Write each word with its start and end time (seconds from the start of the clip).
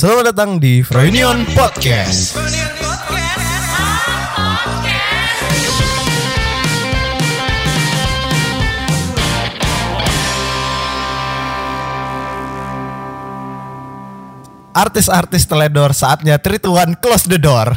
Selamat 0.00 0.32
datang 0.32 0.56
di 0.56 0.80
Froynion 0.80 1.44
Podcast. 1.52 2.32
Artis-artis 14.72 15.44
teledor 15.44 15.92
saatnya 15.92 16.40
Trituan 16.40 16.96
close 16.96 17.28
the 17.28 17.36
door. 17.36 17.76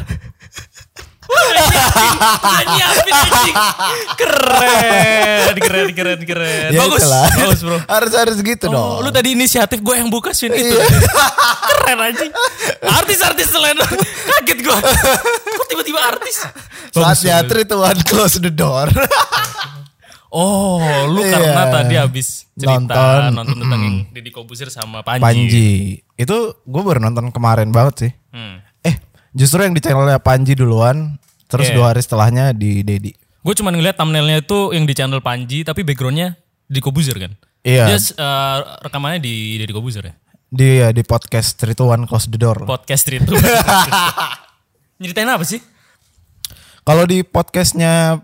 Keren, 4.14 5.56
keren, 5.58 5.88
keren, 5.92 6.20
keren. 6.22 6.70
Ya 6.72 6.80
bagus, 6.80 7.00
itulah. 7.02 7.26
bagus 7.34 7.60
bro. 7.60 7.76
Harus 7.84 8.12
harus 8.14 8.36
gitu 8.40 8.66
Oh, 8.68 8.72
dong. 9.00 9.04
lu 9.04 9.10
tadi 9.10 9.34
inisiatif 9.34 9.78
gue 9.80 9.94
yang 9.94 10.08
buka 10.08 10.30
Swin 10.32 10.52
itu. 10.52 10.74
Iya. 10.74 10.86
Keren 11.74 11.98
anjing. 12.00 12.30
Artis-artis 12.80 13.48
selena. 13.50 13.84
Kaget 13.84 14.58
gue. 14.60 14.76
Kok 15.54 15.66
tiba-tiba 15.68 16.00
artis? 16.00 16.36
Saatnya 16.90 17.42
Trituan 17.44 17.96
close 18.04 18.38
the 18.38 18.50
door. 18.50 18.88
Oh, 20.34 20.82
lu 21.06 21.22
Iya. 21.22 21.30
karena 21.38 21.62
tadi 21.70 21.94
habis 21.94 22.50
cerita 22.54 22.74
Nonton. 22.74 23.38
nonton, 23.38 23.54
tentang 23.56 23.80
yang 23.80 23.96
Deddy 24.10 24.30
Kobusier 24.30 24.66
sama 24.66 25.06
Panji. 25.06 25.22
Panji. 25.22 25.70
Itu 26.14 26.58
gue 26.60 26.82
baru 26.82 26.98
nonton 27.00 27.30
kemarin 27.30 27.70
banget 27.70 27.94
sih. 27.98 28.12
Hmm. 28.34 28.58
Eh, 28.82 28.98
justru 29.30 29.62
yang 29.62 29.70
di 29.70 29.78
channelnya 29.78 30.18
Panji 30.18 30.58
duluan, 30.58 31.22
terus 31.54 31.70
Iya. 31.70 31.76
dua 31.76 31.86
hari 31.90 32.02
setelahnya 32.02 32.50
di 32.50 32.82
Dedi. 32.82 33.14
Gue 33.40 33.54
cuma 33.54 33.70
ngeliat 33.70 33.94
thumbnailnya 33.94 34.42
itu 34.42 34.74
yang 34.74 34.82
di 34.82 34.92
channel 34.92 35.20
Panji, 35.20 35.62
tapi 35.62 35.80
backgroundnya 35.80 36.34
Deddy 36.66 36.80
Kobusier 36.80 37.14
kan? 37.14 37.32
Iya. 37.62 37.86
Dia 37.86 37.98
eh, 38.00 38.56
rekamannya 38.82 39.20
di 39.20 39.56
Deddy 39.56 39.70
Kobusier 39.70 40.04
ya? 40.04 40.14
Di 40.48 40.68
ya, 40.80 40.88
di 40.90 41.02
podcast 41.02 41.54
Trituan 41.54 42.04
Close 42.04 42.26
the 42.26 42.38
Door. 42.38 42.64
Podcast 42.64 43.06
itu. 43.06 43.34
Nyeritain 45.00 45.26
apa 45.26 45.42
sih? 45.42 45.58
Kalau 46.82 47.04
di 47.04 47.20
podcastnya 47.20 48.22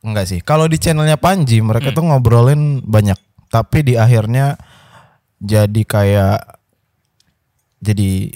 enggak 0.00 0.26
sih. 0.26 0.40
Kalau 0.40 0.66
di 0.66 0.76
channelnya 0.76 1.16
Panji 1.16 1.60
mereka 1.60 1.90
Hmm. 1.90 1.96
tuh 1.96 2.04
ngobrolin 2.04 2.62
banyak. 2.80 3.16
Tapi 3.48 3.78
di 3.82 3.94
akhirnya 3.94 4.58
jadi 5.38 5.82
kayak 5.84 6.38
jadi 7.78 8.32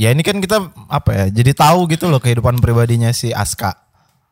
ya 0.00 0.08
ini 0.10 0.24
kan 0.24 0.40
kita 0.40 0.56
apa 0.88 1.10
ya? 1.12 1.24
Jadi 1.28 1.52
tahu 1.52 1.84
gitu 1.86 2.08
loh 2.08 2.16
kehidupan 2.16 2.56
pribadinya 2.58 3.12
si 3.12 3.28
Aska. 3.30 3.76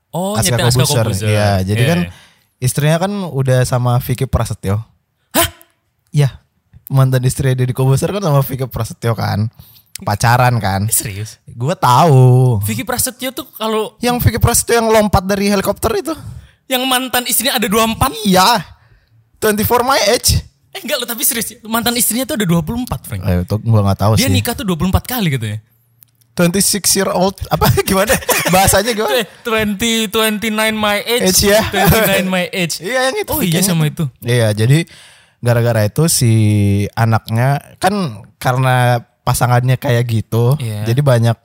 Oh, 0.08 0.32
Aska 0.32 0.56
Kobuser. 0.56 1.04
Iya, 1.20 1.60
jadi 1.60 1.82
Iya, 1.84 1.90
kan 1.92 2.00
iya. 2.00 2.12
istrinya 2.58 2.96
kan 2.96 3.12
udah 3.28 3.60
sama 3.62 4.00
Vicky 4.00 4.24
Prasetyo. 4.24 4.80
Hah? 5.30 5.48
Iya. 6.08 6.40
Mantan 6.88 7.20
istri 7.22 7.52
Deddy 7.52 7.76
Kobuser 7.76 8.08
kan 8.08 8.24
sama 8.24 8.40
Vicky 8.40 8.64
Prasetyo 8.64 9.12
kan. 9.12 9.52
Pacaran 9.98 10.56
kan. 10.56 10.88
Eh, 10.88 10.94
Serius? 10.94 11.36
Gue 11.44 11.76
tahu. 11.76 12.56
Vicky 12.64 12.88
Prasetyo 12.88 13.28
tuh 13.30 13.44
kalau 13.52 13.98
Yang 14.00 14.16
Vicky 14.24 14.40
Prasetyo 14.40 14.80
yang 14.80 14.88
lompat 14.88 15.20
dari 15.22 15.52
helikopter 15.52 15.92
itu. 15.92 16.16
yang 16.64 16.84
mantan 16.84 17.24
istrinya 17.24 17.56
ada 17.56 17.64
24. 17.64 18.12
Iya. 18.24 18.64
24 19.40 19.84
my 19.84 20.00
age. 20.12 20.40
Eh 20.78 20.86
enggak 20.86 21.02
loh 21.02 21.08
tapi 21.10 21.26
serius. 21.26 21.58
Mantan 21.66 21.98
istrinya 21.98 22.22
tuh 22.22 22.38
ada 22.38 22.46
24, 22.46 22.86
Frank. 23.02 23.20
Eh, 23.26 23.42
itu 23.42 23.54
gue 23.58 23.80
gak 23.82 23.98
tahu 23.98 24.12
Dia 24.14 24.30
sih. 24.30 24.32
nikah 24.32 24.54
tuh 24.54 24.62
24 24.62 25.02
kali 25.02 25.28
gitu 25.34 25.46
ya. 25.50 25.58
26 26.38 26.94
year 26.94 27.10
old 27.10 27.34
apa 27.50 27.66
gimana? 27.88 28.14
Bahasanya 28.54 28.94
gimana? 28.94 29.18
Eh, 29.18 29.26
20 29.42 30.06
29 30.14 30.54
my 30.70 30.98
age. 31.02 31.34
Age 31.34 31.42
ya. 31.50 31.60
29 31.66 32.30
my 32.30 32.46
age. 32.54 32.78
Iya 32.86 33.10
yang 33.10 33.16
itu. 33.18 33.32
Oh 33.34 33.42
iya 33.42 33.58
sama 33.58 33.90
itu. 33.90 34.06
Iya, 34.22 34.54
jadi 34.54 34.86
gara-gara 35.42 35.82
itu 35.82 36.06
si 36.06 36.32
anaknya 36.94 37.58
kan 37.82 38.22
karena 38.38 39.02
pasangannya 39.28 39.76
kayak 39.76 40.08
gitu, 40.08 40.56
Iya. 40.56 40.88
jadi 40.88 41.00
banyak 41.02 41.36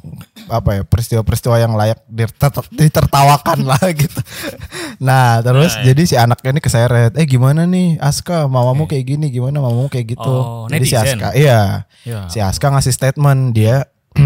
apa 0.48 0.70
ya 0.72 0.81
peristiwa-peristiwa 0.84 1.56
yang 1.58 1.76
layak 1.76 2.00
diter- 2.08 2.72
ditertawakan 2.72 3.59
lah 3.75 3.84
gitu. 3.92 4.23
Nah 4.98 5.40
terus 5.40 5.75
Nah, 5.75 5.84
jadi 5.84 6.02
si 6.06 6.16
anaknya 6.16 6.50
ini 6.50 6.62
keseret, 6.62 7.12
eh 7.13 7.25
gimana 7.25 7.66
nih 7.66 8.00
Aska, 8.00 8.47
mamamu 8.47 8.85
kayak 8.85 9.03
gini, 9.06 9.28
gimana 9.28 9.59
mamamu 9.59 9.88
kayak 9.88 10.16
gitu. 10.16 10.24
Oh, 10.24 10.63
jadi 10.66 10.80
si 10.81 10.96
netizen. 10.96 11.19
Aska, 11.19 11.30
iya, 11.35 11.84
Ya. 12.03 12.24
si 12.28 12.40
Aska 12.40 12.68
ngasih 12.69 12.91
statement 12.91 13.52
dia, 13.52 13.84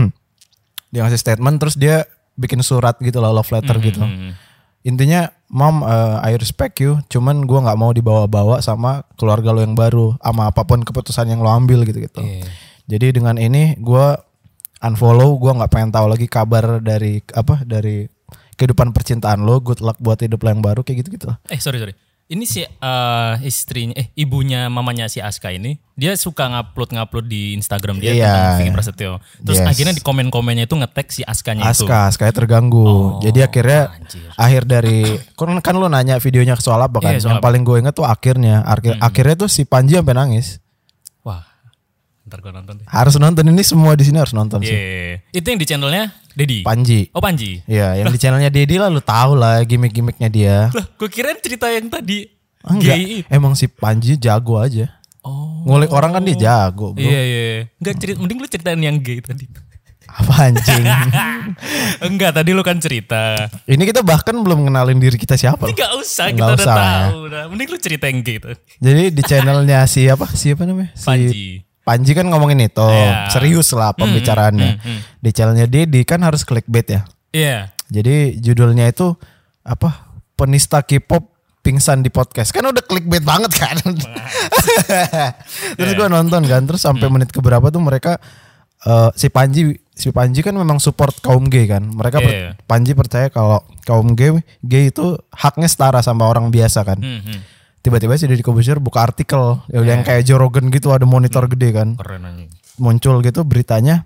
dia 0.88 1.02
ngasih 1.02 1.18
statement 1.18 1.58
terus 1.58 1.74
dia 1.74 2.06
bikin 2.34 2.62
surat 2.62 2.94
gitu 3.00 3.18
lah 3.18 3.34
love 3.34 3.50
letter 3.50 3.74
gitu. 3.80 3.98
Hmm. 3.98 4.38
Intinya, 4.84 5.28
mom, 5.48 5.82
uh, 5.82 6.22
I 6.22 6.36
respect 6.36 6.78
you, 6.78 7.02
cuman 7.08 7.44
gua 7.44 7.60
nggak 7.62 7.76
mau 7.76 7.92
dibawa-bawa 7.92 8.62
sama 8.62 9.04
keluarga 9.16 9.52
lo 9.52 9.60
yang 9.60 9.74
baru, 9.74 10.16
sama 10.16 10.48
apa 10.48 10.64
pun 10.64 10.80
keputusan 10.80 11.28
yang 11.28 11.42
lo 11.42 11.50
ambil 11.50 11.82
gitu-gitu. 11.84 12.22
Iya. 12.22 12.46
Jadi 12.88 13.08
dengan 13.14 13.36
ini 13.36 13.76
gua 13.78 14.16
unfollow, 14.80 15.36
gua 15.36 15.52
nggak 15.58 15.72
pengen 15.72 15.92
tahu 15.92 16.08
lagi 16.08 16.28
kabar 16.28 16.80
dari 16.80 17.20
apa 17.32 17.62
dari 17.62 18.08
kehidupan 18.56 18.92
percintaan 18.92 19.44
lo. 19.44 19.60
Good 19.60 19.84
luck 19.84 19.98
buat 20.00 20.18
hidup 20.18 20.40
lo 20.40 20.50
yang 20.50 20.64
baru 20.64 20.82
kayak 20.82 21.04
gitu-gitu. 21.04 21.30
Eh 21.48 21.60
sorry 21.60 21.78
sorry. 21.78 21.96
Ini 22.28 22.44
si 22.44 22.60
eh, 22.60 23.34
istrinya, 23.48 23.96
eh 23.96 24.12
ibunya 24.12 24.68
mamanya 24.68 25.08
si 25.08 25.24
Aska 25.24 25.48
ini, 25.48 25.80
dia 25.96 26.12
suka 26.20 26.52
ngupload 26.52 26.92
ngupload 26.92 27.24
di 27.24 27.56
Instagram 27.56 28.04
dia 28.04 28.12
Iya. 28.12 28.28
tentang 28.28 28.52
Vicky 28.60 28.72
Prasetyo. 28.76 29.12
Terus 29.48 29.64
Yes. 29.64 29.68
akhirnya 29.72 29.94
di 29.96 30.04
komen-komennya 30.04 30.68
itu 30.68 30.76
ngetek 30.76 31.08
si 31.08 31.24
Askanya 31.24 31.72
itu. 31.72 31.88
Aska, 31.88 32.12
Aska 32.12 32.28
terganggu. 32.36 32.84
Oh, 32.84 33.08
Jadi 33.24 33.40
akhirnya 33.48 33.96
anjir. 33.96 34.28
akhir 34.36 34.62
dari 34.68 35.08
kan 35.40 35.56
kan 35.64 35.76
lo 35.80 35.88
nanya 35.88 36.20
videonya 36.20 36.60
soal 36.60 36.84
apa 36.84 37.00
kan? 37.00 37.16
Soal 37.16 37.40
yang 37.40 37.40
paling 37.40 37.64
gue 37.64 37.80
inget 37.80 37.96
tuh 37.96 38.04
akhirnya. 38.04 38.60
Akhir, 38.68 39.00
Akhirnya 39.00 39.36
tuh 39.40 39.48
si 39.48 39.64
Panji 39.64 39.96
sampai 39.96 40.12
nangis. 40.20 40.60
Ntar 42.28 42.44
gue 42.44 42.52
nonton 42.52 42.74
deh. 42.78 42.86
Harus 42.86 43.16
nonton 43.16 43.44
ini 43.48 43.64
semua 43.64 43.96
di 43.96 44.04
sini 44.04 44.20
harus 44.20 44.36
nonton 44.36 44.60
sih. 44.60 44.76
itu 45.32 45.48
yang 45.48 45.60
di 45.60 45.68
channelnya 45.68 46.12
Dedi. 46.36 46.62
Panji. 46.68 47.08
oh 47.16 47.24
Panji. 47.24 47.64
Iya, 47.66 48.04
yang 48.04 48.12
di 48.12 48.20
channelnya 48.20 48.52
Dedi 48.52 48.76
lah 48.76 48.92
lu 48.92 49.00
tahu 49.00 49.40
lah 49.40 49.64
gimmick-gimmicknya 49.64 50.28
dia. 50.28 50.58
Lah, 50.76 50.86
gue 50.86 51.10
kirain 51.10 51.40
cerita 51.40 51.72
yang 51.72 51.88
tadi 51.88 52.38
Enggak, 52.68 52.98
emang 53.32 53.56
si 53.56 53.72
Panji 53.72 54.20
jago 54.20 54.60
aja. 54.60 54.92
Oh. 55.24 55.64
Ngulik 55.68 55.92
orang 55.92 56.16
kan 56.16 56.24
dia 56.24 56.36
jago, 56.36 56.92
bro. 56.96 57.04
Iya 57.04 57.22
iya. 57.24 57.42
iya. 57.48 57.62
Enggak 57.80 57.96
cerita, 58.00 58.18
mending 58.20 58.40
lu 58.44 58.48
ceritain 58.48 58.80
yang 58.80 58.98
gay 59.00 59.20
tadi. 59.24 59.48
Apa 60.08 60.50
anjing? 60.50 60.86
Enggak, 62.08 62.32
tadi 62.32 62.50
lu 62.56 62.64
kan 62.64 62.80
cerita. 62.80 63.36
Ini 63.68 63.84
kita 63.84 64.02
bahkan 64.02 64.34
belum 64.40 64.66
kenalin 64.66 64.98
diri 64.98 65.20
kita 65.20 65.36
siapa. 65.36 65.68
Enggak 65.68 65.92
usah, 66.00 66.32
Nggak 66.32 66.40
kita 66.40 66.48
udah 66.48 66.64
usah, 66.64 66.76
ya. 66.76 66.80
tahu. 66.80 67.18
Udah. 67.28 67.44
Mending 67.52 67.70
lu 67.70 67.78
cerita 67.80 68.06
yang 68.08 68.20
tadi. 68.24 68.56
Jadi 68.80 69.04
di 69.12 69.22
channelnya 69.28 69.80
siapa? 69.84 70.26
Siapa 70.32 70.64
namanya? 70.64 70.96
Si 70.96 71.06
Panji. 71.06 71.48
Panji 71.88 72.12
kan 72.12 72.28
ngomongin 72.28 72.60
itu. 72.62 72.84
Iya. 72.84 73.32
Serius 73.32 73.72
lah 73.72 73.96
pembicaraannya. 73.96 74.72
hmm, 74.76 74.84
hmm. 74.84 75.00
Di 75.24 75.30
channelnya 75.32 75.64
Dedi 75.66 76.04
kan 76.04 76.20
harus 76.20 76.44
clickbait 76.44 76.84
ya. 76.84 77.02
Iya. 77.32 77.72
Jadi 77.88 78.44
judulnya 78.44 78.92
itu 78.92 79.16
apa? 79.64 80.12
Penista 80.36 80.84
K-pop 80.84 81.32
pingsan 81.64 82.04
di 82.04 82.12
podcast. 82.12 82.52
Kan 82.52 82.68
udah 82.68 82.84
clickbait 82.84 83.24
banget 83.24 83.56
kan. 83.56 83.80
terus 85.78 85.92
Iya. 85.92 85.98
gua 85.98 86.08
nonton 86.10 86.44
kan. 86.44 86.62
Terus 86.64 86.84
sampai 86.84 87.08
menit 87.08 87.32
keberapa 87.32 87.68
tuh 87.68 87.80
mereka 87.80 88.20
eh, 88.84 89.10
si 89.16 89.32
Panji 89.32 89.80
si 89.92 90.12
Panji 90.12 90.44
kan 90.44 90.54
memang 90.54 90.78
support 90.78 91.16
kaum 91.20 91.48
gay 91.48 91.66
kan. 91.66 91.88
Mereka 91.88 92.18
per- 92.20 92.36
Iya. 92.36 92.52
Panji 92.64 92.92
percaya 92.94 93.32
kalau 93.32 93.64
kaum 93.84 94.14
gay 94.14 94.36
gay 94.62 94.92
itu 94.92 95.16
haknya 95.32 95.66
setara 95.66 96.00
sama 96.02 96.28
orang 96.28 96.52
biasa 96.52 96.84
kan. 96.84 97.00
Hmm, 97.00 97.24
hmm. 97.24 97.40
Tiba-tiba 97.88 98.14
si 98.14 98.26
Deddy 98.26 98.42
Kobusier 98.42 98.78
buka 98.78 99.00
artikel 99.02 99.40
ya 99.66 99.80
udah 99.80 99.88
yang 99.90 100.04
Iya. 100.04 100.08
kayak 100.10 100.24
Joe 100.24 100.36
Rogan 100.38 100.68
gitu 100.68 100.92
ada 100.92 101.04
monitor 101.04 101.48
gede 101.48 101.72
kan. 101.72 101.96
Keren 101.96 102.22
anjing. 102.22 102.52
Muncul 102.76 103.20
gitu 103.22 103.42
beritanya 103.42 104.04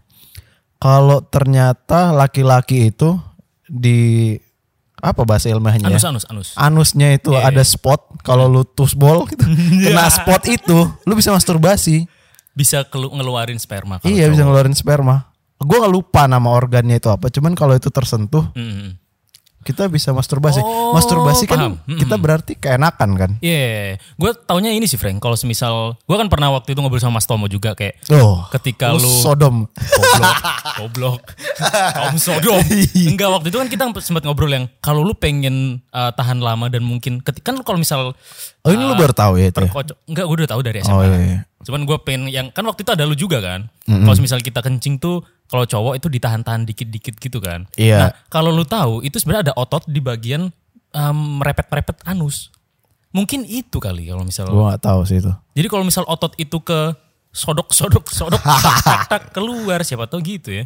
kalau 0.77 1.21
ternyata 1.23 2.09
laki-laki 2.11 2.87
itu 2.87 3.17
di 3.63 4.33
apa 4.95 5.21
bahasa 5.23 5.49
ilmiahnya? 5.49 5.87
ya? 5.87 5.91
Anus 5.91 6.05
anus 6.05 6.25
anus. 6.27 6.47
anusnya 6.53 7.07
itu 7.11 7.31
Iya, 7.31 7.49
ada 7.49 7.63
spot 7.63 8.21
kalau 8.21 8.45
lu 8.45 8.61
tusbol 8.63 9.25
gitu 9.25 9.41
kena 9.83 10.05
spot 10.07 10.45
itu 10.45 10.77
lu 11.01 11.13
bisa 11.13 11.29
masturbasi 11.31 12.05
Bisa 12.51 12.85
kelu- 12.85 13.09
ngeluarin 13.09 13.57
sperma 13.57 13.97
iya 14.03 14.23
cowok. 14.23 14.31
bisa 14.31 14.41
ngeluarin 14.43 14.75
sperma 14.75 15.33
gue 15.57 15.77
lupa 15.87 16.25
nama 16.25 16.45
organnya 16.47 16.95
itu 16.95 17.07
apa 17.07 17.27
cuman 17.27 17.53
kalau 17.53 17.73
itu 17.73 17.87
tersentuh 17.87 18.53
Hmm, 18.53 18.61
hmm. 18.71 18.89
Kita 19.61 19.85
bisa 19.87 20.09
masturbasi 20.11 20.59
Oh, 20.61 20.93
masturbasi 20.97 21.45
kan 21.45 21.57
paham. 21.57 21.73
Kita 21.85 22.15
berarti 22.17 22.57
keenakan 22.57 23.09
kan 23.17 23.31
Iya, 23.41 23.97
gue 23.97 24.31
taunya 24.45 24.73
ini 24.73 24.89
sih 24.89 24.97
Frank. 24.97 25.21
Kalau 25.21 25.37
semisal, 25.37 25.95
gue 26.01 26.17
kan 26.17 26.27
pernah 26.27 26.53
waktu 26.53 26.73
itu 26.73 26.79
ngobrol 26.81 27.01
sama 27.01 27.21
Mas 27.21 27.29
Tomo 27.29 27.45
juga 27.45 27.77
kayak 27.77 28.01
oh 28.13 28.45
ketika 28.53 28.93
lu 28.93 29.01
lu 29.01 29.09
sodom 29.21 29.69
goblok, 29.69 30.37
goblok, 30.77 31.21
kaum 31.93 32.17
sodom. 32.17 32.61
Enggak 33.11 33.29
waktu 33.29 33.47
itu 33.53 33.57
kan 33.57 33.67
kita 33.69 33.83
sempat 34.01 34.25
ngobrol 34.25 34.49
yang 34.49 34.65
kalau 34.81 35.05
lu 35.05 35.13
pengen 35.13 35.85
uh, 35.93 36.09
tahan 36.13 36.41
lama 36.41 36.67
dan 36.69 36.81
mungkin 36.81 37.21
ketika 37.21 37.53
kan 37.53 37.61
kalau 37.61 37.77
misal 37.77 38.13
oh 38.65 38.69
ini 38.71 38.83
lu 38.85 38.93
baru 38.97 39.13
tahu 39.13 39.41
ya 39.41 39.49
itu 39.49 39.61
ya? 39.61 39.71
enggak 40.09 40.25
gue 40.25 40.35
udah 40.41 40.49
tahu 40.49 40.61
dari 40.61 40.79
SMA. 40.81 40.93
oh 40.93 41.03
iya, 41.05 41.17
iya. 41.21 41.39
Cuman 41.61 41.85
gue 41.85 41.97
pengen 42.01 42.29
yang 42.29 42.47
kan 42.49 42.65
waktu 42.65 42.81
itu 42.81 42.91
ada 42.93 43.03
lu 43.05 43.15
juga 43.15 43.41
kan. 43.41 43.69
Kalau 43.85 44.15
misal 44.21 44.39
kita 44.41 44.61
kencing 44.63 44.97
tuh 44.97 45.21
kalau 45.51 45.67
cowok 45.67 45.99
itu 45.99 46.07
ditahan-tahan 46.07 46.63
dikit-dikit 46.63 47.19
gitu 47.19 47.43
kan. 47.43 47.67
Iya. 47.75 48.07
Nah, 48.07 48.11
kalau 48.31 48.55
lu 48.55 48.63
tahu 48.63 49.03
itu 49.03 49.19
sebenarnya 49.19 49.51
ada 49.51 49.53
otot 49.59 49.83
di 49.83 49.99
bagian 49.99 50.47
um, 50.95 51.43
merepet-merepet 51.43 51.99
anus. 52.07 52.49
Mungkin 53.11 53.43
itu 53.43 53.83
kali 53.83 54.07
kalau 54.07 54.23
misal. 54.23 54.47
gue 54.47 54.63
nggak 54.71 54.87
tahu 54.87 55.03
sih 55.03 55.19
itu 55.19 55.27
Jadi 55.51 55.67
kalau 55.67 55.83
misal 55.83 56.07
otot 56.07 56.31
itu 56.39 56.63
ke 56.63 56.95
sodok 57.35 57.75
sodok 57.75 58.07
tak, 58.39 58.75
tak, 58.83 59.01
tak, 59.07 59.23
keluar 59.35 59.83
siapa 59.83 60.07
tahu 60.07 60.23
gitu 60.23 60.63
ya. 60.63 60.65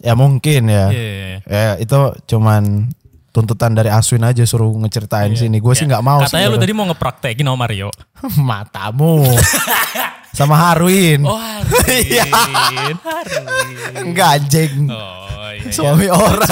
Ya 0.00 0.12
mungkin 0.16 0.72
ya. 0.72 0.88
Iya. 0.88 1.36
Ya 1.44 1.72
itu 1.76 1.98
cuman 2.32 2.88
tuntutan 3.32 3.72
dari 3.72 3.88
Aswin 3.88 4.24
aja 4.24 4.44
suruh 4.44 4.72
ngeceritain 4.80 5.32
sini. 5.36 5.60
Gue 5.60 5.76
sih 5.76 5.84
nggak 5.84 6.04
mau 6.04 6.24
Katanya 6.24 6.48
lu 6.52 6.56
sih. 6.56 6.62
tadi 6.64 6.72
mau 6.72 6.86
ngepraktekin 6.88 7.44
sama 7.44 7.68
Mario. 7.68 7.92
Matamu. 8.48 9.24
Sama 10.32 10.56
Harwin. 10.56 11.20
Oh 11.28 11.36
Harwin. 11.36 12.28
Harwin. 12.32 12.96
Enggak 14.00 14.28
anjing. 14.40 14.88
Oh 14.88 15.48
iya. 15.52 15.60
iya. 15.60 15.72
Suami 15.72 16.08
orang. 16.08 16.48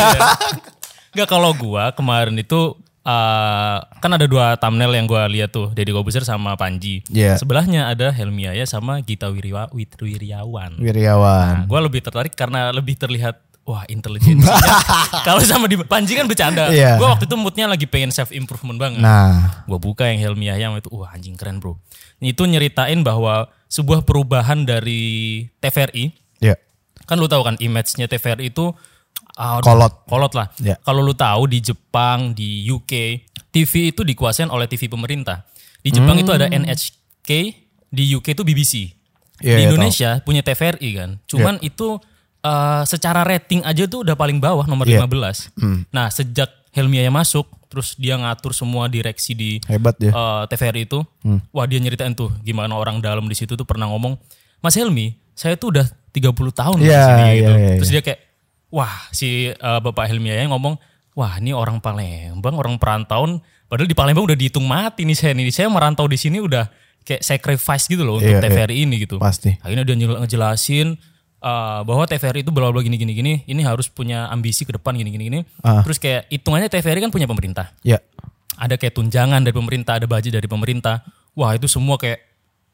Enggak 1.11 1.29
kalau 1.29 1.51
gua 1.57 1.91
kemarin 1.97 2.37
itu 2.37 2.77
eh, 3.03 3.79
kan 3.81 4.11
ada 4.13 4.29
dua 4.29 4.61
thumbnail 4.61 4.93
yang 4.93 5.09
gua 5.09 5.25
lihat 5.27 5.51
tuh 5.51 5.73
Deddy 5.73 5.97
Kobuser 5.97 6.23
sama 6.23 6.55
Panji. 6.61 7.01
Iya. 7.09 7.41
Sebelahnya 7.41 7.89
ada 7.89 8.13
Helmi 8.13 8.47
Yahya 8.47 8.69
sama 8.69 9.01
Gita 9.01 9.33
Wiryawa, 9.33 9.73
Wit- 9.73 9.97
Wiryawan. 9.97 10.77
Wiryawan. 10.77 11.65
Nah, 11.65 11.67
gua 11.67 11.81
lebih 11.81 12.05
tertarik 12.05 12.37
karena 12.37 12.69
lebih 12.77 13.01
terlihat 13.01 13.41
wah 13.65 13.89
intelijensinya. 13.89 14.61
kalau 15.27 15.41
sama 15.41 15.65
di 15.73 15.81
Panji 15.81 16.21
kan 16.21 16.29
bercanda. 16.29 16.69
Iya. 16.69 17.01
Gua 17.01 17.17
waktu 17.17 17.25
itu 17.25 17.37
moodnya 17.41 17.65
lagi 17.65 17.89
pengen 17.89 18.13
self 18.13 18.29
improvement 18.29 18.77
banget. 18.77 19.01
Nah, 19.01 19.65
Gua 19.65 19.81
buka 19.81 20.05
yang 20.05 20.21
Helmi 20.21 20.53
Yahya 20.53 20.69
itu 20.77 20.93
wah 20.93 21.17
anjing 21.17 21.33
keren 21.33 21.65
bro. 21.65 21.81
Itu 22.21 22.45
nyeritain 22.45 23.01
bahwa 23.01 23.49
sebuah 23.71 24.03
perubahan 24.03 24.67
dari 24.67 25.47
TVRI 25.63 26.11
ya. 26.43 26.59
kan 27.07 27.17
lu 27.17 27.31
tahu 27.31 27.47
kan 27.47 27.55
image-nya 27.63 28.11
TVRI 28.11 28.51
itu 28.51 28.75
ah, 29.39 29.63
Kolot. 29.63 30.05
kolot 30.11 30.33
lah. 30.35 30.51
Ya. 30.59 30.75
Kalau 30.83 31.01
lu 31.01 31.15
tahu 31.15 31.47
di 31.47 31.63
Jepang, 31.63 32.35
di 32.35 32.67
UK, 32.67 32.93
TV 33.55 33.95
itu 33.95 34.03
dikuasain 34.03 34.51
oleh 34.51 34.67
TV 34.67 34.91
pemerintah. 34.91 35.47
Di 35.81 35.95
Jepang 35.95 36.19
itu 36.19 36.29
ada 36.35 36.51
NHK, 36.51 37.31
di 37.89 38.05
UK 38.13 38.37
itu 38.37 38.43
BBC. 38.45 38.75
Iya, 39.41 39.57
di 39.57 39.63
iya, 39.65 39.69
Indonesia 39.73 40.11
punya 40.21 40.45
TVRI 40.45 40.91
kan. 40.99 41.11
Cuman 41.25 41.57
itu 41.65 41.97
eh, 42.45 42.83
secara 42.85 43.25
rating 43.25 43.65
aja 43.65 43.89
tuh 43.89 44.05
udah 44.05 44.19
paling 44.19 44.43
bawah 44.43 44.67
nomor 44.69 44.85
Iya. 44.85 45.07
15. 45.09 45.49
Nah, 45.95 46.13
sejak 46.13 46.51
Helmi 46.77 47.01
Yahya 47.01 47.11
masuk, 47.15 47.49
terus 47.71 47.95
dia 47.95 48.19
ngatur 48.19 48.51
semua 48.51 48.85
direksi 48.87 49.33
di 49.33 49.63
Hebat 49.65 49.95
ya. 49.97 50.11
eh, 50.11 50.43
TVRI 50.45 50.83
itu, 50.85 51.01
wah 51.49 51.65
dia 51.65 51.79
nyeritain 51.79 52.11
tuh 52.13 52.35
gimana 52.43 52.75
orang 52.75 52.99
dalam 52.99 53.25
di 53.25 53.33
situ 53.33 53.55
tuh 53.55 53.63
pernah 53.63 53.87
ngomong, 53.87 54.19
Mas 54.59 54.75
Helmi, 54.75 55.15
saya 55.33 55.55
tuh 55.55 55.71
udah 55.71 55.87
30 56.11 56.35
tahun 56.51 56.77
di 56.77 56.91
Iya, 56.91 57.01
sini 57.01 57.23
iya, 57.23 57.33
gitu. 57.33 57.53
iya, 57.55 57.75
Terus 57.79 57.91
dia 57.91 58.03
kayak, 58.03 58.21
wah 58.69 58.91
si 59.11 59.29
eh, 59.49 59.79
Bapak 59.81 60.05
Helmi 60.05 60.29
Yahya 60.29 60.51
ngomong, 60.51 60.75
wah 61.15 61.39
ini 61.39 61.55
orang 61.55 61.79
Palembang, 61.79 62.59
orang 62.59 62.75
perantauan, 62.75 63.39
padahal 63.65 63.87
di 63.87 63.95
Palembang 63.95 64.27
udah 64.27 64.35
dihitung 64.35 64.67
mati 64.67 65.07
nih 65.07 65.15
saya 65.15 65.33
nih, 65.33 65.47
saya 65.49 65.71
merantau 65.71 66.05
di 66.05 66.19
sini 66.19 66.43
udah 66.43 66.67
kayak 67.01 67.23
sacrifice 67.23 67.87
gitu 67.87 68.03
loh 68.03 68.19
untuk 68.19 68.29
Iya, 68.29 68.43
iya. 68.43 68.45
TVRI 68.45 68.77
ini 68.83 68.97
gitu. 69.01 69.17
Pasti. 69.17 69.55
Akhirnya 69.63 69.87
dia 69.87 69.95
ngejelasin 69.97 70.99
uh, 71.41 71.81
bahwa 71.83 72.05
TVRI 72.05 72.41
itu 72.41 72.53
bla 72.53 72.69
bla 72.69 72.81
gini 72.81 72.97
gini 72.97 73.13
gini, 73.13 73.33
ini 73.45 73.61
harus 73.61 73.89
punya 73.89 74.29
ambisi 74.29 74.63
ke 74.63 74.73
depan 74.73 74.95
gini 74.95 75.11
gini 75.11 75.25
gini. 75.27 75.41
Ah. 75.61 75.83
Terus 75.83 75.97
kayak 75.97 76.29
hitungannya 76.29 76.69
TVRI 76.69 77.01
kan 77.01 77.11
punya 77.11 77.27
pemerintah 77.27 77.73
Ya. 77.83 77.99
ada 78.57 78.77
kayak 78.77 78.93
tunjangan 78.93 79.41
dari 79.41 79.53
pemerintah, 79.53 79.97
ada 79.97 80.05
budget 80.05 80.33
dari 80.33 80.45
pemerintah. 80.45 81.01
Wah 81.33 81.53
itu 81.53 81.65
semua 81.65 81.97
kayak 81.97 82.21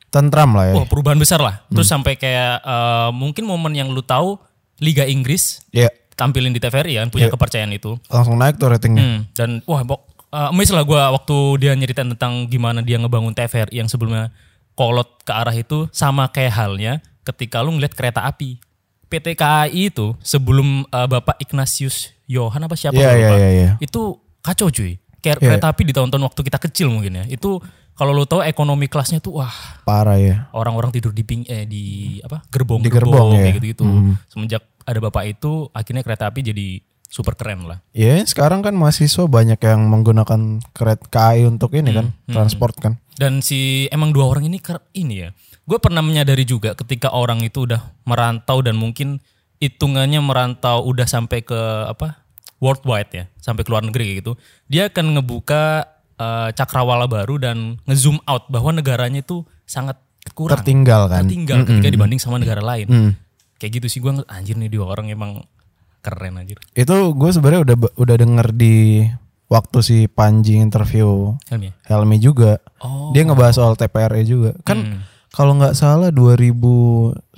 Tentram 0.07 0.55
lah 0.55 0.71
ya. 0.71 0.75
wah 0.79 0.87
perubahan 0.87 1.19
besar 1.19 1.39
lah. 1.39 1.63
Terus 1.69 1.87
sampai 1.87 2.15
kayak 2.15 2.63
eh, 2.63 3.11
mungkin 3.13 3.43
momen 3.45 3.75
yang 3.75 3.91
lu 3.91 4.01
tahu 4.01 4.39
Liga 4.79 5.05
Inggris 5.05 5.61
Ya. 5.71 5.91
tampilin 6.15 6.51
di 6.51 6.59
TVRI 6.59 6.97
kan 6.97 7.09
punya 7.11 7.29
kepercayaan 7.29 7.71
itu. 7.71 7.99
Langsung 8.09 8.35
naik 8.35 8.57
tuh 8.57 8.71
ratingnya. 8.73 9.03
Hmm, 9.03 9.19
dan 9.33 9.61
wah 9.69 9.85
bok, 9.85 10.01
uh, 10.33 10.49
amazed 10.49 10.73
lah 10.73 10.83
gue 10.83 10.97
waktu 10.97 11.37
dia 11.61 11.73
nyeritain 11.73 12.09
tentang 12.09 12.47
gimana 12.47 12.81
dia 12.81 12.97
ngebangun 12.97 13.33
TVRI 13.33 13.77
yang 13.77 13.89
sebelumnya 13.89 14.33
kolot 14.73 15.21
ke 15.23 15.33
arah 15.33 15.53
itu 15.53 15.89
sama 15.93 16.29
kayak 16.29 16.53
halnya 16.53 17.01
ketika 17.27 17.59
lu 17.61 17.75
ngeliat 17.75 17.93
kereta 17.93 18.23
api. 18.23 18.63
PT 19.07 19.39
KAI 19.39 19.91
itu 19.91 20.19
sebelum 20.19 20.83
uh, 20.91 21.07
Bapak 21.07 21.39
Ignatius 21.39 22.11
Johan 22.27 22.59
apa 22.59 22.75
siapa 22.75 22.99
iya, 22.99 23.15
lupa. 23.15 23.37
iya, 23.39 23.49
iya. 23.55 23.71
Itu 23.79 24.19
kacau 24.43 24.67
cuy. 24.71 24.99
Kayak 25.23 25.39
Iya. 25.39 25.47
kereta 25.59 25.67
api 25.71 25.83
di 25.87 25.93
tahun-tahun 25.95 26.23
waktu 26.27 26.41
kita 26.43 26.59
kecil 26.59 26.91
mungkin 26.91 27.23
ya. 27.23 27.25
Itu 27.31 27.63
kalau 27.95 28.11
lu 28.11 28.27
tahu 28.27 28.43
ekonomi 28.43 28.91
kelasnya 28.91 29.23
tuh 29.23 29.39
wah 29.41 29.55
Parah 29.87 30.19
ya. 30.19 30.51
orang-orang 30.53 30.91
tidur 30.91 31.15
di 31.15 31.23
ping 31.23 31.47
eh 31.47 31.65
di 31.65 32.19
apa 32.21 32.43
gerbong 32.51 32.83
Di 32.83 32.91
gerbong, 32.91 33.39
ya. 33.39 33.47
kayak 33.47 33.55
gitu-gitu. 33.63 33.87
Semenjak 34.27 34.63
ada 34.83 34.99
bapak 34.99 35.39
itu 35.39 35.71
akhirnya 35.71 36.03
kereta 36.03 36.27
api 36.27 36.41
jadi 36.43 36.67
super 37.07 37.39
keren 37.39 37.63
lah. 37.71 37.79
Ya 37.95 38.19
sekarang 38.27 38.61
kan 38.67 38.75
mahasiswa 38.75 39.31
banyak 39.31 39.63
yang 39.63 39.87
menggunakan 39.87 40.59
kereta 40.75 41.07
KAI 41.09 41.47
untuk 41.47 41.73
ini 41.79 41.95
kan. 41.95 42.11
Transport 42.27 42.75
kan. 42.83 42.99
Dan 43.17 43.39
si 43.41 43.87
emang 43.95 44.11
dua 44.11 44.27
orang 44.29 44.51
ini 44.51 44.59
ini 44.99 45.15
ya. 45.25 45.31
Gue 45.67 45.79
pernah 45.83 45.99
menyadari 45.99 46.47
juga 46.47 46.79
ketika 46.79 47.11
orang 47.11 47.43
itu 47.43 47.67
udah 47.67 47.83
merantau 48.07 48.63
dan 48.63 48.79
mungkin 48.79 49.19
hitungannya 49.59 50.23
merantau 50.23 50.87
udah 50.87 51.07
sampai 51.11 51.43
ke 51.43 51.59
apa 51.91 52.23
worldwide 52.63 53.11
ya, 53.13 53.25
sampai 53.43 53.67
ke 53.67 53.71
luar 53.75 53.83
negeri 53.83 54.23
gitu. 54.23 54.39
Dia 54.71 54.89
akan 54.89 55.19
ngebuka 55.19 55.91
eh, 56.17 56.49
cakrawala 56.55 57.11
baru 57.11 57.43
dan 57.43 57.83
ngezoom 57.85 58.23
out 58.31 58.47
bahwa 58.47 58.79
negaranya 58.79 59.21
itu 59.27 59.43
sangat 59.67 59.99
kurang 60.35 60.59
Tertinggal 60.63 61.07
kan. 61.07 61.23
tertinggal 61.27 61.63
ketika 61.67 61.91
dibanding 61.91 62.19
sama 62.23 62.39
negara 62.39 62.63
lain. 62.63 63.15
Kayak 63.57 63.83
gitu 63.83 63.87
sih 63.91 63.99
gue 64.05 64.23
anjir 64.31 64.55
nih 64.59 64.69
dua 64.71 64.93
orang 64.95 65.11
emang 65.11 65.43
keren 66.03 66.39
anjir. 66.39 66.63
Itu 66.79 67.11
gue 67.17 67.31
sebenarnya 67.35 67.63
udah 67.67 67.77
udah 67.99 68.17
denger 68.17 68.47
di 68.55 69.03
waktu 69.47 69.79
si 69.83 69.97
Panji 70.11 70.59
interview 70.59 71.35
Helmi 71.51 71.71
ya? 71.71 71.73
Helmi 71.91 72.17
juga. 72.19 72.59
Oh. 72.83 73.15
Dia 73.15 73.23
ngebahas 73.27 73.55
soal 73.59 73.75
TPRE 73.79 74.23
juga. 74.27 74.55
Kan 74.67 75.03
kalau 75.37 75.53
nggak 75.55 75.77
salah 75.77 76.09
2019 76.09 77.37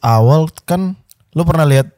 awal 0.00 0.48
kan 0.64 0.96
lu 1.30 1.42
pernah 1.44 1.62
lihat 1.62 1.92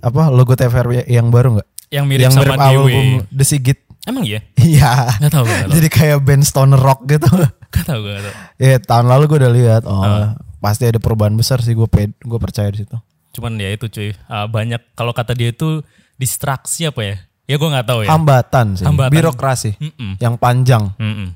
apa 0.00 0.26
logo 0.28 0.52
TPRE 0.52 1.06
yang 1.06 1.28
baru 1.28 1.60
nggak? 1.60 1.68
Yang 1.92 2.04
mirip 2.08 2.22
yang 2.22 2.32
sama 2.32 2.42
mirip 2.48 2.58
album 2.58 3.04
The 3.30 3.44
Sigit. 3.44 3.78
Emang 4.04 4.24
iya? 4.24 4.40
Iya. 4.56 5.16
Gak 5.16 5.30
tau, 5.30 5.44
gak 5.44 5.58
tau. 5.64 5.72
Jadi 5.72 5.88
kayak 5.88 6.18
band 6.20 6.44
stoner 6.44 6.76
rock 6.76 7.06
gitu. 7.06 7.24
Gak 7.70 7.84
tau, 7.84 8.00
gak 8.00 8.20
tau. 8.20 8.34
Ya 8.58 8.76
tahun 8.76 9.06
lalu 9.08 9.22
gue 9.26 9.38
udah 9.40 9.52
lihat. 9.52 9.82
Oh, 9.84 10.00
Ah. 10.00 10.36
pasti 10.58 10.84
ada 10.84 10.96
perubahan 10.96 11.32
besar 11.32 11.60
sih 11.60 11.72
gue 11.72 11.84
gue 12.18 12.38
percaya 12.40 12.68
di 12.68 12.82
situ. 12.82 12.96
Cuman 13.32 13.56
ya 13.56 13.68
itu 13.68 13.84
cuy, 13.86 14.12
ah, 14.26 14.44
banyak 14.44 14.80
kalau 14.92 15.12
kata 15.12 15.32
dia 15.32 15.52
itu 15.52 15.80
distraksi 16.16 16.84
apa 16.84 17.00
ya? 17.00 17.16
Ya 17.44 17.56
gue 17.56 17.68
nggak 17.68 17.84
tahu 17.84 18.00
ya. 18.04 18.08
Hambatan 18.08 18.66
sih. 18.74 18.84
Hambatan. 18.84 19.12
Birokrasi 19.12 19.70
Mm-mm. 19.76 20.16
yang 20.16 20.36
panjang. 20.36 20.92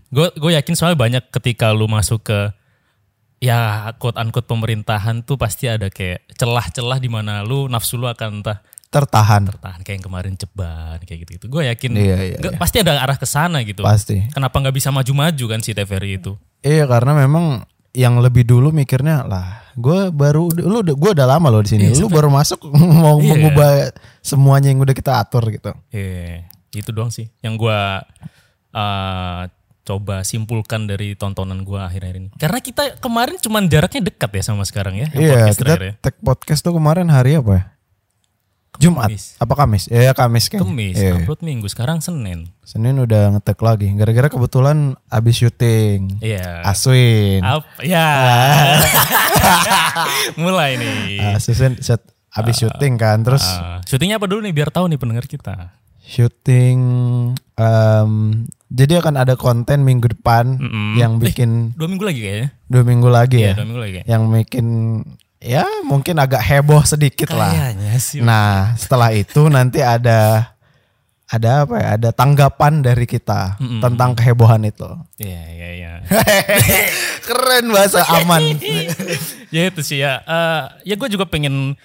Gue 0.08 0.32
gue 0.32 0.50
yakin 0.56 0.72
soalnya 0.72 0.96
banyak 0.96 1.24
ketika 1.30 1.68
lu 1.72 1.84
masuk 1.84 2.24
ke 2.24 2.38
ya 3.38 3.58
quote 3.96 4.16
unquote 4.16 4.44
pemerintahan 4.44 5.22
tuh 5.22 5.34
pasti 5.34 5.66
ada 5.66 5.88
kayak 5.88 6.26
celah-celah 6.32 6.98
di 6.98 7.06
mana 7.06 7.42
lu 7.42 7.66
nafsu 7.66 7.94
lu 7.94 8.06
akan 8.06 8.42
entah 8.42 8.58
Tertahan. 8.88 9.44
tahan 9.52 9.84
kayak 9.84 10.00
yang 10.00 10.06
kemarin 10.06 10.32
ceban 10.32 10.96
kayak 11.04 11.22
gitu 11.22 11.30
gitu. 11.36 11.46
Gue 11.46 11.68
yakin 11.68 11.92
Iya, 11.92 12.16
iya, 12.24 12.36
nggak- 12.36 12.56
pasti 12.56 12.80
ada 12.80 12.96
arah 12.96 13.14
ke 13.14 13.28
sana 13.28 13.60
gitu. 13.60 13.84
Pasti. 13.84 14.24
Kenapa 14.32 14.56
nggak 14.56 14.72
bisa 14.72 14.88
maju-maju 14.88 15.44
kan 15.46 15.60
si 15.60 15.76
TVRI 15.76 16.16
itu? 16.16 16.40
Iya 16.60 16.88
karena 16.88 17.12
memang 17.12 17.68
yang 17.92 18.16
lebih 18.16 18.44
dulu 18.44 18.68
mikirnya 18.70 19.24
lah 19.24 19.64
gue 19.74 20.08
baru 20.08 20.50
lu 20.50 20.80
gue 20.82 21.10
udah 21.12 21.26
lama 21.26 21.48
loh 21.48 21.62
di 21.62 21.70
sini 21.70 21.86
lu 21.94 22.06
baru 22.06 22.28
masuk 22.28 22.64
mau 23.02 23.16
Iya. 23.18 23.28
mengubah 23.30 23.70
semuanya 24.20 24.68
yang 24.68 24.80
udah 24.80 24.92
kita 24.92 25.18
atur 25.18 25.44
gitu 25.48 25.72
Iya, 25.90 26.46
itu 26.72 26.90
doang 26.90 27.08
sih 27.08 27.28
yang 27.40 27.54
gua 27.54 28.02
uh, 28.72 29.40
coba 29.88 30.20
simpulkan 30.22 30.84
dari 30.84 31.14
tontonan 31.14 31.64
gua 31.64 31.88
akhir-akhir 31.88 32.16
ini. 32.18 32.28
Karena 32.36 32.60
kita 32.60 32.82
kemarin 32.98 33.36
cuman 33.38 33.64
jaraknya 33.66 34.04
dekat 34.04 34.30
ya 34.30 34.42
sama 34.44 34.62
sekarang 34.62 34.94
ya. 34.94 35.08
iya 35.10 35.48
podcast 35.48 35.58
kita 35.58 35.74
ya. 35.74 35.92
tag 35.98 36.14
podcast 36.18 36.60
tuh 36.60 36.72
kemarin 36.72 37.08
hari 37.08 37.34
apa 37.34 37.52
ya 37.54 37.64
Jumat 38.78 39.10
Kamis. 39.10 39.34
apa 39.36 39.54
Kamis 39.56 39.84
ya, 39.86 40.00
ya 40.00 40.12
Kamis 40.12 40.46
kan 40.46 40.60
Kemis, 40.60 40.94
Iya. 40.94 41.18
upload 41.18 41.40
minggu, 41.40 41.66
sekarang 41.66 41.98
Senin. 41.98 42.46
Senin 42.62 42.94
udah 42.96 43.34
ngetek 43.34 43.58
lagi 43.58 43.90
gara-gara 43.92 44.28
kebetulan 44.28 44.94
abis 45.08 45.40
syuting 45.40 46.20
Iya. 46.20 46.62
Aswin 46.62 47.42
Apa? 47.42 47.66
Ya. 47.82 48.06
Mulai 50.38 50.76
nih. 50.76 51.34
Aswin 51.34 51.74
set 51.78 52.02
abis 52.30 52.60
syuting 52.60 52.94
kan 52.94 53.18
terus 53.20 53.42
Ah, 53.42 53.82
syutingnya 53.82 54.14
apa 54.14 54.28
dulu 54.28 54.40
nih 54.40 54.54
biar 54.54 54.70
tahu 54.70 54.86
nih 54.86 54.94
pendengar 54.96 55.26
kita. 55.26 55.74
syuting 55.98 56.78
em, 57.52 58.12
jadi 58.68 59.00
akan 59.00 59.14
ada 59.16 59.34
konten 59.34 59.80
minggu 59.80 60.08
depan 60.10 60.56
Mm-mm. 60.56 60.94
yang 60.94 61.16
bikin 61.16 61.72
Dua 61.72 61.86
minggu 61.86 62.04
lagi 62.04 62.20
kayaknya. 62.20 62.48
dua 62.64 62.82
minggu 62.82 63.08
lagi 63.08 63.36
Iya, 63.38 63.46
ya 63.46 63.54
dua 63.54 63.64
minggu 63.64 63.80
lagi. 63.80 63.92
kayaknya. 63.94 64.10
yang 64.10 64.22
bikin 64.28 64.66
ya 65.38 65.64
mungkin 65.82 66.14
agak 66.16 66.42
heboh 66.42 66.82
sedikit 66.82 67.30
lah. 67.30 67.48
Kayaknya 67.48 67.92
sih. 67.96 68.18
Nah 68.20 68.74
setelah 68.74 69.08
itu 69.10 69.46
nanti 69.46 69.80
ada 69.80 70.52
ada 71.24 71.50
apa 71.62 71.74
ya? 71.76 71.88
Ada 71.94 72.10
tanggapan 72.10 72.80
dari 72.80 73.04
kita 73.04 73.56
tentang 73.56 74.12
kehebohan 74.14 74.64
itu. 74.64 74.88
Iya, 75.16 75.42
iya, 75.50 75.68
iya. 75.74 75.92
Keren 77.22 77.68
bahasa 77.68 78.00
aman. 78.10 78.56
ya 79.54 79.62
itu 79.64 79.80
sih 79.80 80.00
ya. 80.00 80.20
Eh, 80.20 80.62
ya 80.84 80.94
gue 80.94 81.08
juga 81.08 81.24
pengen 81.24 81.76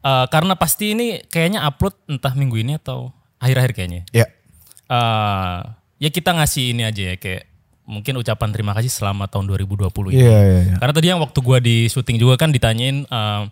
eh, 0.00 0.26
karena 0.28 0.52
pasti 0.54 0.92
ini 0.92 1.24
kayaknya 1.24 1.60
upload 1.62 1.96
entah 2.06 2.32
minggu 2.32 2.56
ini 2.56 2.76
atau 2.76 3.08
akhir-akhir 3.36 3.72
kayaknya. 3.74 4.02
ya 4.10 4.26
Eh, 4.86 5.58
ya 6.00 6.08
kita 6.08 6.32
ngasih 6.32 6.72
ini 6.72 6.82
aja 6.82 7.02
ya 7.12 7.14
kayak 7.14 7.44
mungkin 7.84 8.16
ucapan 8.16 8.48
terima 8.50 8.72
kasih 8.72 8.88
selama 8.88 9.26
tahun 9.26 9.50
2020 9.50 10.14
ini. 10.14 10.22
Iya, 10.22 10.38
iya, 10.40 10.60
iya. 10.64 10.74
Karena 10.78 10.92
tadi 10.94 11.06
yang 11.10 11.20
waktu 11.20 11.38
gua 11.42 11.58
di 11.58 11.86
syuting 11.86 12.16
juga 12.16 12.38
kan 12.38 12.48
ditanyain 12.48 13.02
eh, 13.04 13.42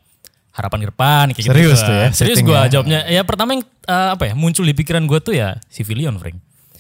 harapan 0.54 0.78
ke 0.82 0.88
depan 0.90 1.24
kayak 1.34 1.44
gitu. 1.44 1.52
Serius 1.52 1.80
tuh 1.82 1.94
ya, 1.94 2.06
Serius 2.14 2.40
gua 2.40 2.64
ya. 2.64 2.78
jawabnya. 2.78 2.98
Ya 3.10 3.22
pertama 3.26 3.58
yang 3.58 3.62
eh, 3.66 4.08
apa 4.14 4.30
ya 4.30 4.34
muncul 4.38 4.62
di 4.62 4.72
pikiran 4.72 5.04
gua 5.04 5.18
tuh 5.18 5.34
ya 5.34 5.58
civilian, 5.68 6.16
Frank. 6.16 6.38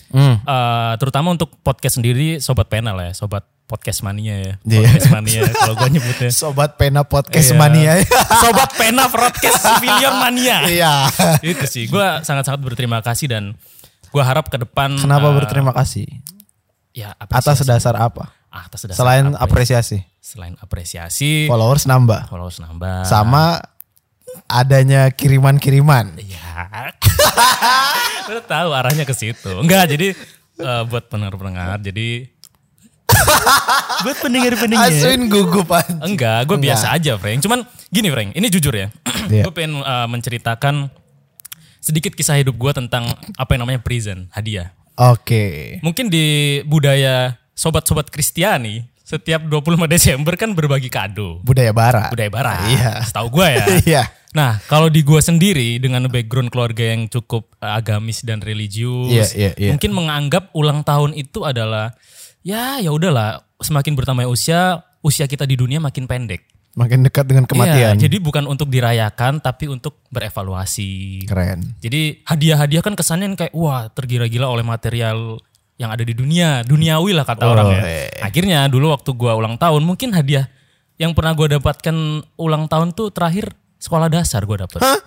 Hmm. 0.08 0.38
Eh, 0.40 0.92
terutama 1.02 1.34
untuk 1.34 1.50
podcast 1.60 1.98
sendiri 2.00 2.38
sobat 2.38 2.70
penal 2.70 2.94
ya, 2.96 3.10
sobat 3.12 3.42
podcast 3.68 4.00
mania 4.00 4.38
ya. 4.38 4.54
Iya. 4.64 4.78
Podcast 4.80 5.08
mania 5.12 5.40
kalau 5.52 5.74
gua 5.76 5.88
nyebutnya. 5.92 6.30
Sobat 6.40 6.70
Pena 6.80 7.02
Podcast 7.04 7.52
Iya. 7.52 7.58
Mania. 7.58 7.92
Sobat 8.46 8.70
pena 8.72 9.04
podcast 9.12 9.60
civilian 9.60 10.14
mania. 10.16 10.56
Iya. 10.64 10.92
Itu 11.44 11.68
sih, 11.68 11.84
gua 11.84 12.24
sangat-sangat 12.24 12.62
berterima 12.64 13.04
kasih 13.04 13.28
dan 13.28 13.52
gua 14.08 14.22
harap 14.22 14.46
ke 14.46 14.56
depan 14.56 14.94
Kenapa 14.94 15.28
eh, 15.28 15.34
berterima 15.34 15.72
kasih? 15.72 16.06
ya 16.90 17.12
Atas 17.14 17.44
apresiasi. 17.54 17.68
dasar 17.68 17.94
apa? 17.96 18.34
atas 18.48 18.80
dasar 18.82 18.96
Selain 18.96 19.24
apre- 19.28 19.38
apresiasi. 19.38 19.98
selain 20.18 20.54
apresiasi, 20.58 21.46
Followers 21.46 21.84
nambah. 21.84 22.26
followers 22.26 22.58
nambah. 22.58 23.04
Sama 23.04 23.60
adanya 24.44 25.08
kiriman-kiriman. 25.08 26.16
Ya. 26.18 26.92
Lu 28.28 28.40
tahu 28.42 28.68
arahnya 28.70 29.02
ke 29.02 29.12
situ. 29.12 29.52
Enggak, 29.54 29.88
jadi 29.88 30.12
eh, 30.58 30.82
buat 30.84 31.06
pendengar-pendengar, 31.06 31.80
jadi 31.80 32.28
buat 34.04 34.18
pendengar-pendengar. 34.18 34.88
Aswin 34.90 35.28
gugup 35.28 35.68
aja. 35.70 35.96
Enggak, 36.00 36.44
gue 36.44 36.58
biasa 36.58 36.92
aja, 36.92 37.16
Frank. 37.16 37.40
Cuman 37.40 37.64
gini, 37.88 38.08
Frank. 38.08 38.30
Ini 38.32 38.46
jujur 38.48 38.74
ya. 38.74 38.88
Iya. 39.28 39.44
gue 39.44 39.52
pengen 39.52 39.76
uh, 39.78 40.08
menceritakan 40.08 40.88
sedikit 41.78 42.14
kisah 42.14 42.38
hidup 42.38 42.54
gue 42.58 42.72
tentang 42.74 43.08
apa 43.34 43.50
yang 43.54 43.66
namanya 43.66 43.80
prison, 43.82 44.28
hadiah. 44.34 44.74
Oke. 44.98 45.78
Mungkin 45.80 46.10
di 46.10 46.58
budaya 46.66 47.38
sobat-sobat 47.54 48.10
Kristiani, 48.10 48.86
setiap 49.08 49.40
25 49.46 49.88
Desember 49.88 50.36
kan 50.36 50.52
berbagi 50.52 50.92
kado. 50.92 51.40
Budaya 51.40 51.72
barat. 51.72 52.12
Budaya 52.12 52.28
barat. 52.28 52.60
Iya. 52.68 52.92
Setahu 53.08 53.28
gue 53.40 53.46
ya. 53.48 53.64
Iya. 53.88 54.02
Nah, 54.36 54.60
kalau 54.68 54.92
di 54.92 55.00
gue 55.00 55.16
sendiri 55.24 55.80
dengan 55.80 56.04
background 56.12 56.52
keluarga 56.52 56.92
yang 56.92 57.08
cukup 57.08 57.48
uh, 57.64 57.80
agamis 57.80 58.20
dan 58.20 58.44
religius, 58.44 59.08
Iya, 59.08 59.26
iya, 59.32 59.50
iya. 59.56 59.70
mungkin 59.72 59.96
menganggap 59.96 60.52
ulang 60.52 60.84
tahun 60.84 61.16
itu 61.16 61.48
adalah 61.48 61.96
ya 62.44 62.76
ya 62.76 62.92
udahlah, 62.92 63.40
semakin 63.56 63.96
bertambah 63.96 64.28
usia, 64.28 64.84
usia 65.00 65.24
kita 65.24 65.48
di 65.48 65.56
dunia 65.56 65.80
makin 65.80 66.04
pendek. 66.04 66.44
Makin 66.78 67.02
dekat 67.02 67.26
dengan 67.26 67.42
kematian. 67.42 67.98
Iya, 67.98 68.06
jadi 68.06 68.22
bukan 68.22 68.46
untuk 68.46 68.70
dirayakan 68.70 69.42
tapi 69.42 69.66
untuk 69.66 69.98
berevaluasi. 70.14 71.26
Keren. 71.26 71.74
Jadi 71.82 72.22
hadiah-hadiah 72.22 72.82
kan 72.86 72.94
kesannya 72.94 73.34
kayak 73.34 73.50
wah 73.50 73.90
tergila-gila 73.90 74.46
oleh 74.46 74.62
material 74.62 75.42
yang 75.74 75.90
ada 75.90 76.06
di 76.06 76.14
dunia, 76.14 76.62
duniawi 76.62 77.14
lah 77.14 77.26
kata 77.26 77.42
Oh, 77.46 77.54
orang 77.54 77.74
ya. 77.74 77.82
iya. 77.82 78.22
Akhirnya 78.22 78.70
dulu 78.70 78.94
waktu 78.94 79.10
gua 79.14 79.34
ulang 79.34 79.58
tahun 79.58 79.82
mungkin 79.82 80.14
hadiah 80.14 80.46
yang 81.02 81.14
pernah 81.18 81.34
gua 81.34 81.50
dapatkan 81.58 81.94
ulang 82.38 82.70
tahun 82.70 82.94
tuh 82.94 83.10
terakhir 83.10 83.50
sekolah 83.78 84.06
dasar 84.06 84.46
gua 84.46 84.66
dapet. 84.66 84.78
Hah? 84.78 84.98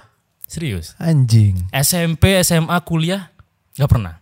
Serius. 0.47 0.95
Anjing. 0.99 1.71
SMP, 1.71 2.35
SMA, 2.43 2.75
kuliah 2.83 3.31
nggak 3.79 3.87
pernah. 3.87 4.19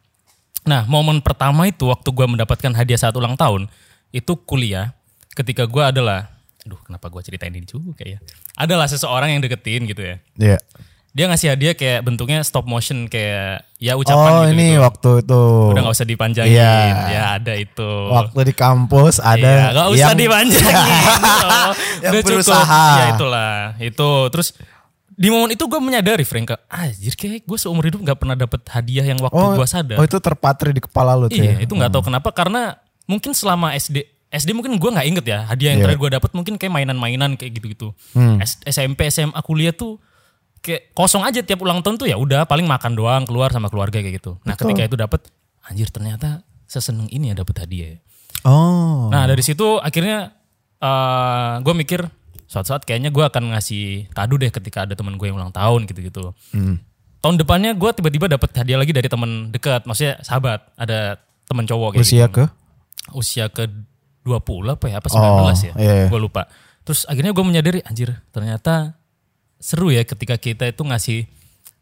Nah, 0.66 0.86
momen 0.86 1.22
pertama 1.22 1.66
itu 1.66 1.90
waktu 1.90 2.10
gua 2.14 2.30
mendapatkan 2.30 2.74
hadiah 2.78 2.98
saat 2.98 3.14
ulang 3.18 3.34
tahun 3.34 3.66
itu 4.10 4.38
kuliah 4.46 4.94
ketika 5.34 5.66
gua 5.70 5.90
adalah 5.90 6.30
aduh 6.62 6.80
kenapa 6.80 7.08
gua 7.08 7.20
ceritain 7.20 7.50
ini 7.50 7.64
juga 7.64 8.02
ya. 8.02 8.20
Adalah 8.54 8.86
seseorang 8.86 9.32
yang 9.32 9.42
deketin 9.42 9.86
gitu 9.86 10.02
ya. 10.02 10.16
Iya. 10.36 10.58
Dia 11.10 11.26
ngasih 11.26 11.50
hadiah 11.50 11.74
kayak 11.74 12.06
bentuknya 12.06 12.40
stop 12.40 12.64
motion 12.64 13.06
kayak 13.06 13.66
ya 13.76 13.94
Oh 13.94 14.00
ucapan 14.00 14.30
gitu. 14.46 14.54
ini 14.54 14.68
waktu 14.78 15.10
itu. 15.20 15.42
Udah 15.74 15.82
gak 15.82 15.96
usah 15.96 16.06
dipanjangin. 16.06 16.54
Iya. 16.54 16.76
Ya 17.10 17.24
ada 17.34 17.54
itu. 17.56 17.90
Waktu 18.08 18.40
di 18.44 18.54
kampus 18.54 19.18
Iya, 19.18 19.34
ada 19.34 19.52
gak 19.74 19.88
usah 19.90 20.02
yang- 20.06 20.20
dipanjangin. 20.20 21.02
Oh, 21.50 21.74
Yang 21.98 22.06
udah 22.06 22.12
cukup. 22.14 22.30
berusaha. 22.30 22.86
Ya 22.94 23.06
itulah. 23.12 23.54
Itu 23.80 24.10
terus 24.30 24.54
di 25.12 25.28
momen 25.28 25.50
itu 25.50 25.66
gue 25.66 25.80
menyadari 25.80 26.24
Frank, 26.24 26.56
anjir 26.64 27.12
kayak 27.14 27.44
gue 27.44 27.58
seumur 27.58 27.84
hidup 27.84 28.00
gak 28.02 28.16
pernah 28.16 28.38
dapet 28.38 28.62
hadiah 28.70 29.04
yang 29.04 29.18
waktu 29.18 29.36
Oh, 29.36 29.52
gue 29.52 29.66
sadar. 29.66 29.98
oh 29.98 30.06
itu 30.06 30.16
terpatri 30.16 30.72
di 30.72 30.80
kepala 30.80 31.12
lu 31.14 31.26
tuh 31.26 31.36
Iya, 31.36 31.58
ya. 31.58 31.60
itu 31.60 31.74
nggak 31.74 31.90
tahu 31.90 32.06
kenapa 32.06 32.30
karena 32.30 32.78
mungkin 33.04 33.34
selama 33.34 33.74
SD 33.74 34.06
SD 34.30 34.54
mungkin 34.54 34.78
gue 34.78 34.90
nggak 34.94 35.08
inget 35.10 35.26
ya 35.26 35.40
hadiah 35.44 35.74
yang 35.74 35.82
Iya. 35.82 35.86
terakhir 35.90 36.00
gue 36.00 36.12
dapet 36.22 36.32
mungkin 36.38 36.54
kayak 36.56 36.70
mainan-mainan 36.72 37.34
kayak 37.34 37.52
gitu-gitu. 37.58 37.98
Hmm. 38.14 38.38
SMP 38.46 39.10
SMA 39.10 39.42
kuliah 39.42 39.74
tuh 39.74 39.98
kayak 40.62 40.94
kosong 40.94 41.26
aja 41.26 41.42
tiap 41.42 41.58
ulang 41.60 41.82
tahun 41.82 41.98
tuh 41.98 42.06
ya 42.06 42.16
udah 42.16 42.46
paling 42.46 42.70
makan 42.70 42.94
doang 42.94 43.24
keluar 43.26 43.50
sama 43.50 43.68
keluarga 43.68 43.98
kayak 43.98 44.22
gitu. 44.22 44.38
Nah 44.46 44.54
ketika 44.54 44.86
itu 44.86 44.94
dapet 44.94 45.26
anjir 45.66 45.90
ternyata 45.90 46.46
seseneng 46.66 47.10
ini 47.10 47.34
ya 47.34 47.42
dapet 47.42 47.58
hadiah. 47.58 47.90
ya. 47.94 47.98
Oh. 48.46 49.10
Nah 49.10 49.26
dari 49.26 49.42
situ 49.42 49.82
akhirnya 49.82 50.38
eh 50.78 51.54
gue 51.60 51.74
mikir 51.74 52.06
suatu 52.46 52.74
saat 52.74 52.86
kayaknya 52.86 53.10
gue 53.10 53.22
akan 53.22 53.54
ngasih 53.54 54.10
kado 54.10 54.38
deh 54.38 54.50
ketika 54.50 54.86
ada 54.86 54.94
teman 54.94 55.18
gue 55.18 55.26
yang 55.26 55.38
ulang 55.38 55.52
tahun 55.52 55.86
gitu-gitu. 55.86 56.34
Hmm. 56.54 56.78
Tahun 57.20 57.36
depannya 57.36 57.74
gue 57.74 57.90
tiba-tiba 57.92 58.26
dapet 58.26 58.50
hadiah 58.54 58.80
lagi 58.80 58.96
dari 58.96 59.06
teman 59.06 59.52
dekat, 59.52 59.84
maksudnya 59.84 60.24
sahabat, 60.24 60.72
ada 60.80 61.20
teman 61.46 61.68
cowok 61.68 61.94
kayak 61.94 62.06
Usia 62.08 62.26
gitu. 62.26 62.32
ke? 62.32 62.44
Usia 63.12 63.46
ke 63.52 63.68
20 64.30 64.70
apa 64.70 64.86
ya, 64.86 64.96
apa 64.98 65.08
19 65.10 65.18
Oh, 65.18 65.50
ya? 65.50 65.74
iya, 65.76 65.94
iya. 65.96 66.08
Gue 66.08 66.22
lupa. 66.22 66.46
Terus 66.86 67.04
akhirnya 67.04 67.34
gue 67.34 67.42
menyadari 67.42 67.80
anjir 67.82 68.14
ternyata 68.30 68.94
seru 69.58 69.90
ya 69.90 70.02
ketika 70.02 70.36
kita 70.36 70.66
itu 70.66 70.82
ngasih 70.82 71.26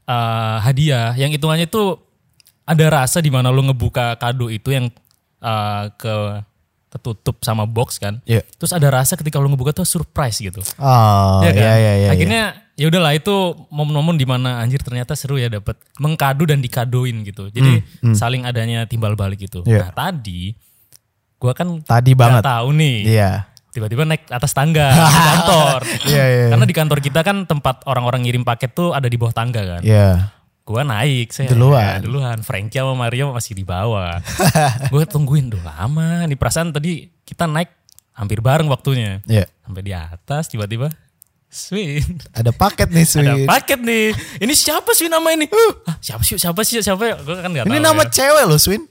eh, 0.03 0.57
hadiah 0.59 1.13
yang 1.13 1.29
hitungannya 1.29 1.67
itu 1.67 1.99
ada 2.63 2.85
rasa 2.89 3.19
di 3.19 3.29
mana 3.29 3.47
lo 3.47 3.59
ngebuka 3.61 4.15
kado 4.15 4.47
itu 4.47 4.71
yang 4.71 4.87
eh, 5.39 5.83
ke 5.93 6.15
ketutup 6.87 7.39
sama 7.41 7.67
box 7.67 7.99
kan. 7.99 8.23
Iya. 8.23 8.47
Terus 8.55 8.71
ada 8.71 8.87
rasa 8.89 9.13
ketika 9.13 9.37
lo 9.37 9.47
ngebuka 9.47 9.71
tuh 9.73 9.83
surprise 9.83 10.39
gitu. 10.39 10.63
Oh, 10.79 11.43
Iya 11.43 11.51
kan? 11.51 11.61
iya 11.61 11.73
iya 11.75 11.93
iya. 11.99 12.09
Akhirnya 12.09 12.43
ya 12.73 12.87
udahlah 12.87 13.11
itu 13.11 13.35
momen-momen 13.67 14.15
di 14.15 14.23
mana 14.23 14.63
anjir 14.63 14.79
ternyata 14.79 15.11
seru 15.13 15.35
ya 15.35 15.51
dapat 15.51 15.75
mengkado 15.97 16.47
dan 16.47 16.59
dikadoin 16.59 17.23
gitu. 17.23 17.51
Jadi 17.51 17.83
saling 18.15 18.47
adanya 18.47 18.87
timbal 18.87 19.13
balik 19.13 19.43
gitu. 19.43 19.67
Iya. 19.67 19.87
Nah, 19.87 19.91
tadi 19.93 20.55
gua 21.37 21.53
kan 21.53 21.81
Tadi 21.81 22.11
banget. 22.13 22.41
tahu 22.43 22.69
nih. 22.73 22.97
Iya. 23.05 23.31
Tiba-tiba 23.69 24.03
naik 24.03 24.25
atas 24.27 24.51
tangga 24.51 24.89
di 24.89 25.21
kantor. 25.21 25.79
Iya 26.09 26.23
iya. 26.25 26.45
Karena 26.49 26.65
di 26.65 26.73
kantor 26.73 26.97
kita 26.97 27.21
kan 27.21 27.45
tempat 27.45 27.85
orang-orang 27.85 28.25
ngirim 28.25 28.41
paket 28.41 28.73
tuh 28.73 28.91
ada 28.91 29.05
di 29.05 29.15
bawah 29.15 29.31
tangga 29.31 29.61
kan. 29.61 29.81
Iya. 29.85 30.33
Gua 30.61 30.81
naik 30.83 31.31
saya 31.31 31.47
Duluan. 31.53 32.01
ya, 32.01 32.03
duluan. 32.03 32.37
Frankie 32.41 32.75
sama 32.75 32.91
Mario 32.91 33.31
masih 33.31 33.53
di 33.53 33.63
bawah. 33.63 34.19
gue 34.91 35.03
tungguin 35.05 35.47
dulu 35.47 35.63
lama. 35.63 36.25
Nih 36.25 36.35
perasaan 36.35 36.73
tadi 36.73 37.07
kita 37.21 37.45
naik 37.45 37.71
hampir 38.11 38.41
bareng 38.41 38.67
waktunya. 38.67 39.21
Iya. 39.23 39.45
Sampai 39.63 39.85
di 39.85 39.93
atas 39.93 40.49
tiba-tiba 40.49 40.89
Swin. 41.47 42.03
Ada 42.35 42.51
paket 42.51 42.91
nih 42.91 43.05
Ada 43.07 43.13
Sweet. 43.23 43.47
paket 43.47 43.79
nih. 43.79 44.05
Ini 44.43 44.53
siapa 44.53 44.91
sih 44.91 45.07
nama 45.07 45.31
ini? 45.31 45.47
Ah, 45.87 45.95
siapa 46.03 46.19
sih? 46.19 46.35
Siapa 46.35 46.59
sih? 46.67 46.83
Siapa? 46.83 47.23
Gue 47.23 47.35
kan 47.39 47.47
gak 47.47 47.63
tahu. 47.63 47.71
Ini 47.71 47.79
nama 47.79 48.03
ya. 48.03 48.11
cewek 48.11 48.43
loh 48.43 48.59
Swin. 48.59 48.83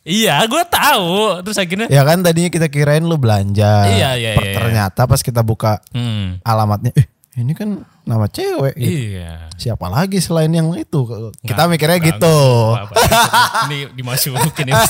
Iya, 0.00 0.40
gue 0.48 0.62
tahu. 0.64 1.44
Terus 1.44 1.58
akhirnya 1.60 1.86
Ya 1.92 2.02
kan 2.08 2.24
tadinya 2.24 2.48
kita 2.48 2.72
kirain 2.72 3.04
lu 3.04 3.20
belanja. 3.20 3.84
Iya, 3.84 4.16
iya, 4.16 4.30
Per- 4.32 4.48
iya. 4.48 4.56
Ternyata 4.56 5.04
pas 5.04 5.20
kita 5.20 5.44
buka 5.44 5.84
hmm, 5.92 6.40
alamatnya, 6.40 6.96
eh 6.96 7.06
ini 7.36 7.52
kan 7.54 7.84
nama 8.08 8.26
cewek. 8.26 8.74
gitu. 8.74 8.90
iya. 9.14 9.46
Siapa 9.54 9.86
lagi 9.86 10.18
selain 10.18 10.50
yang 10.50 10.72
itu? 10.74 11.04
Kita 11.44 11.68
mikirnya 11.68 12.00
gitu. 12.00 12.36
Apa, 12.74 12.92
ini 13.70 13.92
dimasukin 13.94 14.72
ya. 14.72 14.74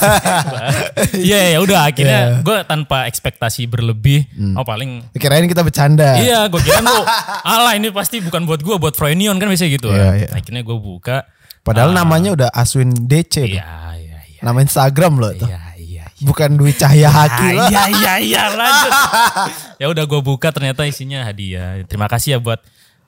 Iya, 1.27 1.39
ya 1.53 1.59
udah 1.61 1.91
akhirnya 1.91 2.41
gue 2.41 2.57
tanpa 2.65 3.05
ekspektasi 3.11 3.67
berlebih, 3.67 4.25
oh 4.57 4.65
paling 4.65 5.05
Kirain 5.19 5.45
kita 5.51 5.61
bercanda. 5.67 6.17
Iya, 6.17 6.49
gue 6.49 6.61
kira 6.63 6.81
lu, 6.81 7.03
alah 7.45 7.75
ini 7.77 7.91
pasti 7.91 8.23
bukan 8.23 8.47
buat 8.47 8.63
gue, 8.63 8.77
buat 8.79 8.95
Froenion 8.97 9.37
kan 9.43 9.51
biasanya 9.51 9.71
gitu. 9.75 9.91
Iya, 9.91 10.01
kan. 10.01 10.15
iya. 10.17 10.29
Akhirnya 10.33 10.63
gue 10.65 10.77
buka. 10.79 11.27
Padahal 11.61 11.93
namanya 11.93 12.33
udah 12.33 12.49
Aswin 12.57 12.89
DC. 13.05 13.59
Iya, 13.59 14.00
iya, 14.41 14.43
iya. 14.43 14.47
Nama 14.47 14.59
Instagram 14.61 15.13
loh 15.15 15.33
tuh. 15.35 15.45
Iya, 15.45 15.61
iya, 15.77 16.05
iya. 16.09 16.25
Bukan 16.25 16.49
Dwi 16.55 16.73
Cahya 16.73 17.09
Haki 17.09 17.47
Ah, 17.47 17.53
loh. 17.55 17.69
iya 17.69 17.83
iya 17.91 18.13
iya 18.19 18.43
lanjut. 18.51 18.93
ya 19.81 19.87
udah 19.87 20.05
gue 20.07 20.21
buka 20.21 20.49
ternyata 20.49 20.83
isinya 20.83 21.21
hadiah. 21.23 21.85
Terima 21.85 22.07
kasih 22.07 22.35
ya 22.35 22.39
buat 22.39 22.61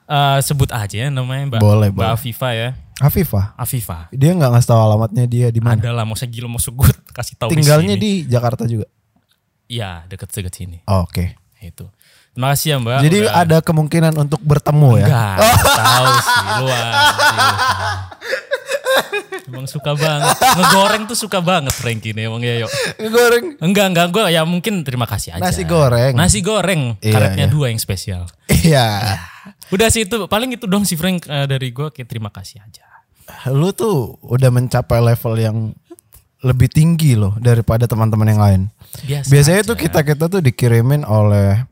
eh, 0.04 0.38
sebut 0.40 0.68
aja 0.68 0.96
ya 0.98 1.08
namanya 1.08 1.56
Mbak 1.56 1.60
Boleh, 1.60 1.88
Mbak 1.88 1.96
boleh. 1.98 2.12
Afifa 2.12 2.48
ya. 2.52 2.68
Afifah. 2.98 3.56
Afifa. 3.56 3.98
Dia 4.10 4.30
nggak 4.30 4.52
ngasih 4.52 4.68
tahu 4.68 4.80
alamatnya 4.80 5.24
dia 5.24 5.48
di 5.48 5.58
mana. 5.58 5.74
Ada 5.74 5.90
lah 5.90 6.04
mau 6.04 6.14
segilo 6.14 6.46
mau 6.46 6.60
sugut 6.60 6.94
kasih 7.10 7.34
tahu 7.34 7.50
Tinggalnya 7.50 7.96
di 7.96 8.22
di 8.22 8.30
Jakarta 8.30 8.62
juga. 8.62 8.86
Iya, 9.66 10.04
deket-deket 10.06 10.52
sini. 10.52 10.78
Oke. 10.86 11.34
Itu. 11.58 11.88
Terima 12.32 12.52
kasih 12.52 12.68
ya 12.68 12.76
Mbak. 12.78 12.98
Jadi 13.02 13.18
Udah- 13.24 13.34
ada 13.38 13.56
kemungkinan 13.58 14.12
untuk 14.16 14.40
bertemu 14.40 14.90
ya. 15.00 15.06
Enggak, 15.08 15.36
tahu 15.74 16.06
sih 16.16 16.38
luar. 16.60 16.92
Emang 19.48 19.66
suka 19.68 19.92
banget. 19.92 20.36
Ngegoreng 20.38 21.02
tuh 21.10 21.18
suka 21.18 21.38
banget 21.42 21.74
Frankie 21.74 22.14
nih 22.16 22.28
emang 22.30 22.40
ya 22.40 22.64
yuk. 22.64 22.70
Goreng. 23.10 23.44
Enggak, 23.60 23.86
enggak 23.92 24.06
gue 24.12 24.22
ya 24.32 24.42
mungkin 24.46 24.84
terima 24.86 25.04
kasih 25.04 25.36
aja. 25.36 25.42
Nasi 25.42 25.62
goreng. 25.66 26.14
Nasi 26.16 26.40
goreng, 26.40 26.96
Iya, 27.02 27.12
karetnya 27.12 27.46
iya. 27.48 27.52
dua 27.52 27.66
yang 27.68 27.80
spesial. 27.80 28.24
Iya. 28.48 29.18
Udah 29.74 29.88
sih 29.90 30.06
itu 30.06 30.28
paling 30.30 30.54
itu 30.54 30.64
dong 30.70 30.86
si 30.86 30.94
Frank 30.94 31.26
eh, 31.26 31.46
dari 31.50 31.72
gue 31.74 31.90
kayak 31.90 32.08
terima 32.08 32.30
kasih 32.30 32.62
aja. 32.62 32.86
Lu 33.50 33.72
tuh 33.72 34.18
udah 34.22 34.50
mencapai 34.52 35.00
level 35.00 35.34
yang 35.38 35.56
lebih 36.42 36.66
tinggi 36.66 37.14
loh 37.14 37.38
daripada 37.38 37.86
teman-teman 37.86 38.28
yang 38.28 38.42
lain. 38.42 38.62
Biasa. 39.06 39.28
Biasanya 39.30 39.62
tuh 39.62 39.76
kita 39.78 40.00
kita 40.02 40.24
tuh 40.26 40.42
dikirimin 40.42 41.06
oleh 41.06 41.62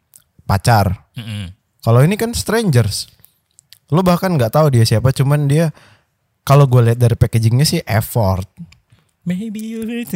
pacar. 0.47 1.11
Mm-mm. 1.19 1.51
Kalau 1.83 2.01
ini 2.05 2.15
kan 2.15 2.31
strangers. 2.35 3.11
Lo 3.91 4.07
bahkan 4.07 4.31
nggak 4.31 4.55
tahu 4.55 4.71
dia 4.71 4.87
siapa, 4.87 5.11
cuman 5.11 5.51
dia 5.51 5.75
kalau 6.51 6.67
gue 6.67 6.91
lihat 6.91 6.99
dari 6.99 7.15
packagingnya 7.15 7.63
sih 7.63 7.79
effort. 7.87 8.51
Maybe 9.23 9.63
you 9.63 9.87
maybe 9.87 10.11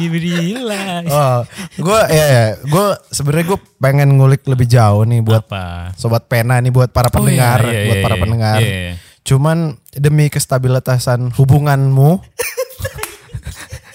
you 0.00 0.08
realize. 0.08 1.10
Oh, 1.12 1.44
gue 1.76 2.00
ya, 2.08 2.24
ya 2.24 2.44
gue 2.64 2.86
sebenarnya 3.12 3.52
gue 3.52 3.58
pengen 3.76 4.16
ngulik 4.16 4.48
lebih 4.48 4.64
jauh 4.64 5.04
nih 5.04 5.20
buat 5.20 5.44
Apa? 5.44 5.92
sobat 5.98 6.24
pena 6.24 6.56
nih 6.62 6.72
buat 6.72 6.88
para 6.94 7.12
Oh, 7.12 7.20
pendengar, 7.20 7.60
iya, 7.68 7.74
iya, 7.76 7.86
buat 7.90 7.98
iya, 8.00 8.04
para 8.06 8.14
iya. 8.16 8.22
pendengar. 8.22 8.58
Iya, 8.62 8.72
iya. 8.72 8.94
Cuman 9.26 9.58
demi 9.92 10.30
kestabilitasan 10.32 11.34
hubunganmu, 11.36 12.22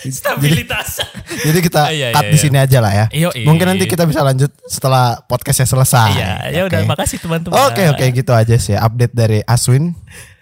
Stabilitas. 0.01 0.97
jadi 1.45 1.59
kita 1.61 1.81
Iya, 1.93 2.07
iya, 2.11 2.15
cut 2.17 2.25
di 2.27 2.37
iya. 2.37 2.43
sini 2.43 2.57
aja 2.57 2.77
lah 2.83 2.93
ya. 2.93 3.05
Iya, 3.13 3.29
iya. 3.37 3.45
Mungkin 3.47 3.65
nanti 3.69 3.85
kita 3.85 4.03
bisa 4.03 4.25
lanjut 4.25 4.49
setelah 4.65 5.21
podcastnya 5.25 5.65
selesai. 5.65 6.11
Iya, 6.11 6.31
ya 6.51 6.61
udah 6.67 6.79
Oke. 6.83 6.89
makasih 6.89 7.17
teman-teman. 7.21 7.55
Oke 7.69 7.85
oke 7.87 8.05
gitu 8.11 8.31
aja 8.33 8.55
sih 8.57 8.73
update 8.73 9.13
dari 9.13 9.39
Aswin. 9.45 9.93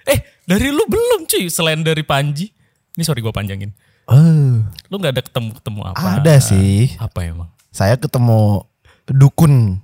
Eh, 0.10 0.20
dari 0.50 0.74
lu 0.74 0.82
belum 0.90 1.30
cuy, 1.30 1.46
selain 1.46 1.86
dari 1.86 2.02
Panji. 2.02 2.50
Ini 2.98 3.06
sorry 3.06 3.22
gue 3.22 3.30
panjangin. 3.30 3.70
Oh, 4.10 4.66
Lu 4.90 4.98
nggak 4.98 5.14
ada 5.14 5.22
ketemu-ketemu 5.22 5.82
apa? 5.94 6.18
ada 6.18 6.36
sih. 6.42 6.98
Apa 6.98 7.22
emang? 7.30 7.54
Saya 7.70 7.94
ketemu 7.94 8.66
dukun 9.06 9.78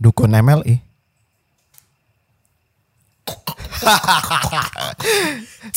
dukun 0.00 0.32
MLI. 0.32 0.80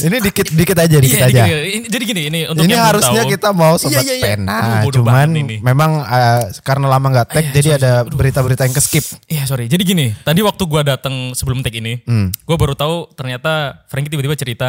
ini 0.02 0.18
dikit 0.20 0.48
dikit 0.50 0.76
aja 0.76 0.96
dikit 0.98 1.18
Iya, 1.18 1.26
aja. 1.26 1.44
dikit- 1.44 1.64
ini- 1.74 1.88
jadi 1.88 2.04
gini, 2.04 2.22
ini 2.28 2.40
untuk 2.46 2.62
Ini 2.62 2.74
harusnya 2.76 3.22
tahu. 3.24 3.32
kita 3.32 3.48
mau 3.52 3.74
sobat 3.76 3.96
Iya, 3.96 4.02
iya, 4.04 4.16
iya. 4.16 4.26
pena, 4.36 4.58
Aduh, 4.82 4.92
cuman 4.94 5.28
ini. 5.32 5.56
memang 5.60 5.92
eh, 6.02 6.42
karena 6.62 6.86
lama 6.90 7.06
nggak 7.10 7.28
tag, 7.30 7.42
iya, 7.42 7.52
jadi 7.54 7.68
sorry, 7.70 7.80
ada 7.80 7.92
berita-berita 8.06 8.62
yang 8.64 8.74
keskip. 8.74 9.04
Iya 9.26 9.44
sorry. 9.46 9.66
Jadi 9.66 9.82
gini, 9.84 10.06
tadi 10.18 10.40
waktu 10.42 10.62
gua 10.64 10.82
datang 10.84 11.32
sebelum 11.32 11.62
take 11.62 11.76
ini, 11.76 12.00
Hmm. 12.02 12.30
gua 12.44 12.56
baru 12.56 12.74
tahu 12.74 13.12
ternyata 13.14 13.84
Frankie 13.88 14.10
tiba-tiba 14.10 14.36
cerita, 14.36 14.68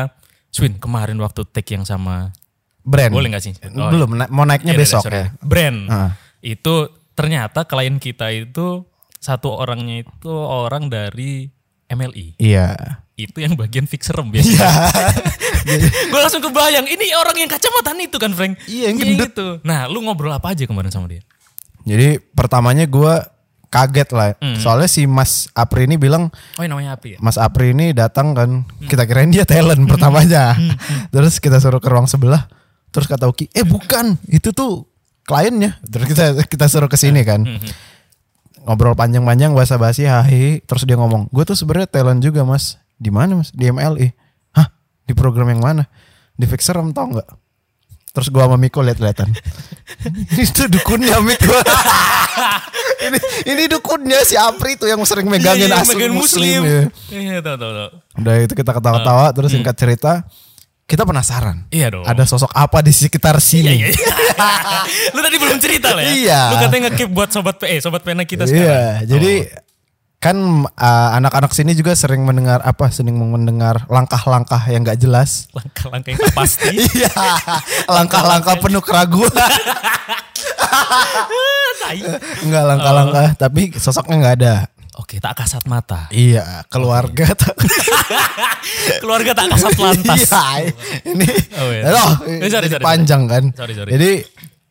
Swin 0.48 0.76
kemarin 0.76 1.16
waktu 1.18 1.42
take 1.44 1.72
yang 1.72 1.82
sama, 1.82 2.30
Brand. 2.80 3.10
boleh 3.10 3.28
nggak 3.28 3.42
sih? 3.42 3.52
Oh, 3.72 3.88
Belum, 3.88 4.14
na- 4.14 4.28
mau 4.28 4.44
naiknya 4.44 4.70
Iya, 4.70 4.78
besok 4.78 5.02
sorry. 5.02 5.20
ya. 5.20 5.24
Brand. 5.40 5.78
Ah. 5.88 6.08
Itu 6.38 6.88
ternyata 7.12 7.64
klien 7.64 7.96
kita 7.96 8.28
itu 8.28 8.84
satu 9.16 9.50
orangnya 9.50 10.02
itu 10.02 10.30
orang 10.30 10.86
dari 10.86 11.48
MLI. 11.88 12.36
Iya. 12.38 13.00
Itu 13.14 13.38
yang 13.38 13.54
bagian 13.54 13.86
fix 13.86 14.10
rem 14.10 14.30
biasanya. 14.30 14.66
gue 16.10 16.20
langsung 16.20 16.42
kebayang, 16.42 16.84
ini 16.84 17.14
orang 17.16 17.36
yang 17.38 17.50
kacamataan 17.50 17.98
itu 18.02 18.16
kan 18.18 18.32
Frank? 18.34 18.58
Iya, 18.66 18.90
yang 18.92 18.96
gendut. 19.00 19.30
Itu. 19.32 19.48
Nah, 19.64 19.86
lu 19.86 20.02
ngobrol 20.02 20.32
apa 20.34 20.52
aja 20.52 20.66
kemarin 20.66 20.90
sama 20.90 21.08
dia? 21.08 21.22
Jadi 21.84 22.20
pertamanya 22.32 22.88
gue 22.88 23.14
kaget 23.68 24.08
lah, 24.14 24.38
Hmm. 24.38 24.54
soalnya 24.54 24.86
si 24.86 25.02
Mas 25.02 25.50
Apri 25.50 25.90
ini 25.90 25.98
bilang 25.98 26.30
Oh, 26.54 26.62
namanya 26.62 26.94
Api 26.94 27.16
ya? 27.16 27.18
Mas 27.18 27.34
Apri 27.34 27.74
ini 27.74 27.90
datang 27.90 28.30
kan, 28.30 28.62
kita 28.86 29.02
kirain 29.02 29.34
dia 29.34 29.42
talent 29.42 29.82
pertamanya. 29.90 30.54
Terus 31.10 31.42
kita 31.42 31.58
suruh 31.58 31.82
ke 31.82 31.90
ruang 31.90 32.06
sebelah, 32.06 32.46
terus 32.94 33.10
kata 33.10 33.26
Uki, 33.26 33.50
eh 33.50 33.66
bukan, 33.66 34.14
itu 34.30 34.54
tuh 34.54 34.86
kliennya. 35.26 35.82
Terus 35.82 36.06
kita 36.06 36.24
kita 36.46 36.66
suruh 36.70 36.86
ke 36.86 36.94
sini 36.94 37.26
kan. 37.26 37.42
Ngobrol 38.64 38.96
panjang-panjang 38.96 39.52
bahasa 39.52 39.76
basi 39.76 40.08
hahi, 40.08 40.64
terus 40.64 40.88
dia 40.88 40.96
ngomong, 40.96 41.28
gue 41.28 41.44
tuh 41.44 41.52
sebenarnya 41.52 41.88
talent 41.88 42.24
juga 42.24 42.48
mas. 42.48 42.80
Di 42.96 43.12
mana 43.12 43.36
mas? 43.36 43.52
Di 43.52 43.68
MLI. 43.68 44.08
Hah? 44.56 44.72
Di 45.04 45.12
program 45.12 45.52
yang 45.52 45.60
mana? 45.60 45.84
Di 46.34 46.48
Fixer 46.48 46.74
em 46.80 46.90
tau 46.90 47.12
nggak? 47.12 47.28
Terus 48.14 48.30
gua 48.30 48.46
sama 48.46 48.54
Miko 48.54 48.78
lihat-lihatan. 48.78 49.26
ini 50.38 50.44
tuh 50.54 50.70
dukunnya 50.70 51.18
Miko. 51.18 51.50
ini 53.10 53.18
ini 53.50 53.62
dukunnya 53.66 54.22
si 54.22 54.38
Apri 54.38 54.78
tuh 54.78 54.86
yang 54.86 55.02
sering 55.02 55.26
megangin 55.26 55.66
Iya, 55.66 55.74
iya, 55.74 55.82
asli 55.82 56.06
muslim. 56.06 56.14
muslim. 56.14 56.60
ya. 56.62 56.82
Iya, 57.10 57.38
tahu 57.42 57.56
tahu 57.58 57.72
tahu. 57.74 57.90
Udah 58.22 58.34
itu 58.38 58.54
kita 58.54 58.70
ketawa-tawa 58.70 59.26
terus 59.34 59.50
singkat 59.50 59.74
cerita 59.74 60.22
kita 60.84 61.02
penasaran. 61.02 61.64
Iya 61.72 61.88
dong. 61.90 62.04
Ada 62.04 62.28
sosok 62.28 62.52
apa 62.52 62.84
di 62.84 62.92
sekitar 62.92 63.40
sini? 63.40 63.72
Iya, 63.72 63.88
iya. 63.88 64.14
lu 65.16 65.20
tadi 65.20 65.36
belum 65.40 65.56
cerita 65.56 65.96
lah 65.96 66.04
ya. 66.04 66.12
Iya. 66.12 66.40
Lu 66.44 66.54
katanya 66.60 66.82
nge-keep 66.88 67.10
buat 67.10 67.30
sobat 67.32 67.56
eh 67.64 67.80
sobat 67.80 68.04
pena 68.04 68.22
kita 68.22 68.44
Iya, 68.44 68.52
sekarang. 68.52 69.08
jadi 69.08 69.32
Oh. 69.44 69.62
kan 70.24 70.36
uh, 70.64 71.10
anak-anak 71.16 71.52
sini 71.52 71.76
juga 71.76 71.92
sering 71.92 72.24
mendengar 72.24 72.60
apa? 72.60 72.88
Sering 72.88 73.12
mendengar 73.12 73.84
langkah-langkah 73.88 74.60
yang 74.68 74.80
gak 74.80 74.96
jelas. 74.96 75.52
langkah-langkah 75.52 76.08
yang 76.12 76.20
tak 76.20 76.32
pasti. 76.32 76.72
Iya, 76.96 77.12
langkah-langkah 77.84 78.56
penuh 78.56 78.80
keraguan. 78.80 79.28
Enggak 82.44 82.64
langkah-langkah, 82.64 83.26
tapi 83.36 83.72
sosoknya 83.76 84.16
nggak 84.20 84.34
ada. 84.40 84.54
Oke, 84.94 85.18
tak 85.18 85.34
kasat 85.36 85.66
mata. 85.66 86.06
Iya, 86.08 86.62
keluarga 86.68 87.26
tak. 87.36 87.54
Keluarga 88.98 89.34
tak 89.34 89.46
kasat 89.50 89.74
lantas. 89.76 90.22
Iya, 90.24 90.70
ini 91.04 91.26
Oh, 91.52 91.68
iya. 91.68 91.82
Aduh, 91.84 92.10
Eh, 92.36 92.46
sorry, 92.46 92.68
sorry, 92.68 92.78
panjang 92.80 93.26
kan. 93.26 93.44
Sorry, 93.52 93.74
sorry. 93.74 93.90
Jadi 93.90 94.10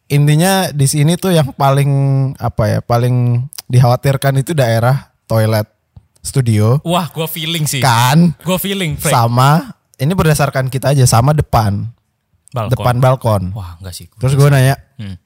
intinya 0.09 0.69
di 0.69 0.86
sini 0.86 1.15
tuh 1.15 1.31
yang 1.31 1.51
paling 1.51 1.91
apa 2.36 2.63
ya, 2.65 2.79
paling 2.79 3.41
dikhawatirkan 3.65 4.39
itu 4.39 4.51
daerah 4.53 5.12
toilet 5.25 5.67
studio 6.19 6.79
Wah, 6.83 7.09
gua 7.09 7.25
feeling 7.25 7.65
sih. 7.65 7.79
kan 7.79 8.31
Gua 8.41 8.55
feeling, 8.55 8.95
Frank. 8.95 9.12
sama 9.12 9.75
ini 9.97 10.12
berdasarkan 10.12 10.67
kita 10.67 10.91
aja 10.91 11.03
sama 11.03 11.31
depan 11.31 11.91
Balkon. 12.49 12.71
depan 12.71 12.95
balkon. 12.97 13.43
Wah, 13.51 13.75
enggak 13.75 13.91
sih. 13.93 14.07
Terus 14.13 14.33
gue 14.33 14.45
nanya, 14.45 14.77
Hmm. 14.93 15.17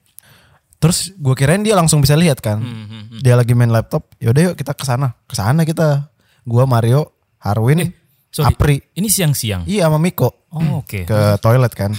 Terus 0.78 1.12
gue 1.12 1.34
kirain 1.34 1.62
dia 1.62 1.74
langsung 1.74 2.00
bisa 2.00 2.14
lihat 2.14 2.38
kan. 2.40 2.62
Hmm, 2.62 2.86
hmm, 2.86 3.04
hmm. 3.12 3.20
Dia 3.22 3.34
lagi 3.34 3.54
main 3.54 3.70
laptop, 3.70 4.14
yaudah 4.18 4.52
yuk 4.52 4.56
kita 4.56 4.72
ke 4.72 4.84
sana. 4.84 5.18
Ke 5.26 5.34
sana 5.34 5.62
kita. 5.62 6.10
Gua 6.48 6.64
Mario, 6.64 7.12
Harwin, 7.38 7.84
Eh, 7.84 7.92
Sorry. 8.32 8.54
Apri. 8.54 8.78
Ini 8.94 9.08
siang-siang. 9.08 9.66
Iya 9.66 9.90
sama 9.90 9.98
Miko. 9.98 10.48
Oh, 10.54 10.80
oke. 10.80 11.04
ke 11.04 11.20
toilet 11.42 11.74
kan. 11.74 11.92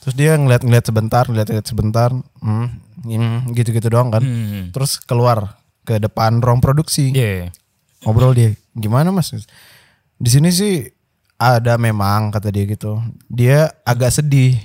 Terus 0.00 0.14
dia 0.14 0.32
ngeliat-ngeliat 0.32 0.84
sebentar, 0.86 1.24
ngeliat-ngeliat 1.26 1.66
sebentar, 1.66 2.08
hmm, 2.14 2.66
hmm, 3.04 3.52
gitu-gitu 3.52 3.90
doang 3.90 4.08
kan. 4.08 4.22
Hmm. 4.24 4.70
Terus 4.72 5.02
keluar 5.02 5.60
ke 5.82 5.98
depan 5.98 6.40
ruang 6.40 6.62
produksi, 6.62 7.12
Iya. 7.12 7.50
ngobrol 8.00 8.32
dia, 8.32 8.54
gimana 8.72 9.12
mas? 9.12 9.34
Di 10.16 10.30
sini 10.30 10.48
sih 10.48 10.88
ada 11.36 11.76
memang 11.76 12.30
kata 12.30 12.48
dia 12.48 12.64
gitu. 12.64 13.00
Dia 13.26 13.68
agak 13.82 14.14
sedih. 14.14 14.56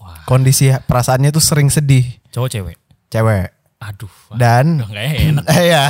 Wah, 0.00 0.24
Kondisi 0.24 0.72
perasaannya 0.72 1.28
tuh 1.28 1.42
sering 1.42 1.68
sedih, 1.68 2.04
cowok 2.30 2.48
cewek. 2.48 2.76
Cewek. 3.10 3.50
Aduh. 3.80 4.12
Dan 4.32 4.80
Udah 4.80 5.02
enak. 5.02 5.44
Iya. 5.66 5.84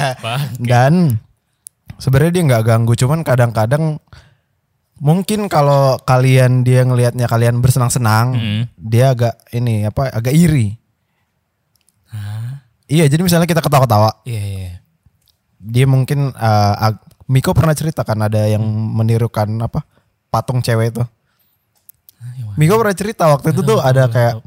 Dan 0.57 1.21
sebenarnya 1.97 2.33
dia 2.33 2.45
nggak 2.47 2.65
ganggu, 2.65 2.93
cuman 2.95 3.21
kadang-kadang 3.21 4.01
mungkin 4.97 5.47
kalau 5.47 5.97
kalian 6.01 6.61
dia 6.61 6.81
ngelihatnya 6.81 7.25
kalian 7.25 7.59
bersenang-senang, 7.59 8.27
Hmm. 8.33 8.63
dia 8.75 9.13
agak 9.13 9.37
ini 9.51 9.85
apa 9.85 10.09
agak 10.09 10.33
iri. 10.33 10.77
Iya, 12.85 13.07
jadi 13.07 13.23
misalnya 13.23 13.47
kita 13.47 13.63
ketawa-ketawa, 13.63 14.27
Iya, 14.27 14.43
iya. 14.43 14.71
dia 15.57 15.87
mungkin 15.87 16.35
ag- 16.35 17.07
Miko 17.31 17.55
pernah 17.55 17.71
cerita 17.71 18.03
kan 18.03 18.19
ada 18.19 18.43
yang 18.43 18.59
menirukan 18.67 19.47
apa 19.63 19.87
patung 20.27 20.59
cewek 20.59 20.91
itu. 20.91 21.03
Miko 22.59 22.75
pernah 22.75 22.91
cerita 22.93 23.31
waktu 23.31 23.55
itu 23.55 23.63
tuh 23.63 23.79
ada 23.79 24.11
kayak 24.11 24.43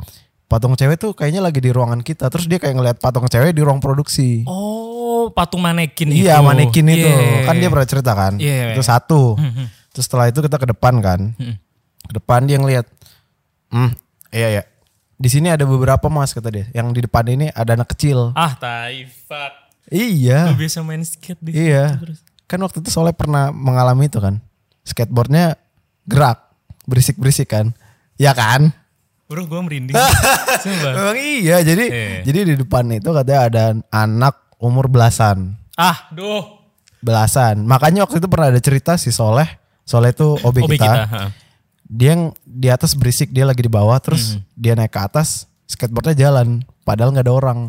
patung 0.53 0.73
cewek 0.73 0.95
tuh 0.95 1.11
kayaknya 1.11 1.41
lagi 1.41 1.57
di 1.57 1.67
ruangan 1.67 1.99
kita, 1.99 2.29
terus 2.29 2.45
dia 2.45 2.55
kayak 2.55 2.75
ngelihat 2.75 2.97
patung 2.97 3.25
cewek 3.25 3.49
di 3.49 3.59
ruang 3.59 3.77
produksi. 3.77 4.45
Oh, 4.45 5.27
patung 5.29 5.59
manekin 5.59 6.07
itu. 6.07 6.23
Iya 6.23 6.37
manekin 6.39 6.85
itu 6.85 7.03
Iya. 7.03 7.41
kan 7.43 7.55
dia 7.55 7.67
pernah 7.67 7.87
cerita 7.87 8.11
kan 8.11 8.37
Iya. 8.37 8.71
itu 8.71 8.81
satu 8.81 9.33
Hmm, 9.33 9.65
terus 9.89 10.05
setelah 10.05 10.27
itu 10.27 10.39
kita 10.39 10.55
ke 10.55 10.67
depan 10.67 10.93
kan 10.99 11.33
Hmm. 11.33 11.55
ke 12.03 12.13
depan 12.13 12.43
dia 12.43 12.57
ngeliat 12.57 12.85
hmm 13.69 13.89
iya 14.29 14.47
ya 14.51 14.63
di 15.13 15.25
sini 15.27 15.47
ada 15.47 15.63
beberapa 15.63 16.05
mas 16.05 16.29
kata 16.29 16.49
dia 16.49 16.65
yang 16.71 16.91
di 16.91 16.99
depan 16.99 17.23
ini 17.25 17.47
ada 17.49 17.73
anak 17.73 17.89
kecil 17.89 18.33
Ah, 18.33 18.53
tai 18.53 19.07
fuck. 19.07 19.53
iya 19.87 20.45
Lu 20.45 20.55
biasa 20.55 20.81
main 20.81 21.01
skate 21.01 21.39
di 21.39 21.55
iya 21.55 21.95
terus. 21.95 22.19
kan 22.43 22.59
waktu 22.59 22.77
itu 22.77 22.89
soalnya 22.89 23.13
pernah 23.13 23.49
mengalami 23.49 24.05
itu 24.05 24.19
kan 24.19 24.43
skateboardnya 24.83 25.55
gerak 26.03 26.43
berisik 26.83 27.15
berisik 27.15 27.47
kan 27.47 27.71
ya 28.13 28.35
kan 28.35 28.75
Bro, 29.33 29.49
gua 29.49 29.59
merinding. 29.59 29.97
Memang 30.93 31.17
iya 31.17 31.57
jadi 31.59 31.85
Iya. 31.85 32.21
jadi 32.21 32.39
di 32.45 32.55
depan 32.55 32.85
itu 32.87 33.09
katanya 33.09 33.41
ada 33.43 33.63
anak 33.89 34.37
umur 34.55 34.85
belasan 34.85 35.57
Ah, 35.73 36.05
duh. 36.07 36.61
belasan. 37.01 37.65
Makanya 37.65 38.05
waktu 38.05 38.21
itu 38.21 38.27
pernah 38.27 38.47
ada 38.47 38.61
cerita 38.61 38.93
si 38.93 39.09
Soleh, 39.09 39.49
Soleh 39.81 40.13
itu 40.13 40.37
OB, 40.37 40.55
OB 40.61 40.71
kita. 40.71 40.85
kita, 40.85 41.01
ha. 41.03 41.21
Dia 41.83 42.13
yang 42.13 42.29
di 42.39 42.69
atas 42.69 42.93
berisik, 42.93 43.27
dia 43.27 43.43
lagi 43.43 43.59
di 43.59 43.67
bawah, 43.67 43.97
terus 43.97 44.37
dia 44.53 44.71
naik 44.71 44.89
ke 44.89 45.01
atas, 45.01 45.49
skateboardnya 45.65 46.15
jalan, 46.15 46.61
padahal 46.83 47.09
nggak 47.09 47.25
ada 47.25 47.33
orang. 47.33 47.59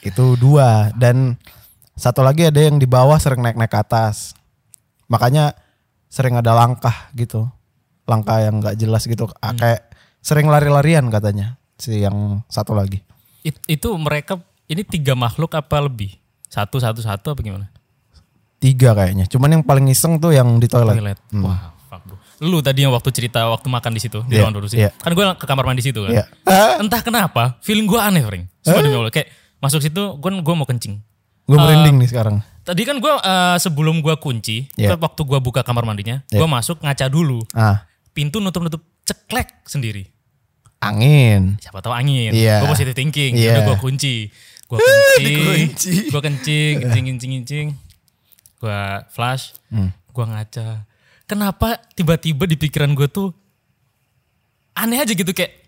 Itu 0.00 0.36
dua 0.36 0.92
dan 0.94 1.36
satu 1.92 2.20
lagi 2.20 2.44
ada 2.44 2.56
yang 2.56 2.76
di 2.76 2.86
bawah 2.86 3.16
sering 3.16 3.40
naik-naik 3.40 3.68
ke 3.68 3.80
atas. 3.80 4.32
Makanya 5.06 5.52
sering 6.06 6.32
ada 6.34 6.52
langkah 6.52 7.08
gitu. 7.12 7.44
Langkah 8.10 8.42
yang 8.42 8.58
nggak 8.58 8.74
jelas 8.74 9.06
gitu. 9.06 9.30
Ah, 9.38 9.54
Kayak 9.54 9.86
sering 10.18 10.50
lari-larian 10.50 11.06
katanya 11.06 11.54
si 11.78 12.02
yang 12.02 12.42
satu 12.50 12.74
lagi. 12.74 12.98
It- 13.40 13.62
itu 13.70 13.88
mereka 13.94 14.42
ini 14.66 14.82
tiga 14.82 15.14
makhluk 15.14 15.54
apa 15.54 15.78
lebih? 15.78 16.18
Satu 16.50 16.82
satu 16.82 16.98
satu 16.98 17.30
apa 17.30 17.40
gimana? 17.40 17.70
Tiga 18.60 18.92
kayaknya. 18.92 19.24
Cuman 19.24 19.48
yang 19.56 19.64
paling 19.64 19.88
iseng 19.88 20.20
tuh 20.20 20.34
yang 20.34 20.60
di 20.60 20.68
toilet. 20.68 20.98
Toilet. 20.98 21.18
Wah, 21.40 21.72
fuck 21.88 22.02
bro. 22.04 22.16
Lu 22.44 22.60
tadi 22.60 22.84
yang 22.84 22.92
waktu 22.92 23.08
cerita 23.08 23.48
waktu 23.48 23.72
makan 23.72 23.96
di 23.96 24.00
situ 24.02 24.20
di 24.28 24.36
Iya, 24.36 24.44
ruang 24.44 24.60
iya. 24.68 24.90
Kan 24.92 25.16
gue 25.16 25.24
ke 25.40 25.46
kamar 25.48 25.64
mandi 25.64 25.80
situ 25.80 26.04
kan. 26.04 26.12
Iya. 26.12 26.24
Entah 26.76 27.00
kenapa, 27.00 27.56
feeling 27.64 27.88
gue 27.88 27.96
aneh, 27.96 28.20
demi 28.20 28.44
Allah. 28.92 29.08
Kayak 29.08 29.32
masuk 29.64 29.80
situ, 29.80 30.02
gue 30.20 30.30
gue 30.44 30.54
mau 30.56 30.68
kencing. 30.68 31.00
Gue 31.48 31.56
merinding 31.56 31.96
nih 32.04 32.08
sekarang. 32.12 32.44
Tadi 32.60 32.82
kan 32.84 33.00
gue 33.00 33.14
eh, 33.16 33.56
sebelum 33.56 34.04
gue 34.04 34.12
kunci, 34.20 34.68
Iya. 34.76 34.92
waktu 34.94 35.20
gue 35.24 35.38
buka 35.40 35.64
kamar 35.64 35.88
mandinya, 35.88 36.20
Iya. 36.28 36.44
gue 36.44 36.48
masuk 36.48 36.84
ngaca 36.84 37.06
dulu. 37.08 37.40
Ah, 37.56 37.88
Pintu 38.10 38.38
nutup-nutup 38.38 38.82
ceklek 39.04 39.62
sendiri. 39.64 40.06
angin. 40.80 41.60
Siapa 41.60 41.84
tahu 41.84 41.92
angin. 41.92 42.32
Iya. 42.32 42.64
Gue 42.64 42.72
positive 42.72 42.96
thinking. 42.96 43.36
Iya. 43.36 43.60
Udah 43.60 43.62
gue 43.68 43.78
kunci. 43.78 44.16
Gue 44.64 44.78
kencing. 44.80 45.24
Dikunci. 45.28 45.92
gue 46.08 46.20
kencing, 46.24 46.74
kencing, 46.80 47.04
kencing, 47.04 47.30
kencing. 47.36 47.66
Gue 48.56 48.80
flash. 49.12 49.52
Hmm. 49.68 49.92
Gue 50.08 50.24
ngaca. 50.24 50.88
Kenapa 51.28 51.84
tiba-tiba 51.92 52.48
di 52.48 52.56
pikiran 52.56 52.96
gue 52.96 53.06
tuh 53.06 53.28
aneh 54.72 54.98
aja 54.98 55.12
gitu 55.12 55.30
kayak 55.30 55.59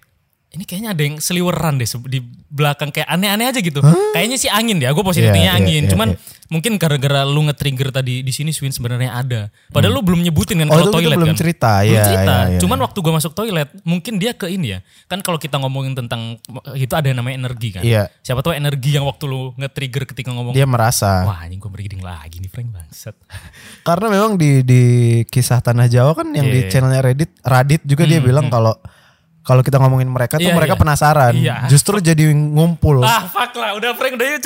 ini 0.52 0.68
kayaknya 0.68 0.92
ada 0.92 1.02
yang 1.02 1.16
seliweran 1.16 1.80
deh 1.80 1.88
di 2.06 2.20
belakang 2.46 2.92
kayak 2.92 3.08
aneh-aneh 3.08 3.48
aja 3.48 3.56
gitu. 3.56 3.80
Kayaknya 4.12 4.36
sih 4.36 4.52
angin 4.52 4.76
ya, 4.76 4.92
gue 4.92 5.00
positifnya 5.00 5.48
Iya, 5.48 5.48
iya, 5.48 5.56
angin. 5.56 5.82
iya, 5.84 5.90
Cuman 5.90 6.08
iya. 6.12 6.20
mungkin 6.46 6.76
gara-gara 6.76 7.24
lu 7.24 7.40
nge-trigger 7.48 7.88
tadi 7.88 8.20
di 8.20 8.28
sini 8.28 8.52
Swin 8.52 8.68
sebenarnya 8.68 9.16
ada. 9.16 9.48
Padahal 9.72 9.96
lu 9.96 10.04
belum 10.04 10.20
nyebutin 10.20 10.60
kan 10.60 10.68
Oh, 10.68 10.76
kalau 10.76 10.92
toilet 10.92 11.16
belum 11.16 11.32
kan. 11.32 11.38
cerita, 11.40 11.80
Belum 11.80 11.96
iya, 11.96 12.04
cerita. 12.04 12.34
iya, 12.36 12.50
iya. 12.52 12.60
Cuman 12.60 12.78
waktu 12.84 12.98
gue 13.00 13.12
masuk 13.16 13.32
toilet, 13.32 13.68
mungkin 13.82 14.20
dia 14.20 14.36
ke 14.36 14.44
ini 14.46 14.76
ya. 14.76 14.78
Kan 15.08 15.24
kalau 15.24 15.40
kita 15.40 15.56
ngomongin 15.56 15.96
tentang 15.96 16.36
itu 16.76 16.92
ada 16.92 17.08
yang 17.08 17.16
namanya 17.16 17.48
energi 17.48 17.68
kan. 17.72 17.80
Iya. 17.80 18.12
Siapa 18.20 18.44
tahu 18.44 18.52
energi 18.52 18.92
yang 18.92 19.08
waktu 19.08 19.24
lu 19.24 19.56
nge-trigger 19.56 20.04
ketika 20.04 20.36
ngomong 20.36 20.52
Dia 20.52 20.68
merasa. 20.68 21.24
Wah 21.24 21.40
anjing 21.40 21.56
gue 21.56 21.70
merinding 21.72 22.04
lagi 22.04 22.44
nih 22.44 22.52
Frank 22.52 22.68
bangsat. 22.68 23.16
Karena 23.88 24.12
memang 24.12 24.36
di 24.36 24.60
di 24.60 24.82
kisah 25.24 25.64
tanah 25.64 25.88
Jawa 25.88 26.12
kan 26.12 26.28
yang 26.28 26.44
di 26.44 26.60
Iya. 26.60 26.68
channelnya 26.68 27.00
Reddit, 27.00 27.32
Radit 27.40 27.80
juga 27.82 28.04
dia 28.04 28.20
bilang 28.20 28.52
kalau 28.52 28.76
kalau 29.42 29.60
kita 29.60 29.78
ngomongin 29.78 30.06
mereka 30.06 30.38
tuh 30.38 30.46
Iya, 30.46 30.54
mereka 30.54 30.74
iya. 30.74 30.80
penasaran. 30.80 31.32
Iya. 31.34 31.56
Justru 31.66 31.98
jadi 31.98 32.30
ngumpul. 32.30 33.02
ah 33.02 33.26
fuck 33.26 33.52
lah 33.58 33.74
udah 33.74 33.90
Frank 33.98 34.14
udah 34.14 34.26
yuk. 34.26 34.42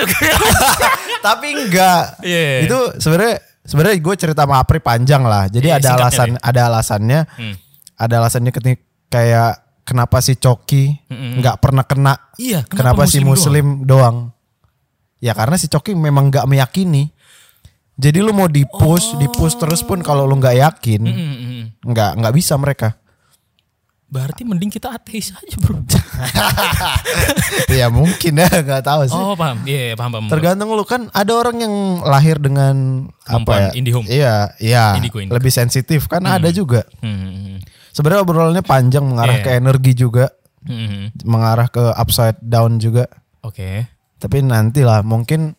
Tapi 1.27 1.47
enggak. 1.53 2.03
Iya. 2.25 2.65
Itu 2.65 2.79
sebenarnya 2.97 3.37
sebenarnya 3.63 3.97
gue 4.01 4.15
cerita 4.17 4.43
sama 4.49 4.57
Apri 4.59 4.81
panjang 4.81 5.23
lah. 5.23 5.53
Jadi 5.53 5.69
Iya, 5.69 5.77
ada 5.77 5.89
singkatnya 5.93 6.09
alasan 6.09 6.31
ada 6.41 6.61
alasannya. 6.67 7.21
Hmm. 7.37 7.55
Ada 7.97 8.15
alasannya 8.21 8.53
ketika 8.53 8.81
kayak 9.07 9.53
kenapa 9.85 10.19
si 10.19 10.35
Coki 10.35 10.85
nggak 11.13 11.57
pernah 11.61 11.85
kena. 11.85 12.15
Iya, 12.37 12.65
Kenapa, 12.65 13.01
kenapa 13.01 13.03
si 13.07 13.21
Muslim 13.21 13.29
Muslim 13.29 13.67
doang? 13.85 14.17
Ya 15.21 15.33
karena 15.33 15.57
si 15.57 15.69
Coki 15.69 15.93
memang 15.93 16.29
nggak 16.29 16.45
meyakini. 16.45 17.13
Jadi 17.97 18.21
lu 18.21 18.37
mau 18.37 18.45
di-push, 18.45 19.17
di-push 19.17 19.57
terus 19.57 19.81
pun 19.81 20.05
kalau 20.05 20.29
lu 20.29 20.37
nggak 20.37 20.57
yakin, 20.61 21.01
Hmm, 21.01 21.17
hmm, 21.17 21.37
hmm. 21.41 21.63
nggak 21.81 22.11
nggak 22.21 22.35
bisa 22.37 22.53
mereka. 22.61 22.93
Berarti 24.07 24.47
mending 24.47 24.71
kita 24.71 24.95
ateis 24.95 25.35
aja 25.35 25.57
bro. 25.59 25.83
ya 27.81 27.91
mungkin 27.91 28.39
ya 28.39 28.47
nggak 28.47 28.83
tahu 28.87 29.01
sih. 29.11 29.19
oh 29.19 29.35
paham, 29.35 29.67
iya 29.67 29.99
paham 29.99 30.11
paham. 30.15 30.27
Tergantung 30.31 30.71
lu 30.73 30.87
kan 30.87 31.11
ada 31.11 31.33
orang 31.35 31.59
yang 31.59 31.75
lahir 32.07 32.39
dengan 32.39 33.07
Kemampuan 33.27 33.67
apa 33.67 33.75
ya? 33.75 33.79
IndiHome. 33.79 34.07
Iya, 34.07 34.35
iya. 34.63 34.85
Indigo, 34.95 35.19
indigo. 35.19 35.35
Lebih 35.35 35.51
sensitif 35.51 36.07
kan 36.07 36.23
ada 36.23 36.55
juga. 36.55 36.87
Hmm, 37.03 37.19
hmm, 37.19 37.33
hmm. 37.35 37.59
Sebenarnya 37.91 38.23
obrolannya 38.23 38.63
panjang 38.63 39.03
mengarah 39.03 39.41
Iya. 39.41 39.45
ke 39.45 39.51
energi 39.59 39.93
juga, 39.97 40.31
Hmm, 40.63 40.71
hmm, 40.71 40.89
hmm. 40.89 41.07
mengarah 41.27 41.67
ke 41.67 41.83
upside 41.95 42.39
down 42.39 42.79
juga. 42.79 43.11
Oke. 43.43 43.91
Tapi 44.17 44.37
nantilah 44.41 45.03
mungkin 45.03 45.59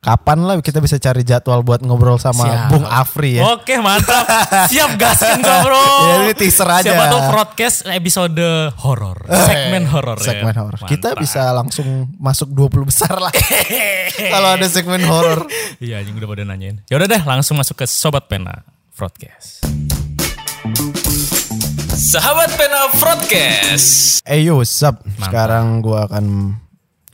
kapan 0.00 0.48
lah 0.48 0.56
kita 0.64 0.80
bisa 0.80 0.96
cari 0.96 1.20
jadwal 1.20 1.60
buat 1.60 1.84
ngobrol 1.84 2.16
sama 2.16 2.48
Siap. 2.48 2.68
Bung 2.72 2.88
Afri 2.88 3.36
ya. 3.36 3.52
Oke 3.52 3.76
mantap. 3.84 4.24
Siap 4.72 4.96
gaskan 4.96 5.44
gua 5.44 5.60
bro. 5.60 5.84
Ya, 6.10 6.14
ini 6.24 6.32
teaser 6.32 6.64
aja. 6.64 6.88
Siapa 6.88 7.04
tahu 7.12 7.20
broadcast 7.28 7.84
episode 7.92 8.40
horor. 8.80 9.28
Segmen 9.28 9.84
horor 9.84 10.16
ya. 10.16 10.32
segmen 10.32 10.56
horor. 10.56 10.80
Kita 10.88 11.12
bisa 11.20 11.52
langsung 11.52 12.08
masuk 12.16 12.48
20 12.48 12.88
besar 12.88 13.12
lah. 13.20 13.32
Kalau 14.32 14.56
ada 14.56 14.66
segmen 14.72 15.04
horor. 15.04 15.44
Iya 15.84 16.00
anjing 16.00 16.16
udah 16.16 16.28
pada 16.32 16.42
nanyain. 16.48 16.80
Ya 16.88 16.96
udah 16.96 17.08
deh 17.08 17.22
langsung 17.28 17.60
masuk 17.60 17.84
ke 17.84 17.84
Sobat 17.84 18.24
Pena 18.24 18.64
Broadcast. 18.96 19.60
Sahabat 21.92 22.56
Pena 22.56 22.88
Broadcast. 22.96 24.24
Eh 24.24 24.48
yo, 24.48 24.64
sup. 24.64 25.04
Sekarang 25.20 25.84
gua 25.84 26.08
akan 26.08 26.56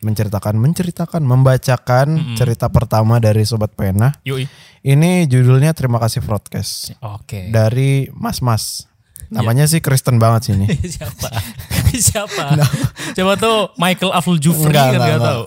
menceritakan, 0.06 0.54
menceritakan, 0.54 1.20
membacakan 1.20 2.38
cerita 2.38 2.70
pertama 2.70 3.18
dari 3.18 3.42
Sobat 3.42 3.74
Pena. 3.74 4.14
Yui. 4.22 4.46
Ini 4.80 5.26
judulnya 5.26 5.74
Terima 5.74 5.98
kasih 5.98 6.22
Broadcast 6.22 6.94
Oke. 7.02 7.50
dari 7.50 8.06
Mas 8.14 8.38
Mas. 8.38 8.86
Namanya 9.26 9.66
sih 9.66 9.82
Kristen 9.82 10.22
banget 10.22 10.46
sih 10.46 10.52
ini. 10.54 10.70
Siapa? 10.94 11.28
Siapa? 12.06 12.44
Siapa 13.18 13.32
tuh 13.34 13.74
Michael 13.74 14.14
Abdul 14.14 14.38
Jufri 14.38 14.70
Enggak, 14.70 14.94
kan 14.94 14.94
enggak, 14.94 15.02
gak 15.02 15.18
enggak. 15.18 15.26
tahu. 15.26 15.44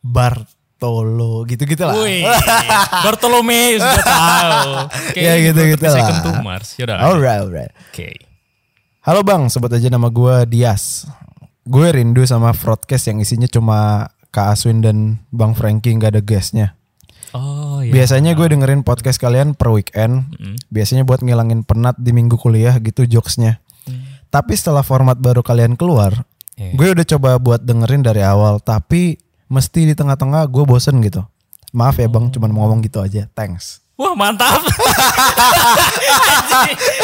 Bartolo 0.00 1.34
gitu-gitu 1.44 1.82
lah. 1.84 1.94
Wih, 2.00 2.24
Bartolomeus 3.04 3.82
gue 3.84 4.04
tahu. 4.04 4.70
Oke, 4.88 5.20
Ya, 5.20 5.32
gitu-gitu 5.44 5.84
lah. 5.84 5.92
Second 5.92 6.18
to 6.24 6.30
Mars. 6.40 6.68
Yaudah. 6.80 6.96
Alright, 6.98 7.40
alright. 7.44 7.72
Oke. 7.92 8.08
Halo 9.04 9.20
Bang, 9.20 9.52
sebut 9.52 9.68
aja 9.68 9.88
nama 9.88 10.08
gue 10.08 10.34
Dias. 10.48 11.04
Gue 11.68 11.92
rindu 11.92 12.24
sama 12.24 12.56
broadcast 12.56 13.12
yang 13.12 13.20
isinya 13.20 13.44
cuma 13.44 14.08
Kak 14.32 14.56
Aswin 14.56 14.80
dan 14.80 15.20
Bang 15.28 15.52
Frankie 15.52 15.92
nggak 15.92 16.16
ada 16.16 16.22
guestnya. 16.24 16.72
Oh 17.36 17.84
iya. 17.84 17.92
Biasanya 17.92 18.32
gue 18.32 18.48
dengerin 18.48 18.80
podcast 18.80 19.20
kalian 19.20 19.52
per 19.52 19.68
weekend. 19.68 20.32
Biasanya 20.72 21.04
buat 21.04 21.20
ngilangin 21.20 21.68
penat 21.68 22.00
di 22.00 22.16
minggu 22.16 22.40
kuliah 22.40 22.72
gitu 22.80 23.04
jokesnya. 23.04 23.60
Tapi 24.28 24.52
setelah 24.56 24.80
format 24.80 25.16
baru 25.16 25.40
kalian 25.40 25.76
keluar, 25.76 26.24
Iya. 26.56 26.72
gue 26.76 26.88
udah 26.96 27.06
coba 27.16 27.30
buat 27.36 27.60
dengerin 27.60 28.00
dari 28.00 28.20
awal. 28.20 28.60
Tapi 28.60 29.16
mesti 29.48 29.88
di 29.88 29.94
tengah-tengah 29.96 30.44
gue 30.48 30.64
bosen 30.64 31.00
gitu. 31.00 31.24
Maaf 31.72 31.96
ya 31.96 32.08
bang, 32.08 32.32
cuman 32.32 32.48
mau 32.48 32.64
ngomong 32.64 32.80
gitu 32.80 33.00
aja. 33.00 33.28
Thanks. 33.32 33.80
Wah 33.96 34.14
mantap. 34.14 34.58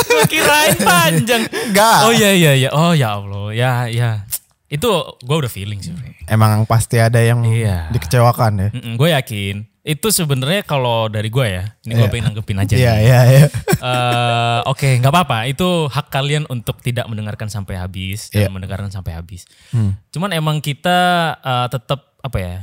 gue 0.09 0.24
kirain 0.24 0.77
panjang. 0.79 1.42
Enggak. 1.48 1.98
Oh 2.07 2.12
iya 2.12 2.31
iya 2.33 2.53
iya. 2.57 2.70
Oh 2.72 2.92
ya 2.94 3.18
Allah. 3.18 3.46
Ya 3.53 3.72
ya. 3.88 4.11
Itu 4.75 4.91
gue 5.23 5.37
udah 5.39 5.47
feeling 5.47 5.79
sih. 5.79 5.95
Fre. 5.95 6.19
Emang 6.27 6.67
pasti 6.67 6.99
ada 6.99 7.23
yang 7.23 7.47
Iya. 7.47 7.95
dikecewakan 7.95 8.53
ya. 8.59 8.69
gue 8.75 9.09
yakin. 9.15 9.57
Itu 9.85 10.09
sebenarnya 10.09 10.65
kalau 10.65 11.07
dari 11.07 11.29
gue 11.29 11.45
ya. 11.47 11.65
Ini 11.85 11.93
gue 11.95 12.09
pengen 12.09 12.33
nanggepin 12.33 12.57
aja. 12.57 12.73
Iya, 12.75 12.95
iya, 12.99 13.21
iya. 13.29 13.45
Eh, 13.79 14.61
Oke, 14.65 14.97
nggak 14.97 15.13
apa-apa. 15.13 15.45
Itu 15.45 15.87
hak 15.87 16.09
kalian 16.09 16.49
untuk 16.49 16.81
tidak 16.81 17.05
mendengarkan 17.05 17.47
sampai 17.47 17.77
habis 17.77 18.33
dan 18.33 18.49
Iya. 18.49 18.51
mendengarkan 18.51 18.89
sampai 18.89 19.13
habis. 19.13 19.45
Hmm. 19.71 19.95
Cuman 20.09 20.33
emang 20.33 20.59
kita 20.59 20.99
eh, 21.37 21.67
tetap 21.69 22.17
apa 22.19 22.39
ya? 22.41 22.57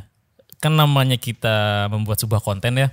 Kan 0.58 0.74
namanya 0.74 1.16
kita 1.16 1.88
membuat 1.88 2.18
sebuah 2.18 2.42
konten 2.42 2.74
ya. 2.76 2.90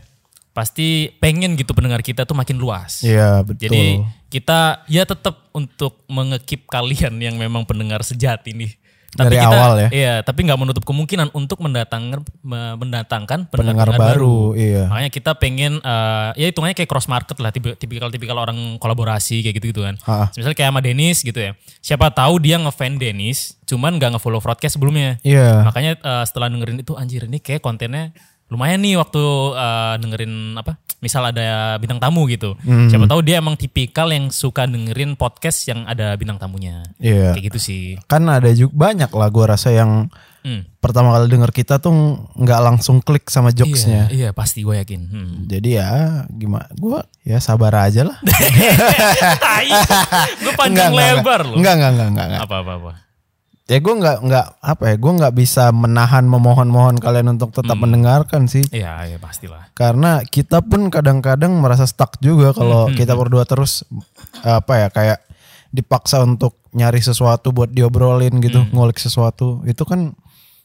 Pasti 0.52 1.08
pengen 1.16 1.54
gitu 1.54 1.72
pendengar 1.72 2.02
kita 2.02 2.22
tuh 2.22 2.34
makin 2.34 2.60
luas. 2.60 3.00
Iya, 3.00 3.40
betul. 3.40 3.64
Jadi 3.64 4.04
kita 4.28 4.84
ya 4.86 5.08
tetap 5.08 5.48
untuk 5.50 6.04
mengekip 6.04 6.68
kalian 6.68 7.16
yang 7.16 7.34
memang 7.34 7.64
pendengar 7.64 8.04
sejati 8.04 8.52
nih. 8.52 8.76
Dari 9.08 9.40
kita, 9.40 9.48
awal 9.48 9.72
ya. 9.80 9.88
Iya, 9.88 10.14
tapi 10.20 10.44
nggak 10.44 10.60
menutup 10.60 10.84
kemungkinan 10.84 11.32
untuk 11.32 11.64
mendatang 11.64 12.20
me- 12.44 12.76
mendatangkan 12.76 13.48
Pendengar 13.48 13.88
pendengar-pendengar 13.88 14.20
baru, 14.20 14.52
iya. 14.52 14.84
Makanya 14.84 15.10
kita 15.10 15.32
pengen 15.40 15.80
eh, 15.80 16.28
ya 16.36 16.46
hitungannya 16.52 16.76
kayak 16.76 16.90
cross 16.92 17.08
market 17.08 17.40
lah, 17.40 17.48
tipi- 17.48 17.72
tipikal-tipikal 17.80 18.36
orang 18.36 18.76
kolaborasi 18.76 19.40
kayak 19.40 19.56
gitu-gitu 19.64 19.80
kan. 19.80 19.96
Ha. 20.04 20.28
Misalnya 20.36 20.56
kayak 20.60 20.70
sama 20.76 20.80
Dennis 20.84 21.24
gitu 21.24 21.40
ya. 21.40 21.56
Siapa 21.80 22.12
tahu 22.12 22.36
dia 22.36 22.60
ngefan 22.60 23.00
Dennis, 23.00 23.56
cuman 23.64 23.96
nggak 23.96 24.20
ngefollow 24.20 24.44
broadcast 24.44 24.76
sebelumnya. 24.76 25.16
Iya. 25.24 25.64
Makanya 25.64 25.96
eh, 25.96 26.24
setelah 26.28 26.52
dengerin 26.52 26.84
itu 26.84 26.92
anjir 26.92 27.24
ini 27.24 27.40
kayak 27.40 27.64
kontennya 27.64 28.12
lumayan 28.48 28.80
nih 28.80 28.96
waktu 28.96 29.22
eh, 29.54 29.94
dengerin 30.00 30.56
apa? 30.56 30.80
Misal 30.98 31.30
ada 31.30 31.78
bintang 31.78 32.02
tamu 32.02 32.26
gitu. 32.26 32.58
Hmm. 32.58 32.90
Siapa 32.90 33.06
tahu 33.06 33.22
dia 33.22 33.38
emang 33.38 33.54
tipikal 33.54 34.10
yang 34.10 34.28
suka 34.28 34.66
dengerin 34.66 35.14
podcast 35.14 35.62
yang 35.64 35.86
ada 35.86 36.12
bintang 36.18 36.36
tamunya. 36.36 36.82
Iya. 36.98 37.38
Kayak 37.38 37.54
gitu 37.54 37.58
sih. 37.62 37.82
Kan 38.10 38.26
ada 38.26 38.50
juga 38.50 38.90
banyak 38.90 39.08
lah 39.08 39.28
gue 39.30 39.44
rasa 39.46 39.70
yang 39.70 40.10
Hmm. 40.38 40.64
pertama 40.78 41.12
kali 41.12 41.26
denger 41.28 41.50
kita 41.50 41.74
tuh 41.76 41.92
nggak 42.32 42.60
langsung 42.62 43.02
klik 43.02 43.26
sama 43.26 43.50
jokesnya. 43.50 44.06
Iya, 44.08 44.08
iya 44.08 44.28
pasti 44.30 44.62
gue 44.62 44.80
yakin. 44.80 45.00
Hmm. 45.10 45.34
Jadi 45.44 45.76
ya 45.76 46.24
gimana? 46.30 46.66
Gue 46.72 46.98
ya 47.22 47.38
sabar 47.38 47.74
aja 47.74 48.06
lah. 48.06 48.18
Gue 50.38 50.52
panjang 50.54 50.88
Enggak, 50.88 50.94
enggak, 50.94 51.16
lebar 51.20 51.40
loh. 51.42 51.56
Enggak, 51.58 51.74
enggak, 51.74 51.90
enggak, 51.90 52.08
enggak, 52.08 52.26
enggak. 52.26 52.40
Apa 52.46 52.56
apa 52.62 52.72
apa. 52.78 52.90
Ya 53.68 53.78
gue 53.78 53.94
nggak 53.94 54.16
nggak 54.24 54.46
apa 54.58 54.84
ya? 54.88 54.94
Gue 54.96 55.12
nggak 55.12 55.34
bisa 55.36 55.68
menahan 55.70 56.24
memohon-mohon 56.24 56.96
kalian 56.96 57.36
untuk 57.36 57.52
tetap 57.52 57.76
Hmm. 57.76 57.84
mendengarkan 57.84 58.48
sih. 58.48 58.64
Iya, 58.72 59.04
iya 59.06 59.18
pastilah. 59.20 59.68
Karena 59.76 60.24
kita 60.24 60.64
pun 60.64 60.88
kadang-kadang 60.88 61.52
merasa 61.52 61.84
stuck 61.84 62.16
juga 62.18 62.50
kalau 62.50 62.88
kita 62.90 63.12
berdua 63.12 63.44
terus 63.44 63.84
apa 64.40 64.72
ya 64.74 64.88
kayak 64.88 65.18
dipaksa 65.68 66.24
untuk 66.24 66.56
nyari 66.72 66.98
sesuatu 66.98 67.52
buat 67.52 67.68
diobrolin 67.68 68.40
gitu, 68.40 68.64
Hmm. 68.64 68.72
ngulik 68.72 68.96
sesuatu, 68.96 69.60
itu 69.62 69.84
kan 69.84 70.16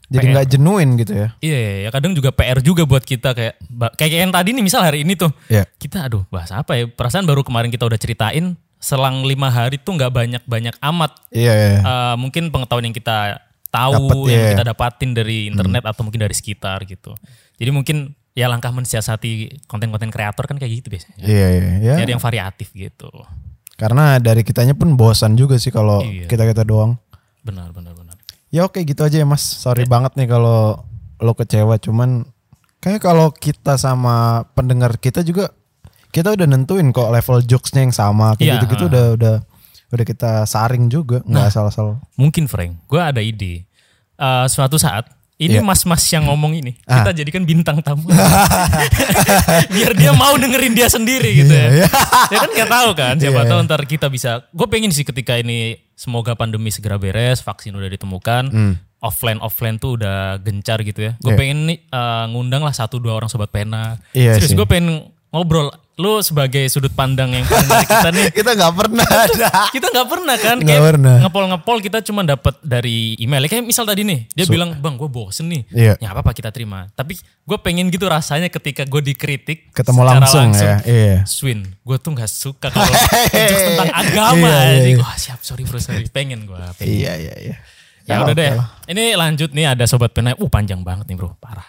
jadi 0.07 0.25
nggak 0.29 0.47
jenuin 0.51 0.89
gitu 0.95 1.11
ya. 1.15 1.27
Iya, 1.41 1.57
iya, 1.57 1.73
ya 1.83 1.89
kadang 1.89 2.13
juga 2.13 2.31
PR 2.31 2.59
juga 2.59 2.87
buat 2.87 3.03
kita 3.03 3.35
kayak 3.35 3.55
kayak 3.97 4.13
yang 4.13 4.31
tadi 4.31 4.55
nih 4.55 4.63
misal 4.63 4.79
hari 4.79 5.03
ini 5.03 5.19
tuh 5.19 5.31
Iya. 5.49 5.67
kita 5.75 6.07
aduh 6.07 6.23
bahas 6.29 6.55
apa 6.55 6.75
ya 6.75 6.87
perasaan 6.87 7.25
baru 7.25 7.43
kemarin 7.43 7.67
kita 7.67 7.83
udah 7.83 7.99
ceritain 7.99 8.55
selang 8.83 9.23
lima 9.23 9.47
hari 9.47 9.79
tuh 9.79 9.95
nggak 9.95 10.11
banyak 10.11 10.43
banyak 10.43 10.75
amat 10.83 11.11
Iya, 11.31 11.53
iya. 11.55 11.79
Eh, 11.79 12.15
mungkin 12.19 12.51
pengetahuan 12.51 12.83
yang 12.83 12.91
kita 12.91 13.39
tahu 13.71 14.11
Dapet, 14.11 14.29
yang 14.29 14.43
iya. 14.43 14.51
kita 14.51 14.63
dapatin 14.67 15.09
dari 15.11 15.47
internet 15.47 15.81
atau 15.81 16.03
mungkin 16.03 16.19
dari 16.19 16.35
sekitar 16.35 16.83
gitu 16.83 17.15
jadi 17.55 17.71
mungkin 17.71 18.11
ya 18.33 18.45
langkah 18.45 18.69
mensiasati 18.69 19.63
konten-konten 19.65 20.09
kreator 20.09 20.43
kan 20.43 20.57
kayak 20.57 20.83
gitu 20.83 20.91
biasanya 20.91 21.15
Iya, 21.17 21.47
iya, 21.49 21.71
iya. 21.79 21.93
nyari 21.95 22.11
yang 22.11 22.21
variatif 22.21 22.69
gitu 22.69 23.07
Karena 23.73 24.19
dari 24.19 24.45
kitanya 24.45 24.73
pun 24.73 24.93
bosan 24.93 25.33
juga 25.33 25.57
sih 25.57 25.69
kalau 25.69 26.03
Iya. 26.03 26.29
kita-kita 26.29 26.61
doang. 26.61 26.99
benar 27.41 27.71
benar 27.71 27.91
benar 27.91 28.13
Ya 28.47 28.63
oke 28.63 28.77
gitu 28.79 29.01
aja 29.01 29.17
ya 29.17 29.25
Mas. 29.25 29.41
Sorry 29.41 29.83
banget 29.83 30.13
nih 30.13 30.29
kalau 30.29 30.85
lo 31.17 31.33
kecewa 31.33 31.77
cuman 31.77 32.29
kayak 32.77 33.01
kalau 33.01 33.31
kita 33.31 33.73
sama 33.75 34.45
pendengar 34.53 34.93
kita 34.95 35.21
juga 35.21 35.49
kita 36.13 36.29
udah 36.31 36.45
nentuin 36.45 36.87
kok 36.89 37.09
level 37.09 37.41
jokesnya 37.41 37.81
yang 37.81 37.91
sama 37.91 38.33
kayak 38.33 38.45
Iya, 38.45 38.53
gitu-gitu 38.55 38.85
ha. 38.85 38.89
udah 38.89 39.05
udah 39.13 39.35
udah 39.91 40.05
kita 40.05 40.31
saring 40.43 40.87
juga 40.87 41.21
nggak 41.21 41.45
asal-asal. 41.47 41.97
mungkin 42.13 42.45
Frank 42.45 42.85
gue 42.85 43.01
ada 43.01 43.19
ide 43.19 43.65
Eh, 44.13 44.45
suatu 44.47 44.77
saat 44.77 45.09
ini 45.35 45.57
Iya. 45.57 45.65
mas-mas 45.65 46.05
yang 46.07 46.25
ngomong 46.25 46.53
ini 46.55 46.77
Ah. 46.85 47.01
kita 47.01 47.11
jadikan 47.15 47.41
bintang 47.43 47.81
tamu 47.81 48.05
biar 49.73 49.91
dia 49.93 50.13
mau 50.13 50.33
dengerin 50.35 50.71
dia 50.71 50.87
sendiri 50.87 51.33
gitu 51.35 51.49
ya 51.51 51.67
Iya, 51.73 51.87
ya 52.29 52.37
kan 52.37 52.49
nggak 52.51 52.69
tahu 52.71 52.89
kan 52.93 53.13
siapa 53.17 53.39
Iya. 53.39 53.49
tahu 53.49 53.59
ntar 53.65 53.81
kita 53.83 54.07
bisa 54.07 54.45
gue 54.47 54.67
pengen 54.67 54.89
sih 54.89 55.01
ketika 55.01 55.35
ini 55.35 55.75
semoga 55.93 56.33
pandemi 56.33 56.69
segera 56.69 56.95
beres 56.95 57.41
vaksin 57.41 57.73
udah 57.73 57.89
ditemukan 57.89 58.43
offline 58.99 59.39
offline 59.39 59.75
tuh 59.77 59.97
udah 59.97 60.37
gencar 60.39 60.79
gitu 60.81 61.01
ya 61.03 61.17
gue. 61.17 61.27
Iya. 61.27 61.35
pengen 61.35 61.57
nih 61.65 61.77
eh, 61.83 62.25
ngundang 62.29 62.61
lah 62.61 62.71
satu 62.71 62.97
dua 62.97 63.13
orang 63.15 63.27
sobat 63.27 63.49
pena 63.49 63.97
Iya 64.11 64.37
Serius 64.37 64.53
gue 64.53 64.65
pengen 64.65 65.01
ngobrol 65.29 65.73
lu 65.95 66.17
sebagai 66.19 66.65
sudut 66.67 66.89
pandang 66.89 67.29
yang 67.29 67.45
paling 67.45 67.69
dari 67.69 67.85
kita 67.85 68.09
nih 68.09 68.25
kita 68.41 68.51
nggak 68.53 68.73
pernah 68.73 69.05
ada. 69.05 69.49
kita 69.69 69.87
nggak 69.87 70.07
pernah 70.07 70.35
kan 70.35 70.57
Nggak 70.57 70.81
pernah. 70.83 71.15
ngepol-ngepol 71.21 71.77
kita 71.79 72.01
cuma 72.01 72.21
dapat 72.21 72.57
dari 72.59 73.13
email 73.15 73.45
kayak 73.45 73.61
misal 73.61 73.83
tadi 73.83 74.01
nih 74.01 74.25
dia 74.27 74.45
bilang 74.45 74.73
bang 74.75 74.95
gue 74.95 75.05
bosen 75.05 75.47
nih 75.47 75.61
Iya. 75.69 75.93
ya 75.97 76.07
apa 76.09 76.19
apa 76.19 76.31
kita 76.31 76.49
terima 76.49 76.89
tapi 76.91 77.13
gue 77.15 77.57
pengen 77.59 77.87
gitu 77.87 78.05
rasanya 78.05 78.49
ketika 78.49 78.83
gue 78.83 79.01
dikritik 79.03 79.69
Ketemu 79.69 79.99
secara 79.99 80.13
langsung 80.17 80.47
ya, 80.51 80.75
iya. 80.83 81.17
Swin 81.23 81.61
gue 81.61 81.97
tuh 81.97 82.11
nggak 82.11 82.25
suka 82.27 82.67
kalau 82.67 82.89
tentang 83.29 83.91
agama 83.91 84.49
Iya, 84.49 84.57
iya, 84.65 84.73
jadi 84.79 84.91
iya. 84.91 84.97
wah 84.97 85.13
siap 85.13 85.39
sorry 85.41 85.61
bro 85.61 85.77
sorry 85.77 86.09
pengen 86.09 86.43
gue 86.43 86.57
pengen. 86.73 86.89
Iya 86.89 87.13
iya 87.19 87.35
iya. 87.37 87.55
ya 88.03 88.19
udah 88.19 88.25
oke 88.25 88.33
deh 88.33 88.51
lah. 88.51 88.67
ini 88.85 89.13
lanjut 89.13 89.49
nih 89.51 89.69
ada 89.69 89.85
sobat 89.85 90.09
pena 90.09 90.33
uh 90.33 90.49
panjang 90.49 90.81
banget 90.81 91.05
nih 91.05 91.15
bro 91.15 91.37
parah 91.37 91.63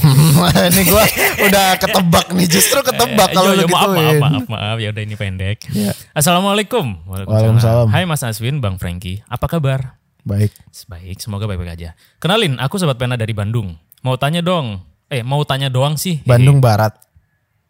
ini 0.72 0.82
gua 0.88 1.04
udah 1.44 1.66
ketebak 1.76 2.26
nih 2.32 2.48
justru 2.48 2.80
ketebak 2.80 3.28
Eh, 3.30 3.34
kalau 3.36 3.52
lu 3.52 3.66
maaf, 3.68 3.90
maaf, 3.92 4.16
maaf, 4.18 4.46
maaf, 4.48 4.76
ya 4.80 4.90
udah 4.90 5.02
ini 5.04 5.14
pendek. 5.14 5.68
Iya. 5.70 5.92
Assalamualaikum. 6.16 7.04
Waalaikumsalam. 7.06 7.92
Hai 7.92 8.08
Mas 8.08 8.24
Aswin, 8.24 8.58
Bang 8.58 8.80
Franky. 8.80 9.22
Apa 9.28 9.46
kabar? 9.46 10.00
Baik. 10.24 10.52
Baik, 10.88 11.16
semoga 11.20 11.46
baik-baik 11.46 11.76
aja. 11.76 11.90
Kenalin, 12.18 12.56
aku 12.58 12.76
sobat 12.76 12.96
pena 12.96 13.14
dari 13.16 13.32
Bandung. 13.32 13.76
Mau 14.02 14.16
tanya 14.16 14.40
dong. 14.40 14.80
Eh, 15.12 15.22
mau 15.22 15.42
tanya 15.44 15.68
doang 15.68 15.94
sih. 16.00 16.22
Bandung 16.24 16.58
Barat. 16.58 16.96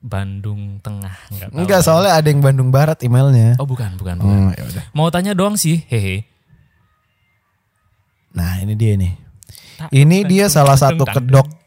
Bandung 0.00 0.80
Tengah. 0.80 1.12
Enggak 1.28 1.48
tahu. 1.52 1.58
Enggak 1.60 1.80
soalnya 1.84 2.12
ada 2.16 2.26
yang 2.30 2.40
Bandung 2.40 2.70
Barat 2.72 2.98
emailnya. 3.04 3.60
Oh, 3.60 3.68
bukan, 3.68 4.00
bukan, 4.00 4.16
bukan. 4.16 4.38
Hmm, 4.48 4.56
ya 4.56 4.64
udah. 4.64 4.84
Mau 4.96 5.08
tanya 5.12 5.36
doang 5.36 5.60
sih. 5.60 5.84
Hehe. 5.92 6.24
Nah 8.32 8.62
ini 8.62 8.72
dia 8.78 8.96
nih. 8.96 9.12
Ini 9.92 10.28
dia 10.28 10.46
salah 10.52 10.76
satu 10.76 11.08
kedok 11.08 11.59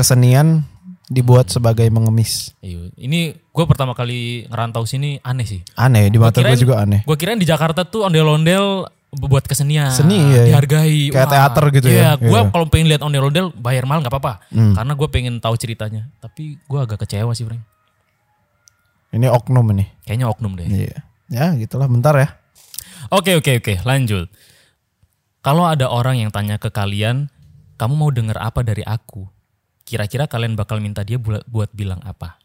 kesenian 0.00 0.64
dibuat 1.06 1.50
sebagai 1.50 1.84
mengemis. 1.90 2.54
Iya, 2.62 2.88
ini 2.96 3.34
gue 3.34 3.64
pertama 3.66 3.92
kali 3.92 4.46
ngerantau 4.48 4.86
sini 4.86 5.20
aneh 5.20 5.44
sih. 5.44 5.60
Aneh 5.76 6.08
di 6.08 6.16
mata 6.16 6.40
gue 6.40 6.56
juga 6.56 6.80
aneh. 6.80 7.04
Gue 7.04 7.18
kirain 7.18 7.36
di 7.36 7.44
Jakarta 7.44 7.84
tuh 7.84 8.06
ondel-ondel 8.06 8.86
buat 9.10 9.42
kesenian. 9.42 9.90
Seni, 9.90 10.22
iya, 10.22 10.46
iya. 10.46 10.54
Dihargai. 10.54 11.10
Kayak 11.10 11.28
teater 11.34 11.64
gitu 11.74 11.88
ya. 11.90 11.98
Iya, 11.98 12.10
gue 12.16 12.30
Iya. 12.30 12.40
Hmm. 12.46 12.50
kalau 12.54 12.66
pengen 12.70 12.86
lihat 12.94 13.02
ondel-ondel 13.02 13.50
bayar 13.58 13.84
mahal 13.84 14.06
nggak 14.06 14.14
apa-apa. 14.14 14.34
Karena 14.54 14.92
gue 14.94 15.08
pengen 15.10 15.34
tahu 15.42 15.54
ceritanya. 15.58 16.06
Tapi 16.22 16.62
gue 16.62 16.78
agak 16.78 17.02
kecewa 17.02 17.34
sih, 17.34 17.42
Frank. 17.42 17.60
Ini 19.10 19.26
oknum 19.26 19.66
nih. 19.74 19.88
Kayaknya 20.06 20.26
oknum 20.30 20.52
deh. 20.54 20.66
Iya. 20.70 20.96
Ya 21.26 21.50
gitulah 21.58 21.90
bentar 21.90 22.14
ya. 22.14 22.38
Oke, 23.10 23.34
oke, 23.34 23.58
oke. 23.58 23.82
Lanjut. 23.82 24.30
Kalau 25.42 25.66
ada 25.66 25.90
orang 25.90 26.22
yang 26.22 26.30
tanya 26.30 26.54
ke 26.54 26.70
kalian, 26.70 27.26
kamu 27.82 27.94
mau 27.98 28.14
dengar 28.14 28.38
apa 28.38 28.62
dari 28.62 28.86
aku? 28.86 29.26
Kira-kira 29.90 30.30
kalian 30.30 30.54
bakal 30.54 30.78
minta 30.78 31.02
dia 31.02 31.18
buat, 31.18 31.42
buat 31.50 31.74
bilang 31.74 31.98
apa? 32.06 32.38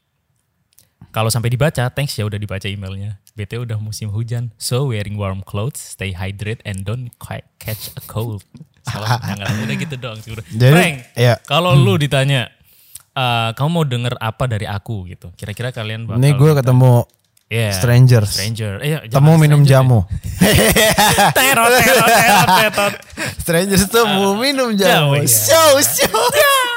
Kalau 1.13 1.29
sampai 1.29 1.53
dibaca, 1.53 1.85
thanks 1.93 2.17
ya 2.17 2.25
udah 2.25 2.41
dibaca 2.41 2.65
emailnya. 2.65 3.21
BT 3.37 3.61
udah 3.61 3.77
musim 3.77 4.09
hujan, 4.09 4.49
so 4.57 4.89
wearing 4.89 5.13
warm 5.13 5.45
clothes, 5.45 5.77
stay 5.77 6.09
hydrated 6.09 6.65
and 6.65 6.81
don't 6.89 7.13
quite 7.21 7.45
catch 7.61 7.93
a 7.93 8.01
cold. 8.09 8.41
Salah, 8.89 9.21
jangan 9.21 9.45
udah 9.61 9.77
gitu 9.77 9.95
udah. 10.01 10.45
Jadi, 10.57 10.73
Frank, 10.73 10.95
iya. 11.13 11.37
kalau 11.45 11.77
lu 11.77 12.01
ditanya, 12.01 12.49
eh, 13.13 13.49
kamu 13.53 13.69
mau 13.69 13.85
denger 13.85 14.17
apa 14.17 14.49
dari 14.49 14.65
aku 14.65 15.05
gitu? 15.05 15.29
Kira-kira 15.37 15.69
kalian 15.69 16.09
bakal 16.09 16.17
Ini 16.17 16.33
gue 16.33 16.51
ketemu 16.57 16.93
Yeah, 17.45 17.77
strangers. 17.77 18.33
stranger. 18.33 18.81
Eh, 18.81 19.05
Temu 19.05 19.37
minum 19.37 19.61
stranger 19.61 19.85
jamu. 19.85 19.99
deh. 20.01 20.65
Terot, 21.37 21.69
terot, 21.77 22.09
terot, 22.09 22.49
terot. 22.73 22.93
strangers 23.45 23.85
temu 23.85 24.33
minum 24.41 24.73
jamu. 24.73 25.13
jamu, 25.13 25.21
iya. 25.21 25.29
Show, 25.29 25.77
show. 25.85 26.74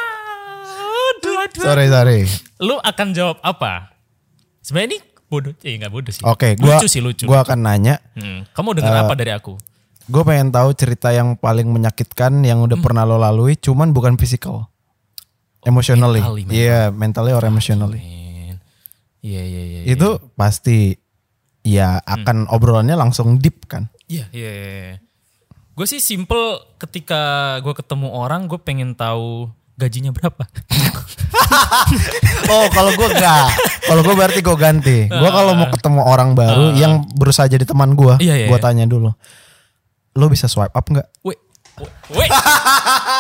Aduh, 1.19 1.35
aduh. 1.43 1.63
Sorry, 1.63 1.87
sorry. 1.91 2.19
Lu 2.63 2.79
akan 2.79 3.09
jawab 3.11 3.43
apa? 3.43 3.91
Sebenarnya 4.63 4.89
ini 4.95 4.99
bodoh, 5.27 5.53
eh 5.61 5.75
nggak 5.77 5.91
bodoh 5.91 6.13
sih. 6.15 6.23
Oke, 6.23 6.55
gua 6.55 6.79
lucu 6.79 6.87
sih 6.87 7.03
lucu. 7.03 7.27
gua 7.27 7.43
akan 7.43 7.59
nanya. 7.61 7.99
Hmm. 8.15 8.47
Kamu 8.51 8.79
dengar 8.79 8.95
Eh, 8.95 9.01
apa 9.03 9.15
dari 9.15 9.33
aku? 9.33 9.59
Gue 10.09 10.25
pengen 10.25 10.49
tahu 10.49 10.73
cerita 10.73 11.13
yang 11.13 11.37
paling 11.37 11.69
menyakitkan 11.69 12.41
yang 12.41 12.65
Hmm. 12.65 12.67
udah 12.73 12.79
pernah 12.81 13.05
lo 13.05 13.21
lalui, 13.21 13.55
cuman 13.55 13.93
bukan 13.93 14.17
fisikal. 14.17 14.65
Emotionally. 15.61 16.23
mentally, 16.23 16.43
mentally. 16.47 16.65
Iya, 16.65 16.81
mentally 16.89 17.33
or 17.35 17.45
emotionally. 17.45 18.01
Men. 18.01 18.57
Iya 19.21 19.43
iya 19.43 19.63
iya. 19.67 19.81
Itu 19.85 20.33
pasti 20.33 20.97
ya 21.61 21.99
Hmm. 21.99 22.15
akan 22.15 22.37
obrolannya 22.49 22.97
langsung 22.97 23.37
deep 23.37 23.69
kan. 23.69 23.93
Iya 24.07 24.33
iya. 24.33 24.51
iya. 24.51 24.95
Gue 25.77 25.85
sih 25.85 26.01
simple 26.01 26.59
ketika 26.81 27.21
gue 27.61 27.75
ketemu 27.77 28.09
orang, 28.09 28.49
gue 28.49 28.57
pengen 28.57 28.97
tahu 28.97 29.53
gajinya 29.79 30.11
berapa. 30.11 30.43
Oh, 32.49 32.67
kalau 32.73 32.93
gue 32.97 33.09
enggak. 33.12 33.53
Kalau 33.85 34.01
gue 34.01 34.14
berarti 34.17 34.41
gue 34.41 34.57
ganti. 34.57 34.99
Gue 35.09 35.31
kalau 35.31 35.53
mau 35.53 35.69
ketemu 35.69 36.01
orang 36.01 36.33
baru 36.33 36.73
yang 36.73 37.05
berusaha 37.12 37.45
jadi 37.45 37.64
teman 37.64 37.93
gue. 37.93 38.17
Iya, 38.25 38.45
iya, 38.45 38.47
gue 38.49 38.59
iya. 38.59 38.64
tanya 38.64 38.85
dulu. 38.88 39.12
Lo 40.17 40.27
bisa 40.33 40.49
swipe 40.49 40.73
up 40.73 40.87
nggak? 40.88 41.05
Weh, 41.25 41.37
weh, 42.17 42.29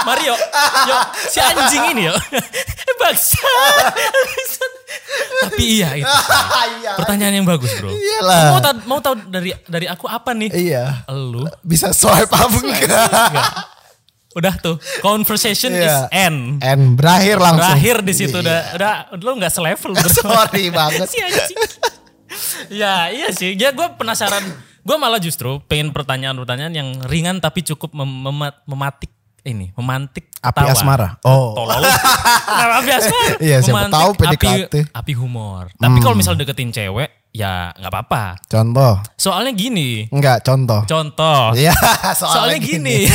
Mario, 0.08 0.34
yo, 0.88 0.98
si 1.28 1.38
anjing 1.38 1.92
ini 1.92 2.08
yo, 2.08 2.14
bangsa. 3.00 3.44
Tapi 5.44 5.62
iya 5.62 5.88
itu. 6.00 6.16
Pertanyaan 7.00 7.34
yang 7.42 7.46
bagus 7.46 7.70
bro. 7.78 7.92
Iyalah. 7.92 8.42
Mau 8.50 8.60
tahu 8.60 8.74
mau 8.88 8.98
tahu 9.04 9.14
dari 9.28 9.52
dari 9.68 9.86
aku 9.86 10.08
apa 10.08 10.32
nih? 10.34 10.50
Iya. 10.50 11.04
Lu 11.12 11.46
Bisa 11.62 11.92
swipe 11.92 12.32
up 12.32 12.50
enggak? 12.50 12.88
enggak. 12.88 13.52
Udah 14.38 14.54
tuh 14.56 14.78
conversation 15.00 15.74
is 15.74 15.82
Iya. 15.82 16.06
end. 16.10 16.62
And 16.62 16.94
berakhir 16.94 17.36
langsung. 17.36 17.74
Berakhir 17.74 17.96
di 18.00 18.14
situ 18.14 18.36
udah 18.36 18.60
udah 18.72 18.92
lu 19.16 19.34
nggak 19.34 19.50
selevel. 19.50 19.92
Sorry 19.98 20.70
banget. 20.70 21.10
si 21.10 21.18
ya 22.70 23.08
iya 23.08 23.28
sih. 23.30 23.54
Ya 23.54 23.70
gue 23.70 23.86
penasaran. 23.94 24.42
Gue 24.80 24.96
malah 24.96 25.18
justru 25.18 25.60
pengen 25.66 25.90
pertanyaan-pertanyaan 25.90 26.72
yang 26.72 26.88
ringan 27.02 27.38
tapi 27.38 27.60
cukup 27.62 27.92
mem- 27.92 28.08
mema- 28.22 28.56
mematik 28.64 29.10
ini, 29.42 29.72
memantik 29.74 30.28
Api 30.38 30.60
tawa. 30.60 30.70
asmara. 30.70 31.08
Oh. 31.22 31.52
Tolol. 31.52 31.82
Api 32.78 32.90
asmara? 32.90 33.36
Iya, 33.38 33.56
siapa 33.60 33.84
Memantik 33.84 33.96
tahu 33.96 34.10
api, 34.10 34.22
PDKT. 34.24 34.74
api 34.88 35.12
humor. 35.14 35.68
Tapi 35.74 35.98
kalau 35.98 36.14
misal 36.14 36.34
deketin 36.34 36.70
cewek, 36.70 37.10
ya 37.38 37.70
nggak 37.70 37.86
apa-apa. 37.86 38.42
Contoh. 38.50 38.98
Soalnya 39.14 39.54
gini, 39.54 40.10
Enggak, 40.10 40.42
contoh. 40.42 40.82
contoh. 40.82 41.54
Iya, 41.58 41.70
Soalnya, 42.12 42.58
gini. 42.58 43.06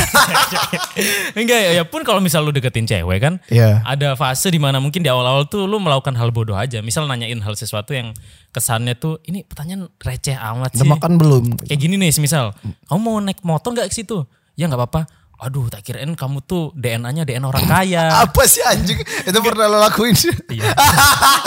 Enggak 1.40 1.60
ya, 1.60 1.72
ya 1.76 1.84
pun 1.84 2.08
kalau 2.08 2.24
misal 2.24 2.42
lu 2.42 2.56
deketin 2.56 2.88
cewek 2.88 3.20
kan, 3.20 3.44
Iya. 3.52 3.84
ada 3.84 4.16
fase 4.16 4.48
di 4.48 4.60
mana 4.60 4.80
mungkin 4.80 5.04
di 5.04 5.10
awal-awal 5.12 5.46
tuh 5.46 5.68
lu 5.68 5.78
melakukan 5.78 6.16
hal 6.16 6.32
bodoh 6.32 6.56
aja. 6.56 6.80
Misal 6.80 7.04
nanyain 7.04 7.40
hal 7.40 7.54
sesuatu 7.54 7.92
yang 7.92 8.16
kesannya 8.50 8.96
tuh 8.96 9.20
ini 9.26 9.44
pertanyaan 9.44 9.92
receh 10.00 10.38
amat 10.38 10.72
Udah 10.72 10.86
sih. 10.86 10.90
makan 10.90 11.12
belum? 11.18 11.44
Kayak 11.66 11.80
gini 11.80 11.96
nih, 12.00 12.16
misal 12.18 12.56
kamu 12.88 13.00
mau 13.02 13.18
naik 13.20 13.44
motor 13.44 13.74
nggak 13.74 13.90
ke 13.90 13.96
situ? 13.96 14.24
Ya 14.54 14.70
nggak 14.70 14.80
apa-apa. 14.80 15.02
Aduh 15.42 15.68
tak 15.68 15.84
kirain 15.84 16.14
kamu 16.16 16.40
tuh 16.46 16.72
DNA-nya 16.78 17.28
DNA 17.28 17.44
orang 17.44 17.66
kaya. 17.68 18.10
Apa 18.24 18.48
sih 18.48 18.64
anjing? 18.64 19.00
Itu 19.02 19.40
pernah 19.44 19.68
lo 19.68 19.78
lakuin 19.84 20.16
sih? 20.16 20.32
Iya. 20.48 20.72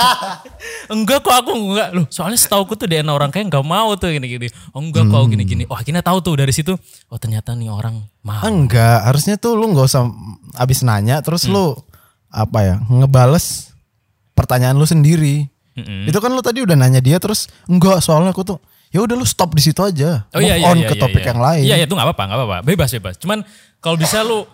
enggak 0.94 1.24
kok 1.24 1.32
aku 1.32 1.50
enggak 1.54 1.88
loh. 1.96 2.06
Soalnya 2.12 2.36
setahu 2.36 2.68
tuh 2.76 2.84
DNA 2.84 3.08
orang 3.08 3.32
kaya 3.32 3.48
nggak 3.48 3.64
mau 3.64 3.96
tuh 3.96 4.12
gini-gini. 4.12 4.52
Oh 4.76 4.82
enggak 4.84 5.08
kok 5.08 5.22
gini-gini. 5.32 5.64
Oh 5.70 5.76
akhirnya 5.78 6.04
tahu 6.04 6.18
tuh 6.20 6.34
dari 6.36 6.52
situ. 6.52 6.76
Oh 7.08 7.18
ternyata 7.18 7.56
nih 7.56 7.72
orang 7.72 8.04
mau. 8.20 8.42
Enggak, 8.44 9.06
harusnya 9.06 9.40
tuh 9.40 9.56
lu 9.56 9.72
nggak 9.72 9.86
usah 9.88 10.06
abis 10.60 10.84
nanya 10.84 11.24
terus 11.24 11.48
lu 11.48 11.72
apa 12.28 12.58
ya 12.62 12.74
ngebales 12.92 13.72
pertanyaan 14.36 14.76
lu 14.76 14.84
sendiri. 14.84 15.48
Mm-mm. 15.76 16.08
Itu 16.08 16.20
kan 16.20 16.32
lu 16.32 16.40
tadi 16.44 16.60
udah 16.60 16.76
nanya 16.76 17.00
dia 17.00 17.16
terus 17.16 17.48
enggak 17.68 18.04
soalnya 18.04 18.32
aku 18.32 18.44
tuh 18.44 18.58
ya 18.94 19.02
udah 19.02 19.14
lu 19.18 19.26
stop 19.26 19.52
di 19.54 19.62
situ 19.62 19.80
aja. 19.82 20.26
Oh 20.32 20.40
iya 20.40 20.56
Move 20.56 20.62
iya 20.62 20.68
on 20.70 20.78
iya, 20.78 20.88
ke 20.88 20.94
iya, 20.94 21.02
topik 21.02 21.22
iya. 21.22 21.30
yang 21.30 21.40
lain. 21.40 21.62
Iya 21.64 21.74
itu 21.84 21.92
nggak 21.92 22.06
apa-apa 22.12 22.22
nggak 22.26 22.38
apa-apa 22.38 22.58
bebas 22.64 22.90
bebas. 22.96 23.14
Cuman 23.18 23.38
kalau 23.78 23.96
bisa 23.98 24.20
lu 24.22 24.44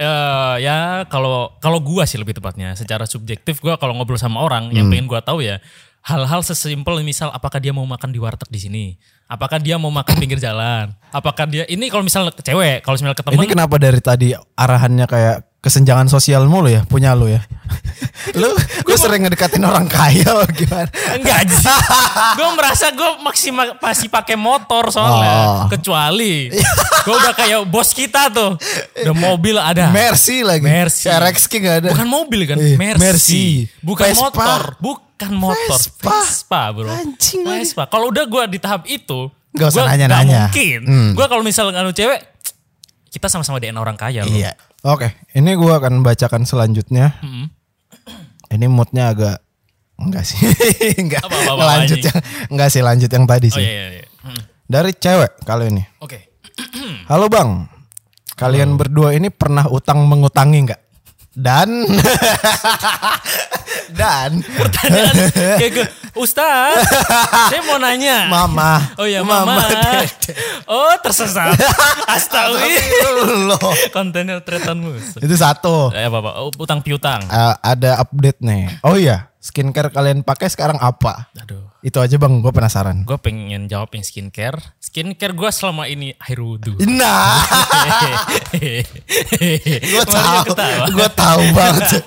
eh 0.00 0.54
ya 0.64 1.04
kalau 1.06 1.54
kalau 1.60 1.78
gua 1.78 2.08
sih 2.08 2.16
lebih 2.16 2.34
tepatnya 2.34 2.74
secara 2.74 3.04
subjektif 3.04 3.60
gua 3.60 3.76
kalau 3.76 3.92
ngobrol 3.94 4.18
sama 4.18 4.40
orang 4.40 4.72
yang 4.72 4.88
Hmm. 4.88 4.92
pengen 4.96 5.06
gua 5.06 5.20
tahu 5.20 5.44
ya 5.44 5.60
hal-hal 6.02 6.42
sesimpel 6.42 6.98
misal 7.06 7.30
apakah 7.30 7.62
dia 7.62 7.70
mau 7.70 7.86
makan 7.86 8.10
di 8.10 8.18
warteg 8.18 8.50
di 8.50 8.58
sini 8.58 8.84
apakah 9.30 9.62
dia 9.62 9.78
mau 9.78 9.92
makan 9.94 10.18
pinggir 10.18 10.42
jalan 10.42 10.90
apakah 11.14 11.46
dia 11.46 11.62
ini 11.70 11.86
kalau 11.86 12.02
misal 12.02 12.26
ke 12.34 12.42
cewek 12.42 12.82
kalau 12.82 12.98
misal 12.98 13.14
ke 13.14 13.22
Ini 13.22 13.46
kenapa 13.46 13.78
dari 13.78 14.00
tadi 14.02 14.34
arahannya 14.34 15.06
kayak 15.06 15.51
kesenjangan 15.62 16.10
sosial 16.10 16.50
mulu 16.50 16.66
ya 16.66 16.82
punya 16.90 17.14
lu 17.14 17.30
ya? 17.30 17.38
lu 18.40 18.50
lu 18.82 18.94
sering 18.98 19.22
ngedekatin 19.22 19.62
orang 19.62 19.86
kaya 19.86 20.42
gimana? 20.58 20.90
Enggak 21.14 21.46
sih. 21.46 21.70
gue 22.38 22.48
merasa 22.58 22.90
gue 22.90 23.10
maksimal 23.22 23.78
masih 23.78 24.10
pakai 24.10 24.34
motor 24.34 24.90
soalnya. 24.90 25.34
Oh. 25.38 25.64
Kecuali 25.70 26.50
gue 27.06 27.14
udah 27.14 27.34
kayak 27.38 27.62
bos 27.70 27.94
kita 27.94 28.26
tuh. 28.34 28.58
Udah 29.06 29.14
mobil 29.14 29.54
ada. 29.54 29.94
Mercy 29.94 30.42
lagi. 30.42 30.66
Mercy. 30.66 31.06
RX 31.06 31.46
King 31.46 31.62
gak 31.62 31.76
ada. 31.86 31.88
Bukan 31.94 32.08
mobil 32.10 32.40
kan? 32.42 32.58
Iya, 32.58 32.74
Mercy. 32.74 32.98
Mercy. 32.98 33.46
Bukan 33.78 34.06
Vespa. 34.10 34.22
motor. 34.34 34.62
Bukan 34.82 35.32
motor. 35.38 35.78
Vespa. 35.78 36.10
Vespa, 36.10 36.62
bro. 36.74 36.90
Anjing. 36.90 37.46
Vespa. 37.46 37.86
Kalau 37.86 38.10
udah 38.10 38.26
gue 38.26 38.42
di 38.50 38.58
tahap 38.58 38.82
itu. 38.90 39.30
Nggak 39.54 39.68
usah 39.78 39.86
nanya-nanya. 39.86 40.50
mungkin. 40.50 40.80
Hmm. 40.90 41.10
Gue 41.14 41.26
kalau 41.30 41.46
misal 41.46 41.70
nganu 41.70 41.94
cewek. 41.94 42.18
Kita 43.12 43.30
sama-sama 43.30 43.62
DNA 43.62 43.78
orang 43.78 43.94
kaya 43.94 44.26
loh. 44.26 44.32
Iya. 44.34 44.58
Oke, 44.82 45.14
ini 45.38 45.54
gua 45.54 45.78
akan 45.78 46.02
bacakan 46.02 46.42
selanjutnya. 46.42 47.14
Mm-mm. 47.22 47.46
Ini 48.50 48.66
moodnya 48.66 49.14
agak 49.14 49.38
enggak 49.94 50.26
sih. 50.26 50.42
enggak. 51.02 51.22
Apa, 51.22 51.30
apa, 51.38 51.52
apa, 51.54 51.64
lanjut 51.70 51.98
yang 52.02 52.18
enggak 52.50 52.68
sih 52.74 52.82
lanjut 52.82 53.06
yang 53.06 53.24
tadi 53.24 53.48
Oh 53.48 53.56
sih. 53.56 53.62
iya 53.62 53.70
iya. 53.70 53.86
iya. 54.02 54.06
Hmm. 54.26 54.42
Dari 54.66 54.90
cewek 54.90 55.32
kali 55.46 55.70
ini. 55.70 55.82
Oke. 56.02 56.34
Halo 57.06 57.30
Bang. 57.30 57.70
Kalian 58.34 58.74
berdua 58.74 59.14
ini 59.14 59.30
pernah 59.30 59.70
utang 59.70 60.02
mengutangi 60.02 60.58
enggak? 60.66 60.81
Dan 61.32 61.88
dan 63.98 64.44
Pertanyaan 64.44 65.16
kayak 65.32 65.70
gue, 65.72 65.86
Ustaz, 66.12 66.84
saya 67.48 67.64
mau 67.64 67.80
nanya. 67.80 68.28
Mama. 68.28 68.92
Oh 69.00 69.08
ya 69.08 69.24
mama. 69.24 69.64
Dede. 69.64 70.12
Oh 70.68 70.92
tersesat. 71.00 71.56
Astagfirullah. 72.20 73.56
Kontennya 73.96 74.44
tretan. 74.44 74.84
Itu 75.00 75.34
satu. 75.40 75.88
Eh 75.96 76.04
apa 76.04 76.20
apa? 76.20 76.30
Oh, 76.44 76.52
utang 76.60 76.84
piutang. 76.84 77.24
Eh, 77.24 77.54
ada 77.64 78.04
update 78.04 78.44
nih. 78.44 78.68
Oh 78.84 79.00
iya, 79.00 79.31
skincare 79.42 79.90
kalian 79.90 80.22
pakai 80.22 80.46
sekarang 80.46 80.78
apa? 80.78 81.26
Aduh. 81.34 81.66
Itu 81.82 81.98
aja 81.98 82.14
bang, 82.14 82.38
gue 82.38 82.52
penasaran. 82.54 83.02
Gue 83.02 83.18
pengen 83.18 83.66
jawab 83.66 83.90
yang 83.90 84.06
skincare. 84.06 84.54
Skincare 84.78 85.34
gue 85.34 85.50
selama 85.50 85.90
ini 85.90 86.14
air 86.14 86.38
wudhu. 86.38 86.78
Nah, 86.86 87.42
gue 89.82 90.04
tahu, 90.06 90.38
gue 90.94 91.08
tahu 91.10 91.42
banget. 91.50 92.06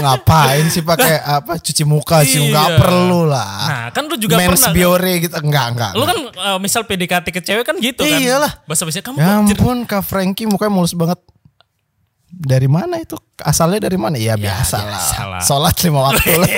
Ngapain 0.00 0.64
sih 0.72 0.80
pakai 0.80 1.20
apa 1.20 1.60
cuci 1.60 1.84
muka 1.84 2.24
sih? 2.24 2.48
Iya. 2.48 2.80
perlu 2.80 3.28
lah. 3.28 3.52
Nah 3.68 3.84
kan 3.92 4.08
lu 4.08 4.16
juga 4.16 4.40
Men's 4.40 4.64
pernah. 4.64 4.72
Biore 4.72 5.12
gitu, 5.20 5.36
enggak 5.36 5.66
enggak. 5.76 5.92
Lu 5.92 6.04
kan 6.08 6.18
eh, 6.24 6.58
misal 6.58 6.88
PDKT 6.88 7.26
ke 7.36 7.40
cewek 7.44 7.64
kan 7.68 7.76
gitu 7.76 8.00
kan. 8.00 8.16
Iyalah. 8.16 8.64
Bahasa 8.64 8.88
bahasa 8.88 9.04
kamu 9.04 9.20
Ya 9.20 9.44
ampun, 9.44 9.84
Kak 9.84 10.00
Frankie 10.00 10.48
mukanya 10.48 10.72
mulus 10.72 10.96
banget. 10.96 11.20
Dari 12.34 12.66
mana 12.66 12.98
itu? 12.98 13.14
Asalnya 13.36 13.78
dari 13.80 13.94
mana? 13.94 14.16
Ya, 14.16 14.34
biasa, 14.34 14.76
biasa 14.80 15.16
lah. 15.20 15.30
lah. 15.30 15.40
Sholat 15.40 15.76
lima 15.80 16.00
waktu 16.02 16.34
lah. 16.34 16.50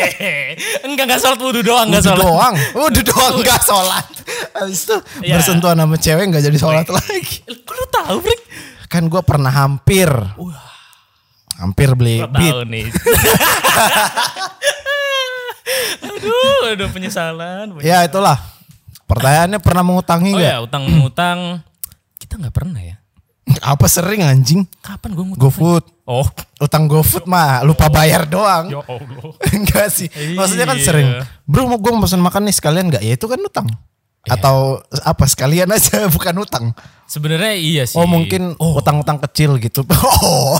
enggak 0.88 1.04
enggak 1.04 1.20
sholat 1.20 1.38
wudhu 1.38 1.60
doang 1.60 1.86
enggak 1.86 2.02
sholat. 2.02 2.22
doang, 2.22 2.54
wudhu 2.74 3.02
doang 3.02 3.34
nggak 3.38 3.60
sholat. 3.60 4.06
Habis 4.52 4.80
itu 4.82 4.96
Iya. 5.20 5.36
bersentuhan 5.36 5.76
sama 5.76 5.96
cewek 5.96 6.24
nggak 6.26 6.42
jadi 6.42 6.56
sholat 6.56 6.86
lagi. 6.86 7.44
Kok 7.44 7.72
lu 7.72 7.84
tahu, 7.86 8.16
Frik? 8.20 8.40
Kan 8.86 9.02
gue 9.06 9.20
pernah 9.20 9.50
hampir, 9.50 10.08
hampir 11.56 11.88
beli 11.92 12.18
Gua 12.18 12.30
beat. 12.30 12.52
tahu 12.52 12.62
nih. 12.64 12.86
aduh, 16.06 16.60
aduh 16.72 16.88
penyesalan. 16.90 17.66
Ya 17.82 18.02
itulah. 18.02 18.38
Pertanyaannya 19.06 19.58
pernah 19.60 19.82
mengutangi 19.82 20.30
Oh 20.30 20.38
nggak? 20.38 20.50
ya, 20.50 20.56
utang 20.58 20.82
utang 21.00 21.38
kita 22.18 22.38
nggak 22.38 22.54
pernah 22.54 22.80
ya. 22.80 22.96
Apa 23.60 23.86
sering 23.86 24.20
anjing? 24.20 24.64
Kapan 24.78 25.10
gue 25.12 25.24
ngutang? 25.24 25.42
GoFood. 25.42 25.84
Oh, 26.04 26.26
Utang 26.56 26.86
GoFood 26.86 27.24
mah 27.24 27.60
lupa 27.60 27.88
bayar 27.88 28.24
doang. 28.24 28.70
ya 28.70 28.80
Allah. 28.80 29.32
Enggak 29.56 29.88
sih. 29.88 30.06
Maksudnya 30.32 30.64
kan 30.64 30.78
Iya. 30.78 30.84
sering. 30.84 31.08
Bro 31.44 31.66
mau 31.66 31.76
gue 31.76 31.90
mau 31.90 32.00
pesen 32.00 32.18
makan 32.18 32.46
nih 32.46 32.54
sekalian 32.54 32.86
nggak? 32.88 33.02
Ya 33.02 33.12
itu 33.12 33.26
kan 33.26 33.38
utang. 33.38 33.66
Iya. 33.66 34.34
Atau 34.34 34.56
apa 35.02 35.24
sekalian 35.24 35.68
aja 35.68 36.04
bukan 36.14 36.34
utang. 36.38 36.64
Sebenarnya 37.06 37.54
iya 37.54 37.82
sih. 37.84 37.94
Oh 37.94 38.06
mungkin 38.06 38.54
utang-utang 38.56 39.18
kecil 39.22 39.58
gitu. 39.58 39.82
Oh. 40.22 40.58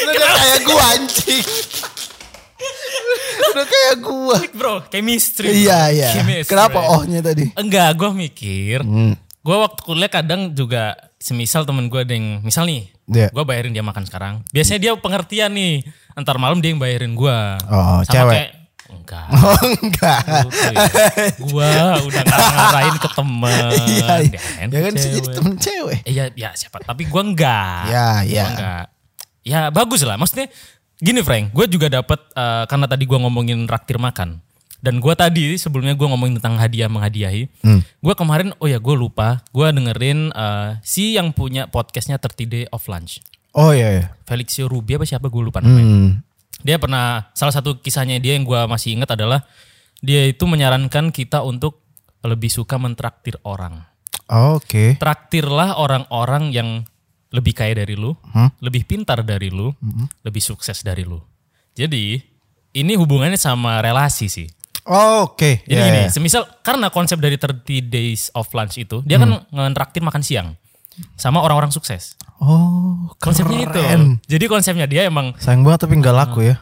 Udah 0.00 0.30
kayak 0.34 0.60
gua 0.64 0.82
anjing. 0.94 1.44
Udah 3.50 3.66
kayak 3.66 3.94
gua. 4.00 4.36
bro, 4.52 4.74
chemistry. 4.88 5.50
bro. 5.50 5.58
Iya 5.58 5.80
iya. 5.90 6.08
Chemistry. 6.14 6.48
Kenapa 6.48 6.78
ohnya 6.88 7.20
tadi? 7.20 7.50
Enggak, 7.54 7.94
gue 7.94 8.10
mikir. 8.12 8.78
Hmm. 8.82 9.14
Gue 9.40 9.56
waktu 9.56 9.80
kuliah 9.80 10.08
kadang 10.08 10.52
juga 10.52 10.92
semisal 11.20 11.62
temen 11.62 11.86
gue 11.86 12.00
ada 12.00 12.10
yang 12.10 12.40
misal 12.40 12.64
nih, 12.64 12.88
Iya. 13.06 13.28
gue 13.28 13.44
bayarin 13.44 13.70
dia 13.70 13.84
makan 13.84 14.02
sekarang. 14.02 14.40
Biasanya 14.48 14.80
dia 14.80 14.92
pengertian 14.96 15.52
nih, 15.52 15.84
antar 16.12 16.40
malam 16.40 16.58
dia 16.58 16.72
yang 16.72 16.80
bayarin 16.80 17.12
gue. 17.12 17.38
Oh, 17.68 18.00
cewek. 18.04 18.56
enggak. 18.90 19.26
Oh 19.36 19.60
enggak. 19.78 20.22
Ya. 20.26 20.82
Gua 21.38 21.70
udah 22.00 22.22
ngarang-ngarain 22.24 22.96
ke 22.96 23.08
temen. 23.12 23.70
Iya. 23.86 24.08
iya. 24.24 24.40
Dia 24.66 24.72
Ya 24.72 24.80
kan 24.82 24.92
bisa 24.92 25.06
cewek. 25.06 25.14
jadi 25.14 25.28
temen 25.38 25.54
cewek. 25.56 25.98
Eh, 26.02 26.12
ya, 26.12 26.24
ya 26.32 26.50
siapa? 26.54 26.80
Tapi 26.80 27.06
gua 27.06 27.22
enggak. 27.22 27.80
Ya, 27.86 28.08
Gua 28.18 28.26
ya. 28.26 28.44
enggak. 28.48 28.84
Ya 29.42 29.60
bagus 29.68 30.02
lah. 30.02 30.16
Maksudnya 30.16 30.50
gini 30.96 31.20
Frank, 31.20 31.50
gue 31.50 31.66
juga 31.66 31.86
dapat 31.88 32.18
eh, 32.30 32.64
karena 32.66 32.86
tadi 32.86 33.04
gua 33.04 33.18
ngomongin 33.20 33.62
raktir 33.64 33.94
makan. 33.96 34.42
Dan 34.80 34.98
gua 34.98 35.12
tadi 35.12 35.60
sebelumnya 35.60 35.92
gua 35.92 36.12
ngomongin 36.12 36.40
tentang 36.40 36.56
hadiah 36.56 36.88
menghadiahi. 36.88 37.48
Hmm. 37.60 37.80
Gua 38.00 38.16
kemarin, 38.16 38.56
oh 38.56 38.68
ya 38.68 38.80
gue 38.80 38.96
lupa. 38.96 39.44
Gua 39.52 39.70
dengerin 39.70 40.32
eh, 40.32 40.68
si 40.80 41.14
yang 41.14 41.36
punya 41.36 41.68
podcastnya 41.68 42.16
30 42.16 42.48
Day 42.48 42.64
of 42.72 42.84
Lunch. 42.88 43.20
Oh 43.52 43.76
iya 43.76 43.88
iya. 44.00 44.04
Felixio 44.24 44.70
Rubi 44.70 44.96
apa 44.96 45.04
siapa 45.04 45.28
gue 45.28 45.42
lupa 45.42 45.60
namanya. 45.60 45.84
Hmm. 45.84 46.10
Dia 46.64 46.80
pernah 46.80 47.28
salah 47.36 47.52
satu 47.52 47.80
kisahnya 47.80 48.16
dia 48.20 48.36
yang 48.36 48.48
gua 48.48 48.64
masih 48.64 48.96
ingat 48.96 49.12
adalah 49.16 49.44
dia 50.00 50.24
itu 50.24 50.48
menyarankan 50.48 51.12
kita 51.12 51.44
untuk 51.44 51.84
lebih 52.24 52.48
suka 52.48 52.80
mentraktir 52.80 53.36
orang. 53.44 53.84
Oke. 54.30 54.96
Traktirlah 54.96 55.76
orang-orang 55.76 56.54
yang 56.54 56.68
lebih 57.30 57.54
kaya 57.54 57.74
dari 57.78 57.94
lu, 57.94 58.14
Hmm? 58.34 58.50
lebih 58.58 58.86
pintar 58.86 59.22
dari 59.22 59.50
lu, 59.50 59.70
lebih 60.26 60.42
sukses 60.42 60.82
dari 60.82 61.06
lu. 61.06 61.18
Jadi 61.74 62.18
ini 62.74 62.92
hubungannya 62.98 63.38
sama 63.38 63.78
relasi 63.82 64.26
sih. 64.26 64.48
Oke. 64.90 65.62
Jadi 65.62 65.70
Iya, 65.70 65.86
gini, 65.86 66.00
iya. 66.02 66.10
semisal 66.10 66.42
karena 66.60 66.90
konsep 66.90 67.16
dari 67.16 67.38
30 67.38 67.62
days 67.80 68.34
of 68.34 68.50
lunch 68.50 68.74
itu, 68.74 69.00
dia 69.02 69.16
kan 69.16 69.46
ngentraktir 69.48 70.02
makan 70.02 70.20
siang 70.20 70.58
sama 71.14 71.40
orang-orang 71.40 71.70
sukses. 71.70 72.18
Oh, 72.36 73.08
Konsepnya 73.16 73.62
itu. 73.62 73.70
keren. 73.70 74.18
Jadi 74.26 74.44
konsepnya 74.44 74.84
dia 74.84 75.06
emang 75.06 75.32
Sayang 75.38 75.62
banget 75.62 75.84
tapi 75.84 75.94
nggak 75.94 76.16
laku 76.16 76.40
ya. 76.42 76.58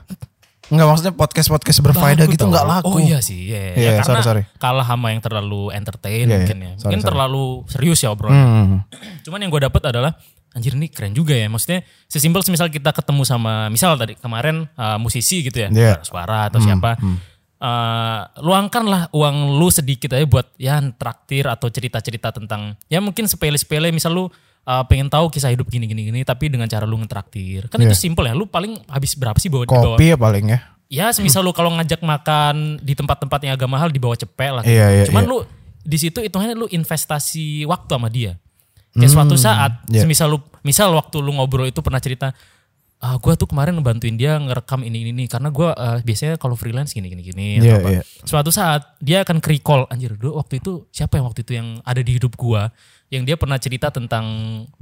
Enggak 0.69 0.85
maksudnya 0.85 1.15
podcast-podcast 1.17 1.81
berfaedah 1.81 2.29
gitu 2.29 2.45
nggak 2.45 2.67
laku. 2.69 2.93
Oh 2.93 3.01
iya 3.01 3.19
sih, 3.19 3.49
iya. 3.49 3.73
Iya, 3.73 3.73
ya, 3.73 3.91
karena 3.99 4.21
sorry, 4.21 4.45
sorry. 4.45 4.61
kalah 4.61 4.85
sama 4.85 5.11
yang 5.11 5.25
terlalu 5.25 5.73
entertain 5.73 6.29
Iya, 6.29 6.35
mungkin 6.37 6.57
ya. 6.59 6.71
Sorry, 6.77 6.83
Mungkin 6.85 7.01
sorry. 7.01 7.09
terlalu 7.09 7.45
serius 7.67 7.99
ya 7.99 8.13
obrolan. 8.13 8.37
Hmm. 8.37 8.79
Cuman 9.25 9.39
yang 9.41 9.49
gue 9.49 9.63
dapet 9.65 9.81
adalah 9.83 10.13
anjir 10.53 10.77
ini 10.77 10.93
keren 10.93 11.17
juga 11.17 11.33
ya. 11.33 11.49
Maksudnya 11.49 11.81
sesimpel 12.05 12.45
semisal 12.45 12.69
kita 12.69 12.93
ketemu 12.93 13.25
sama 13.25 13.67
misal 13.69 13.97
tadi 13.97 14.13
kemarin 14.15 14.69
uh, 14.75 15.01
musisi 15.01 15.41
gitu 15.41 15.57
ya, 15.57 15.73
Iya. 15.73 15.95
suara 16.05 16.53
atau 16.53 16.61
siapa. 16.61 17.01
Uh, 17.59 18.23
luangkanlah 18.39 19.11
uang 19.11 19.59
lu 19.59 19.67
sedikit 19.67 20.15
aja 20.15 20.23
buat 20.31 20.47
ya 20.63 20.79
traktir 20.95 21.43
atau 21.43 21.67
cerita-cerita 21.67 22.31
tentang 22.31 22.79
ya 22.87 23.03
mungkin 23.03 23.27
sepele-sepele 23.27 23.91
misal 23.91 24.15
lu 24.15 24.25
uh, 24.63 24.87
pengen 24.87 25.11
tahu 25.11 25.27
kisah 25.27 25.51
hidup 25.51 25.67
gini 25.67 25.91
gini 25.91 26.07
gini 26.07 26.23
tapi 26.23 26.47
dengan 26.55 26.71
cara 26.71 26.87
lu 26.87 26.95
ngetraktir 27.03 27.67
kan 27.67 27.83
itu 27.83 27.99
simpel 27.99 28.31
ya 28.31 28.35
lu 28.39 28.47
paling 28.47 28.79
habis 28.87 29.19
berapa 29.19 29.35
sih 29.43 29.51
bawa 29.51 29.67
dibawa 29.67 29.99
Kopi 29.99 30.07
ya 30.07 30.15
paling 30.15 30.47
ya. 30.55 30.59
Ya, 30.89 31.13
semisal 31.13 31.45
lu 31.45 31.53
kalau 31.53 31.69
ngajak 31.77 32.01
makan 32.01 32.81
di 32.81 32.97
tempat-tempat 32.97 33.45
yang 33.45 33.53
agak 33.61 33.69
mahal 33.69 33.93
di 33.93 34.01
bawah 34.01 34.17
cepet 34.17 34.51
lah. 34.57 34.65
Iya, 34.65 34.87
iya, 34.89 35.05
Cuman 35.05 35.29
iya. 35.29 35.31
lu 35.37 35.39
di 35.85 35.99
situ 36.01 36.25
hitungannya 36.25 36.57
lu 36.57 36.65
investasi 36.65 37.69
waktu 37.69 37.93
sama 37.93 38.09
dia. 38.09 38.41
Kayak 38.97 39.13
suatu 39.13 39.37
saat, 39.37 39.85
iya. 39.93 40.03
semisal 40.09 40.33
lu, 40.33 40.41
misal 40.65 40.89
waktu 40.97 41.21
lu 41.21 41.37
ngobrol 41.37 41.69
itu 41.69 41.85
pernah 41.85 42.01
cerita, 42.01 42.33
ah 42.99 43.15
gue 43.15 43.31
tuh 43.39 43.47
kemarin 43.47 43.79
ngebantuin 43.79 44.19
dia 44.19 44.35
ngerekam 44.37 44.83
ini 44.83 45.07
ini, 45.07 45.11
ini 45.15 45.25
karena 45.31 45.55
gue 45.55 45.71
eh, 45.71 45.99
biasanya 46.03 46.35
kalau 46.35 46.59
freelance 46.59 46.91
gini 46.91 47.07
gini 47.07 47.23
gini. 47.23 47.47
Iya, 47.63 47.79
atau 47.79 47.87
apa. 47.87 47.91
iya. 47.95 48.03
Suatu 48.27 48.51
saat 48.51 48.99
dia 48.99 49.23
akan 49.23 49.39
recall, 49.39 49.87
anjir 49.87 50.19
dulu 50.19 50.43
waktu 50.43 50.59
itu 50.59 50.83
siapa 50.91 51.15
yang 51.15 51.31
waktu 51.31 51.47
itu 51.47 51.53
yang 51.55 51.79
ada 51.87 52.03
di 52.03 52.19
hidup 52.19 52.35
gue, 52.35 52.63
yang 53.09 53.23
dia 53.23 53.39
pernah 53.39 53.55
cerita 53.57 53.95
tentang 53.95 54.27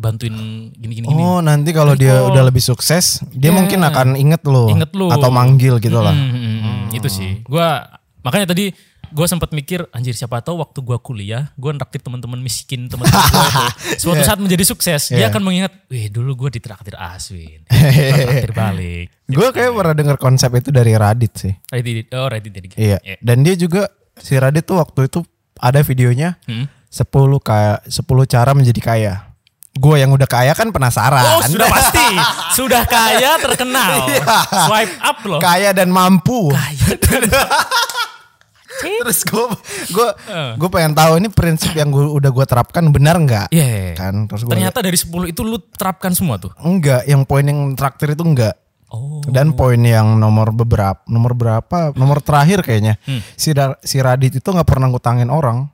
bantuin 0.01 0.33
gini 0.73 0.93
gini 0.97 1.07
gini. 1.13 1.23
Oh 1.23 1.45
nanti 1.45 1.77
kalau 1.77 1.93
dia 1.93 2.25
udah 2.25 2.41
lebih 2.49 2.65
sukses, 2.65 3.21
dia 3.37 3.53
Iya. 3.53 3.57
mungkin 3.61 3.85
akan 3.85 4.17
inget 4.17 4.41
lo, 4.49 4.73
Inget 4.73 4.97
lu. 4.97 5.13
atau 5.13 5.29
manggil 5.29 5.77
gitu 5.77 6.01
lah. 6.01 6.17
Hmm, 6.17 6.33
hmm, 6.33 6.57
hmm, 6.65 6.97
Itu 6.97 7.13
sih. 7.13 7.45
Gua 7.45 7.85
makanya 8.25 8.57
tadi 8.57 8.73
gue 9.09 9.27
sempat 9.27 9.51
mikir 9.51 9.85
anjir 9.91 10.13
siapa 10.13 10.39
tahu 10.39 10.59
waktu 10.59 10.79
gua 10.81 10.97
kuliah 10.97 11.51
gue 11.53 11.71
nraktir 11.71 11.99
teman-teman 11.99 12.37
miskin 12.37 12.87
teman-teman 12.87 13.23
gue 13.23 13.71
suatu 14.03 14.23
saat 14.23 14.37
menjadi 14.37 14.63
sukses 14.63 15.09
dia 15.09 15.19
Yeah. 15.19 15.29
akan 15.29 15.43
mengingat 15.43 15.73
wih 15.87 16.07
dulu 16.07 16.35
gue 16.39 16.55
ditraktir 16.55 16.95
Aswin 16.95 17.67
traktir 18.23 18.53
balik 18.53 19.07
Gue 19.27 19.51
kayak 19.51 19.71
pernah 19.73 19.91
denger 19.93 20.17
konsep 20.17 20.55
itu 20.55 20.71
dari 20.71 20.95
Radit 20.95 21.33
sih. 21.35 21.51
Reddit 21.67 22.15
oh 22.15 22.27
Reddit 22.27 22.53
jadi 22.53 22.67
Iya. 22.79 22.99
Dan 23.19 23.43
dia 23.43 23.55
juga 23.55 23.91
si 24.15 24.35
Radit 24.35 24.63
tuh 24.63 24.79
waktu 24.79 25.07
itu 25.07 25.27
ada 25.57 25.83
videonya 25.83 26.39
Hmm. 26.47 26.71
10 26.87 27.11
kayak 27.43 27.91
10 27.91 28.07
cara 28.25 28.55
menjadi 28.55 28.79
kaya. 28.81 29.15
Gue 29.75 29.99
yang 29.99 30.09
udah 30.09 30.25
kaya 30.25 30.55
kan 30.55 30.71
penasaran. 30.71 31.27
Oh 31.27 31.43
sudah 31.43 31.69
pasti 31.69 32.07
sudah 32.55 32.87
kaya 32.87 33.37
terkenal 33.37 34.07
swipe 34.71 34.95
up 34.97 35.19
loh 35.21 35.37
kaya 35.37 35.75
dan 35.75 35.91
mampu. 35.91 36.49
kaya 36.49 36.95
Terus 38.77 39.21
gue 39.23 39.45
gue 39.91 40.09
Eh. 40.27 40.53
gue 40.55 40.69
pengen 40.69 40.93
tahu 40.93 41.17
ini 41.17 41.29
prinsip 41.29 41.73
yang 41.73 41.89
gue 41.89 42.05
udah 42.05 42.29
gue 42.29 42.45
terapkan 42.45 42.85
benar 42.89 43.17
nggak? 43.17 43.47
Iya, 43.49 43.65
iya, 43.65 43.81
iya. 43.87 43.95
Kan 43.95 44.27
terus 44.27 44.43
gue 44.43 44.51
ternyata 44.51 44.79
dari 44.79 44.95
10 44.95 45.09
itu 45.27 45.41
lu 45.41 45.57
terapkan 45.71 46.11
semua 46.11 46.37
tuh 46.37 46.53
enggak, 46.59 47.05
yang 47.05 47.23
poin 47.23 47.43
yang 47.43 47.73
traktir 47.73 48.13
itu 48.13 48.23
enggak. 48.23 48.55
oh 48.87 49.19
Dan 49.25 49.51
poin 49.53 49.79
yang 49.79 50.15
nomor 50.15 50.53
beberapa, 50.53 51.03
nomor 51.05 51.33
berapa, 51.33 51.91
nomor 51.93 52.21
terakhir 52.21 52.63
kayaknya 52.63 53.03
Hmm. 53.03 53.19
si 53.35 53.51
Dar- 53.51 53.81
si 53.81 53.99
Radit 53.99 54.35
itu 54.35 54.47
nggak 54.47 54.63
pernah 54.65 54.87
ngutangin 54.87 55.27
orang. 55.29 55.73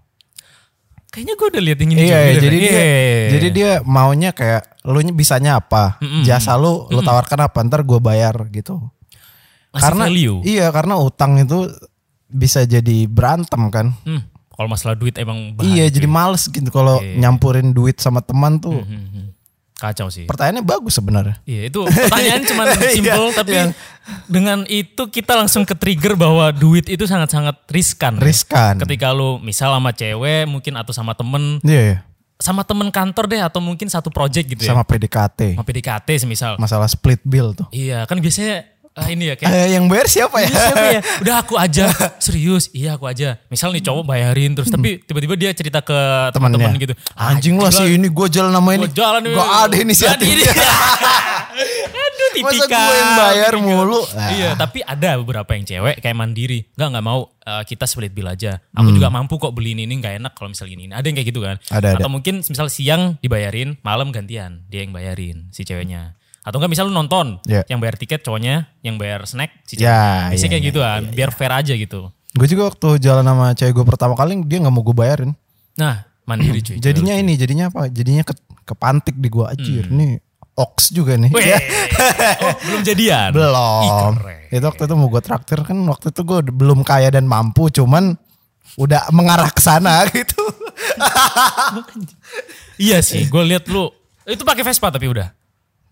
kayaknya 1.08 1.34
gue 1.34 1.44
udah 1.46 1.62
lihat 1.62 1.78
yang 1.78 1.90
ini 1.90 2.00
Iya, 2.00 2.06
juga, 2.06 2.16
iya, 2.16 2.24
bener. 2.24 2.40
jadi 2.40 2.56
Iya, 2.56 2.64
dia 2.64 2.72
iya, 2.72 2.88
iya. 2.88 3.28
jadi 3.28 3.48
dia 3.50 3.70
maunya 3.84 4.30
kayak 4.32 4.62
lu 4.82 4.98
nya 4.98 5.12
bisanya 5.12 5.50
apa, 5.56 6.00
jasa 6.22 6.56
lu 6.56 6.88
lu 6.88 7.00
tawarkan 7.00 7.40
apa, 7.42 7.58
ntar 7.62 7.84
gue 7.84 8.00
bayar 8.00 8.32
gitu. 8.48 8.80
Ngasih 9.70 9.82
karena 9.82 10.04
value. 10.06 10.40
iya 10.42 10.66
karena 10.68 10.96
utang 10.96 11.36
itu 11.36 11.68
bisa 12.32 12.64
jadi 12.64 13.04
berantem 13.04 13.62
kan. 13.68 13.92
Hmm, 14.02 14.24
kalau 14.48 14.68
masalah 14.68 14.92
duit 14.92 15.14
emang 15.14 15.52
iya, 15.60 15.84
bahaya, 15.84 15.84
jadi 15.88 16.08
males 16.08 16.44
gitu 16.44 16.68
kalau 16.68 16.98
Iya. 16.98 17.20
nyampurin 17.20 17.70
duit 17.70 17.96
sama 17.96 18.18
teman 18.18 18.56
tuh. 18.56 18.80
Hmm, 18.80 19.06
hmm. 19.06 19.26
Kacau 19.74 20.06
sih. 20.08 20.24
Pertanyaannya 20.24 20.62
bagus 20.62 20.94
sebenarnya. 20.94 21.42
Iya 21.42 21.66
itu 21.66 21.82
pertanyaan 21.82 22.42
cuma 22.44 22.62
simpel 22.94 23.02
Iya, 23.24 23.34
tapi 23.34 23.50
iya. 23.52 23.74
dengan 24.24 24.62
itu 24.64 25.02
kita 25.04 25.34
langsung 25.34 25.62
ke 25.62 25.74
trigger 25.74 26.14
bahwa 26.14 26.48
duit 26.50 26.86
itu 26.86 27.02
sangat-sangat 27.02 27.66
riskan. 27.66 28.14
ya. 28.14 28.22
Riskan. 28.22 28.74
Ketika 28.78 29.10
lu 29.10 29.36
misal 29.38 29.74
sama 29.74 29.90
cewek 29.90 30.46
mungkin 30.46 30.78
atau 30.78 30.94
sama 30.94 31.12
temen, 31.12 31.58
Iya, 31.60 31.82
iya. 31.82 31.98
sama 32.38 32.62
temen 32.62 32.90
kantor 32.90 33.26
deh 33.26 33.38
atau 33.38 33.58
mungkin 33.58 33.86
satu 33.86 34.06
project 34.08 34.46
gitu 34.48 34.62
ya. 34.62 34.70
sama 34.70 34.82
PDKT. 34.82 35.58
Sama 35.58 35.66
PDKT 35.66 36.08
semisal. 36.16 36.52
Masalah 36.58 36.86
split 36.86 37.18
bill 37.22 37.50
tuh. 37.52 37.66
Iya 37.70 38.06
kan 38.06 38.18
biasanya 38.18 38.71
ah, 38.94 39.06
ini 39.06 39.24
ya 39.26 39.34
kayak 39.34 39.50
Eh, 39.50 39.68
yang 39.72 39.84
bayar 39.86 40.06
siapa 40.06 40.36
ya? 40.38 40.46
Iya, 40.46 40.60
siapa 40.62 40.84
ya? 40.86 41.00
Udah 41.22 41.34
aku 41.38 41.54
aja. 41.56 41.84
Serius, 42.18 42.68
iya 42.70 42.94
aku 42.94 43.04
aja. 43.04 43.40
Misal 43.46 43.70
nih 43.70 43.80
cowok 43.80 44.04
bayarin 44.04 44.52
terus 44.52 44.68
tapi 44.68 45.00
tiba-tiba 45.00 45.34
dia 45.34 45.50
cerita 45.52 45.80
ke 45.80 45.96
teman-teman 46.30 46.70
Hmm. 46.70 46.80
Gitu. 46.80 46.94
Anjing 47.12 47.56
lah 47.56 47.68
sih 47.68 47.96
ini 47.96 48.06
gue 48.06 48.26
jalan 48.28 48.50
nama 48.50 48.68
ini. 48.72 48.84
Gua 48.84 48.94
jalan 48.94 49.20
Gak 49.24 49.50
ada 49.62 49.76
inisiatif. 49.76 50.26
Aduh 51.92 52.28
Masa 52.34 52.64
tipikal. 52.64 52.80
gue 52.82 52.94
yang 52.94 53.12
bayar 53.14 53.52
tipikal. 53.52 53.66
mulu? 53.66 54.00
Ah. 54.10 54.30
Iya, 54.30 54.50
tapi 54.54 54.78
ada 54.80 55.10
beberapa 55.16 55.50
yang 55.52 55.64
cewek 55.64 55.96
kayak 55.98 56.16
mandiri. 56.16 56.64
Enggak 56.74 56.88
nggak 56.90 57.04
mau 57.04 57.20
eh, 57.38 57.62
kita 57.64 57.84
split 57.84 58.12
bill 58.12 58.28
aja. 58.28 58.60
Aku 58.72 58.88
juga 58.90 59.08
mampu 59.08 59.36
kok 59.36 59.52
beli 59.52 59.72
ini, 59.72 59.84
ini 59.84 59.98
nggak 59.98 60.14
enak 60.18 60.32
kalau 60.32 60.50
misal 60.50 60.64
gini. 60.64 60.88
Ada 60.88 61.04
yang 61.04 61.16
kayak 61.16 61.28
gitu 61.28 61.40
kan? 61.40 61.56
Hmm. 61.60 61.76
Ada, 61.76 61.86
ada. 61.92 62.00
Atau 62.00 62.10
mungkin 62.10 62.34
misal 62.40 62.66
siang 62.68 63.16
dibayarin, 63.18 63.76
malam 63.80 64.08
gantian 64.10 64.64
dia 64.66 64.80
yang 64.80 64.92
bayarin 64.92 65.48
si 65.48 65.62
ceweknya. 65.62 66.16
Atau 66.42 66.58
enggak 66.58 66.74
misal 66.74 66.90
lu 66.90 66.94
nonton, 66.94 67.38
Iya. 67.46 67.62
yang 67.70 67.78
bayar 67.78 67.94
tiket 67.94 68.26
cowoknya, 68.26 68.66
yang 68.82 68.98
bayar 68.98 69.22
snack 69.30 69.62
si 69.62 69.78
Ya, 69.78 69.78
ceweknya. 69.78 70.30
Biasanya 70.34 70.34
iya, 70.34 70.50
kayak 70.50 70.62
iya, 70.62 70.68
gitu 70.74 70.80
kan, 70.82 71.02
biar 71.14 71.30
fair 71.30 71.52
aja 71.54 71.72
gitu. 71.78 72.00
Gue 72.34 72.46
juga 72.50 72.62
waktu 72.72 72.88
jalan 72.98 73.24
sama 73.24 73.46
cewek 73.54 73.72
gue 73.78 73.84
pertama 73.86 74.14
kali 74.18 74.42
dia 74.42 74.58
nggak 74.58 74.74
mau 74.74 74.82
gue 74.82 74.96
bayarin. 74.96 75.30
Nah, 75.78 76.02
mandiri 76.26 76.58
cuy. 76.60 76.76
Jadinya 76.84 77.14
ini, 77.14 77.38
jadinya 77.38 77.70
apa? 77.70 77.86
Jadinya 77.86 78.26
ke, 78.26 78.34
kepantik 78.66 79.14
di 79.14 79.28
gue 79.30 79.44
anjir. 79.46 79.86
Nih 79.86 80.18
ox 80.52 80.92
juga 80.92 81.16
nih. 81.16 81.30
Hmm. 81.32 81.46
Ya, 81.46 81.58
oh, 82.44 82.54
belum 82.66 82.80
jadian. 82.84 83.30
Ih, 83.30 83.36
belum. 83.38 84.12
keren. 84.20 84.40
Itu 84.52 84.64
waktu 84.68 84.82
itu 84.84 84.94
mau 84.98 85.08
gue 85.08 85.22
traktir 85.24 85.58
kan 85.64 85.78
waktu 85.88 86.06
itu 86.12 86.20
gue 86.26 86.38
belum 86.50 86.84
kaya 86.84 87.08
dan 87.08 87.24
mampu 87.24 87.72
cuman 87.72 88.18
udah 88.76 89.08
mengarah 89.12 89.48
ke 89.52 89.60
sana 89.60 90.04
gitu. 90.12 90.42
Iya 92.80 92.98
sih, 93.04 93.28
gue 93.28 93.42
lihat 93.44 93.68
lu 93.68 93.92
itu 94.24 94.42
pakai 94.42 94.64
Vespa 94.64 94.88
tapi 94.88 95.06
udah. 95.08 95.28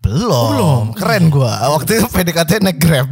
Belum. 0.01 0.97
Keren 0.97 1.29
gue. 1.29 1.47
Waktu 1.47 2.01
itu 2.01 2.07
PDKT 2.09 2.51
naik 2.61 2.77
Grab. 2.81 3.09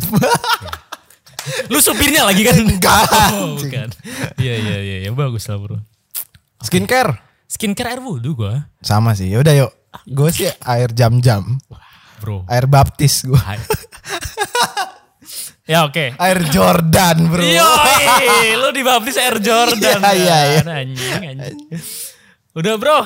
Lu 1.70 1.80
supirnya 1.80 2.28
lagi 2.28 2.44
kan? 2.46 2.58
Enggak. 2.58 3.06
Oh, 3.40 3.56
bukan. 3.58 3.90
Iya 4.38 4.56
iya 4.60 4.78
iya 4.82 4.98
ya, 5.08 5.12
bagus 5.14 5.48
lah 5.48 5.58
bro. 5.58 5.78
Skincare 6.60 7.16
Skincare 7.50 7.98
air 7.98 8.02
wudhu 8.04 8.36
gua, 8.36 8.70
sama 8.84 9.16
sih. 9.18 9.32
Yaudah 9.32 9.56
yuk. 9.58 9.72
Gue 10.06 10.30
sih 10.30 10.46
air 10.46 10.90
jam-jam. 10.94 11.58
bro. 12.22 12.46
Air 12.46 12.68
baptis 12.70 13.26
gue. 13.26 13.40
Ya 15.70 15.86
oke. 15.86 16.18
Air 16.18 16.40
Jordan 16.50 17.30
bro. 17.30 17.46
Yoi, 17.46 18.58
lu 18.58 18.70
dibaptis 18.74 19.18
Air 19.22 19.38
Jordan. 19.38 20.02
Iya, 20.02 20.14
iya, 20.18 20.38
iya. 20.50 20.62
Anjing, 20.66 21.22
anjing. 21.22 21.58
Udah 22.58 22.74
bro, 22.82 23.00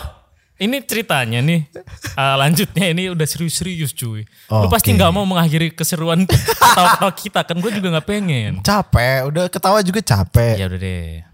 ini 0.63 0.79
ceritanya 0.83 1.39
nih. 1.43 1.61
Ah, 2.13 2.37
lanjutnya 2.37 2.93
ini 2.93 3.09
udah 3.09 3.25
serius-serius 3.25 3.89
cuy. 3.97 4.21
Lu 4.45 4.69
pasti 4.69 4.93
nggak 4.93 5.09
mau 5.09 5.25
mengakhiri 5.25 5.73
keseruan 5.73 6.29
ketawa-ketawa 6.29 7.09
kita 7.17 7.41
kan? 7.41 7.57
Gue 7.57 7.73
juga 7.73 7.89
nggak 7.89 8.05
pengen. 8.05 8.51
Capek. 8.61 9.25
Udah 9.33 9.49
ketawa 9.49 9.81
juga 9.81 9.97
capek. 10.05 10.61
Ya 10.61 10.69
udah 10.69 10.77
deh. 10.77 11.25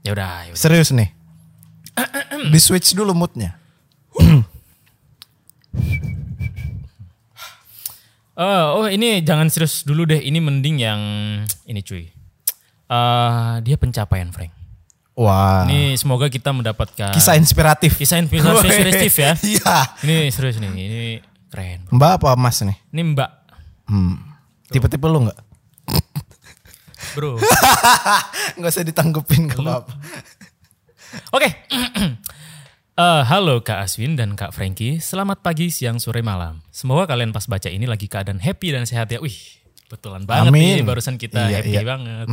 Ya 0.00 0.10
udah. 0.16 0.48
ya. 0.48 0.56
Serius 0.56 0.88
nih. 0.88 1.12
Di 2.52 2.56
switch 2.56 2.96
dulu 2.96 3.12
moodnya. 3.12 3.60
Eh, 8.32 8.66
oh 8.72 8.88
ini 8.88 9.20
jangan 9.20 9.52
serius 9.52 9.84
dulu 9.84 10.08
deh. 10.08 10.16
Ini 10.16 10.40
mending 10.40 10.76
yang 10.80 11.00
ini 11.68 11.84
cuy. 11.84 12.08
Eh 12.88 13.52
dia 13.60 13.76
pencapaian 13.76 14.32
Frank. 14.32 14.61
Wah. 15.22 15.62
Ini 15.64 15.94
semoga 15.94 16.26
kita 16.26 16.50
mendapatkan 16.50 17.14
Kisah 17.14 17.38
inspiratif. 17.38 17.94
kisah 17.94 18.18
inspiratif 18.18 19.12
ya. 19.14 19.32
Iya. 19.54 19.76
Ini 20.02 20.16
serius 20.28 20.58
nih. 20.58 20.68
Ini 20.68 21.02
keren. 21.46 21.86
bro. 21.86 21.94
Mbak 21.94 22.10
apa 22.18 22.28
mas 22.34 22.58
nih? 22.60 22.74
Ini 22.90 23.02
Mbak 23.14 23.30
Hmm. 23.86 24.16
Tipe-tipe 24.66 25.04
lu 25.04 25.26
nggak? 25.26 25.38
Bro. 27.12 27.36
Nggak 28.56 28.70
usah 28.72 28.86
ditanggepin 28.86 29.44
gak 29.44 29.60
apa-apa. 29.60 29.92
Oke. 31.30 31.48
Eh, 32.92 33.22
halo 33.24 33.64
Kak 33.64 33.88
Aswin 33.88 34.20
dan 34.20 34.36
Kak 34.36 34.52
Frankie. 34.52 35.00
Selamat 35.00 35.40
pagi, 35.40 35.72
siang, 35.72 35.96
sore, 35.96 36.20
malam. 36.20 36.60
Semoga 36.68 37.08
kalian 37.08 37.32
pas 37.32 37.48
baca 37.48 37.64
ini 37.66 37.88
lagi 37.88 38.04
keadaan 38.04 38.36
happy 38.36 38.68
dan 38.68 38.84
sehat 38.84 39.08
ya. 39.08 39.16
Wih, 39.16 39.32
betulan 39.92 40.24
banget 40.24 40.48
Amin. 40.48 40.80
nih 40.80 40.84
barusan 40.88 41.20
kita 41.20 41.52
Iya, 41.52 41.60
happy 41.60 41.76
iya. 41.76 41.84
banget. 41.84 42.26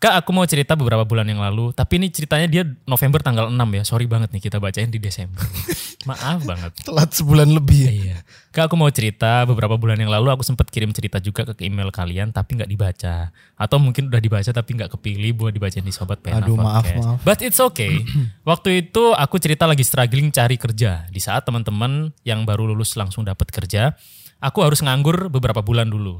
Kak, 0.00 0.18
aku 0.18 0.34
mau 0.34 0.42
cerita 0.48 0.74
beberapa 0.74 1.06
bulan 1.06 1.28
yang 1.28 1.38
lalu, 1.38 1.70
tapi 1.70 2.00
ini 2.00 2.10
ceritanya 2.10 2.48
dia 2.50 2.66
November 2.88 3.22
tanggal 3.22 3.46
6 3.46 3.54
ya. 3.54 3.82
Sorry 3.86 4.08
banget 4.08 4.34
nih 4.34 4.42
kita 4.42 4.58
bacain 4.58 4.90
di 4.90 4.98
Desember. 4.98 5.38
Maaf 6.10 6.42
banget. 6.42 6.74
Telat 6.82 7.14
sebulan 7.14 7.46
lebih. 7.46 7.86
Iya. 7.86 8.18
Kak 8.50 8.66
aku 8.66 8.74
mau 8.74 8.90
cerita 8.90 9.46
beberapa 9.46 9.78
bulan 9.78 9.94
yang 10.02 10.10
lalu 10.10 10.34
aku 10.34 10.42
sempat 10.42 10.66
kirim 10.66 10.90
cerita 10.90 11.22
juga 11.22 11.46
ke 11.46 11.62
email 11.62 11.94
kalian 11.94 12.34
tapi 12.34 12.58
nggak 12.58 12.66
dibaca. 12.66 13.30
Atau 13.54 13.78
mungkin 13.78 14.10
udah 14.10 14.18
dibaca 14.18 14.50
tapi 14.50 14.74
nggak 14.74 14.90
kepilih 14.98 15.38
buat 15.38 15.54
dibacain 15.54 15.86
di 15.86 15.94
Sobat 15.94 16.18
Pena 16.18 16.42
Aduh, 16.42 16.58
maaf, 16.58 16.82
Podcast. 16.82 17.06
maaf. 17.06 17.18
But 17.22 17.38
it's 17.46 17.62
okay. 17.62 18.02
Waktu 18.50 18.90
itu 18.90 19.14
aku 19.14 19.38
cerita 19.38 19.70
lagi 19.70 19.86
struggling 19.86 20.34
cari 20.34 20.58
kerja. 20.58 21.06
Di 21.06 21.22
saat 21.22 21.46
teman-teman 21.46 22.10
yang 22.26 22.42
baru 22.42 22.66
lulus 22.66 22.98
langsung 22.98 23.22
dapat 23.22 23.54
kerja, 23.54 23.94
aku 24.42 24.66
harus 24.66 24.82
nganggur 24.82 25.30
beberapa 25.30 25.62
bulan 25.62 25.86
dulu. 25.86 26.18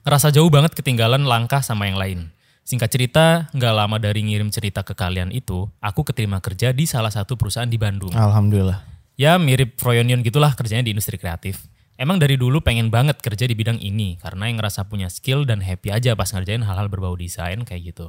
Ngerasa 0.00 0.32
jauh 0.32 0.48
banget 0.48 0.72
ketinggalan 0.72 1.28
langkah 1.28 1.60
sama 1.60 1.84
yang 1.84 2.00
lain. 2.00 2.32
Singkat 2.64 2.88
cerita, 2.88 3.26
nggak 3.52 3.74
lama 3.74 3.96
dari 4.00 4.24
ngirim 4.24 4.48
cerita 4.48 4.80
ke 4.80 4.96
kalian 4.96 5.28
itu, 5.28 5.68
aku 5.82 6.06
keterima 6.08 6.40
kerja 6.40 6.72
di 6.72 6.88
salah 6.88 7.12
satu 7.12 7.36
perusahaan 7.36 7.68
di 7.68 7.76
Bandung. 7.76 8.14
Alhamdulillah. 8.16 8.80
Ya 9.20 9.36
mirip 9.36 9.76
Froyonion 9.76 10.24
gitulah 10.24 10.56
kerjanya 10.56 10.88
di 10.88 10.96
industri 10.96 11.20
kreatif. 11.20 11.68
Emang 12.00 12.16
dari 12.16 12.40
dulu 12.40 12.64
pengen 12.64 12.88
banget 12.88 13.20
kerja 13.20 13.44
di 13.44 13.52
bidang 13.52 13.76
ini 13.76 14.16
karena 14.16 14.48
yang 14.48 14.56
ngerasa 14.56 14.88
punya 14.88 15.12
skill 15.12 15.44
dan 15.44 15.60
happy 15.60 15.92
aja 15.92 16.16
pas 16.16 16.32
ngerjain 16.32 16.64
hal-hal 16.64 16.88
berbau 16.88 17.12
desain 17.12 17.60
kayak 17.60 17.92
gitu. 17.92 18.08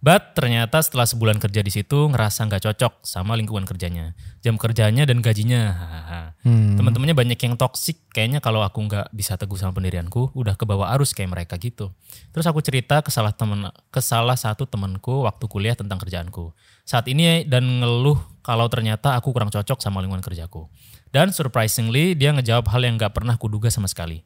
But 0.00 0.32
ternyata 0.32 0.80
setelah 0.80 1.04
sebulan 1.04 1.36
kerja 1.36 1.60
di 1.60 1.68
situ 1.68 2.08
ngerasa 2.08 2.48
nggak 2.48 2.72
cocok 2.72 3.04
sama 3.04 3.36
lingkungan 3.36 3.68
kerjanya, 3.68 4.16
jam 4.40 4.56
kerjanya 4.56 5.04
dan 5.04 5.20
gajinya. 5.20 5.76
Hahaha. 5.76 6.22
Teman-temannya 6.40 7.12
banyak 7.12 7.36
yang 7.36 7.60
toksik. 7.60 8.08
Kayaknya 8.08 8.40
kalau 8.40 8.64
aku 8.64 8.80
nggak 8.80 9.12
bisa 9.12 9.36
teguh 9.36 9.60
sama 9.60 9.76
pendirianku, 9.76 10.32
udah 10.32 10.56
ke 10.56 10.64
bawah 10.64 10.88
arus 10.96 11.12
kayak 11.12 11.36
mereka 11.36 11.60
gitu. 11.60 11.92
Terus 12.32 12.48
aku 12.48 12.64
cerita 12.64 13.04
ke 13.04 13.12
salah 13.12 13.36
temen, 13.36 13.68
ke 13.92 14.00
salah 14.00 14.40
satu 14.40 14.64
temanku 14.64 15.28
waktu 15.28 15.44
kuliah 15.52 15.76
tentang 15.76 16.00
kerjaanku. 16.00 16.56
Saat 16.88 17.04
ini 17.12 17.44
dan 17.44 17.84
ngeluh 17.84 18.16
kalau 18.40 18.72
ternyata 18.72 19.20
aku 19.20 19.36
kurang 19.36 19.52
cocok 19.52 19.84
sama 19.84 20.00
lingkungan 20.00 20.24
kerjaku. 20.24 20.64
Dan 21.12 21.28
surprisingly 21.36 22.16
dia 22.16 22.32
ngejawab 22.32 22.72
hal 22.72 22.88
yang 22.88 22.96
nggak 22.96 23.12
pernah 23.12 23.36
kuduga 23.36 23.68
sama 23.68 23.84
sekali. 23.84 24.24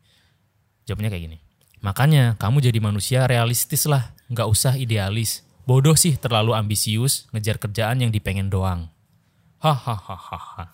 Jawabnya 0.87 1.11
kayak 1.11 1.25
gini. 1.27 1.39
Makanya 1.83 2.39
kamu 2.39 2.63
jadi 2.63 2.79
manusia 2.79 3.27
realistis 3.27 3.91
lah, 3.91 4.15
nggak 4.31 4.47
usah 4.47 4.79
idealis. 4.79 5.43
Bodoh 5.65 5.97
sih 5.97 6.21
terlalu 6.21 6.53
ambisius 6.53 7.25
ngejar 7.33 7.57
kerjaan 7.57 8.05
yang 8.05 8.13
dipengen 8.13 8.53
doang. 8.53 8.93
Hahaha. 9.65 10.69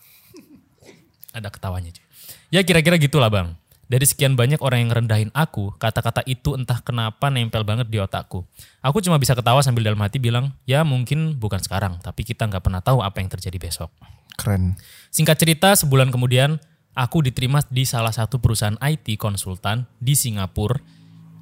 Ada 1.31 1.47
ketawanya 1.47 1.95
cuy. 1.95 2.03
Ya 2.51 2.59
kira-kira 2.67 2.99
gitulah 2.99 3.31
bang. 3.31 3.55
Dari 3.87 4.07
sekian 4.07 4.39
banyak 4.39 4.63
orang 4.63 4.87
yang 4.87 4.89
ngerendahin 4.91 5.31
aku, 5.35 5.75
kata-kata 5.75 6.23
itu 6.23 6.55
entah 6.55 6.79
kenapa 6.79 7.27
nempel 7.27 7.67
banget 7.67 7.91
di 7.91 7.99
otakku. 7.99 8.47
Aku 8.79 9.03
cuma 9.03 9.19
bisa 9.19 9.35
ketawa 9.35 9.59
sambil 9.63 9.83
dalam 9.83 9.99
hati 9.99 10.15
bilang, 10.15 10.55
ya 10.63 10.83
mungkin 10.87 11.35
bukan 11.35 11.59
sekarang, 11.59 11.99
tapi 11.99 12.23
kita 12.23 12.47
nggak 12.47 12.63
pernah 12.63 12.79
tahu 12.79 13.03
apa 13.03 13.19
yang 13.19 13.27
terjadi 13.27 13.59
besok. 13.59 13.91
Keren. 14.39 14.79
Singkat 15.11 15.35
cerita, 15.43 15.75
sebulan 15.75 16.07
kemudian 16.07 16.55
aku 16.95 17.19
diterima 17.19 17.59
di 17.67 17.83
salah 17.83 18.15
satu 18.15 18.39
perusahaan 18.39 18.79
IT 18.79 19.19
konsultan 19.19 19.83
di 19.99 20.15
Singapura 20.15 20.79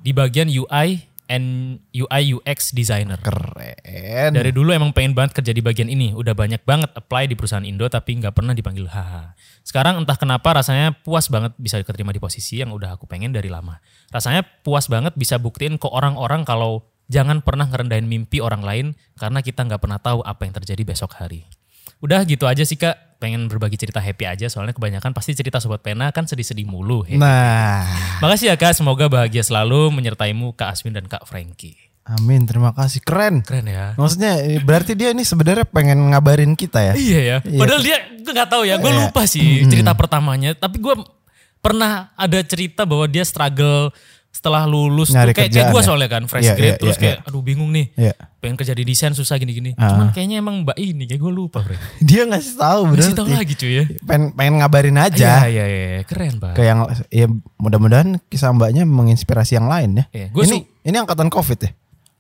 di 0.02 0.10
bagian 0.10 0.50
UI 0.50 1.09
and 1.30 1.78
UI 1.94 2.36
UX 2.36 2.74
designer. 2.74 3.22
Keren. 3.22 4.34
Dari 4.34 4.52
dulu 4.52 4.74
emang 4.74 4.92
pengen 4.92 5.14
banget 5.14 5.40
kerja 5.40 5.54
di 5.54 5.62
bagian 5.62 5.88
ini. 5.88 6.12
Udah 6.18 6.34
banyak 6.34 6.66
banget 6.66 6.90
apply 6.98 7.30
di 7.30 7.38
perusahaan 7.38 7.64
Indo 7.64 7.86
tapi 7.88 8.18
nggak 8.18 8.34
pernah 8.34 8.58
dipanggil 8.58 8.90
haha. 8.90 9.38
Sekarang 9.62 10.02
entah 10.02 10.18
kenapa 10.18 10.58
rasanya 10.58 10.98
puas 11.06 11.30
banget 11.30 11.54
bisa 11.62 11.78
diterima 11.78 12.10
di 12.10 12.20
posisi 12.20 12.60
yang 12.60 12.74
udah 12.74 12.98
aku 12.98 13.06
pengen 13.06 13.32
dari 13.32 13.48
lama. 13.48 13.78
Rasanya 14.10 14.42
puas 14.66 14.90
banget 14.90 15.14
bisa 15.14 15.38
buktiin 15.38 15.78
ke 15.78 15.86
orang-orang 15.86 16.42
kalau 16.44 16.90
jangan 17.08 17.46
pernah 17.46 17.70
ngerendahin 17.70 18.10
mimpi 18.10 18.42
orang 18.42 18.66
lain 18.66 18.86
karena 19.14 19.46
kita 19.46 19.66
nggak 19.66 19.82
pernah 19.82 20.02
tahu 20.02 20.26
apa 20.26 20.50
yang 20.50 20.54
terjadi 20.58 20.82
besok 20.82 21.14
hari. 21.22 21.46
Udah 22.00 22.24
gitu 22.24 22.44
aja 22.44 22.64
sih 22.64 22.76
kak, 22.76 22.96
pengen 23.18 23.46
berbagi 23.46 23.76
cerita 23.76 24.00
happy 24.00 24.24
aja 24.24 24.48
soalnya 24.48 24.72
kebanyakan 24.72 25.12
pasti 25.12 25.34
cerita 25.34 25.60
sobat 25.60 25.80
pena 25.80 26.10
kan 26.10 26.24
sedih-sedih 26.24 26.64
mulu. 26.64 27.04
happy. 27.04 27.20
Nah, 27.20 27.84
Makasih 28.20 28.50
ya 28.50 28.56
kak, 28.56 28.72
semoga 28.74 29.06
bahagia 29.06 29.42
selalu 29.42 29.92
menyertaimu 29.92 30.52
Kak 30.54 30.74
Aswin 30.74 30.92
dan 30.92 31.06
Kak 31.06 31.24
Frankie. 31.24 31.76
amin. 32.02 32.42
Terima 32.42 32.74
kasih. 32.74 33.00
Keren. 33.00 33.44
Keren 33.44 33.64
ya. 33.64 33.94
Maksudnya 33.94 34.34
berarti 34.60 34.98
dia 34.98 35.12
ini 35.12 35.22
sebenarnya 35.22 35.62
pengen 35.64 36.10
ngabarin 36.10 36.56
kita 36.56 36.82
ya. 36.82 36.94
Iya 36.98 37.20
ya. 37.22 37.38
Iya. 37.46 37.60
Padahal 37.62 37.82
dia 37.84 37.98
gue 38.18 38.34
nggak 38.34 38.50
tahu 38.50 38.64
ya. 38.66 38.76
Gue 38.76 38.90
Iya. 38.90 39.00
lupa 39.06 39.22
sih 39.24 39.62
cerita 39.70 39.94
pertamanya. 39.94 40.52
Tapi 40.54 40.82
gue 40.82 40.96
pernah 41.60 42.10
ada 42.16 42.40
cerita 42.42 42.82
bahwa 42.82 43.06
dia 43.06 43.22
struggle 43.22 43.94
setelah 44.30 44.64
lulus 44.64 45.10
Nyari 45.10 45.32
tuh 45.32 45.36
kayak, 45.36 45.52
kayak 45.52 45.68
gue 45.70 45.82
ya? 45.82 45.84
soalnya 45.84 46.08
kan 46.08 46.24
fresh 46.24 46.46
Iya, 46.46 46.54
grade 46.54 46.70
iya, 46.70 46.78
terus 46.78 46.96
iya, 46.96 47.02
kayak 47.02 47.18
aduh 47.24 47.42
bingung 47.42 47.70
nih 47.70 47.86
Iya. 47.94 48.14
pengen 48.40 48.56
kerja 48.56 48.72
di 48.72 48.84
desain 48.84 49.12
susah 49.12 49.36
gini-gini 49.36 49.76
Ah. 49.76 49.92
cuman 49.92 50.08
kayaknya 50.10 50.38
emang 50.38 50.64
mbak 50.64 50.76
ini 50.76 51.04
kayak 51.04 51.20
gue 51.20 51.34
lupa 51.34 51.60
bro 51.60 51.76
Dia 52.00 52.24
ngasih 52.24 52.56
tahu 52.56 52.80
masih 52.86 52.94
berarti. 52.96 53.18
tahu 53.18 53.28
lagi 53.30 53.54
cuy 53.54 53.74
ya 53.74 53.84
Pengen, 54.02 54.32
pengen 54.32 54.54
ngabarin 54.58 54.96
iya 54.96 55.04
aja. 55.04 55.30
iya 55.46 55.66
iya 55.66 56.02
keren 56.02 56.38
banget 56.38 56.56
Ke 56.56 56.64
yang 56.64 56.80
ya 57.10 57.28
mudah-mudahan 57.58 58.10
kisah 58.26 58.50
mbaknya 58.50 58.84
menginspirasi 58.84 59.54
yang 59.54 59.68
lain 59.68 59.90
ya. 59.98 60.06
Iya, 60.10 60.28
gua 60.30 60.44
ini 60.46 60.58
ini 60.82 60.96
angkatan 60.96 61.28
Covid 61.28 61.60
ya. 61.60 61.72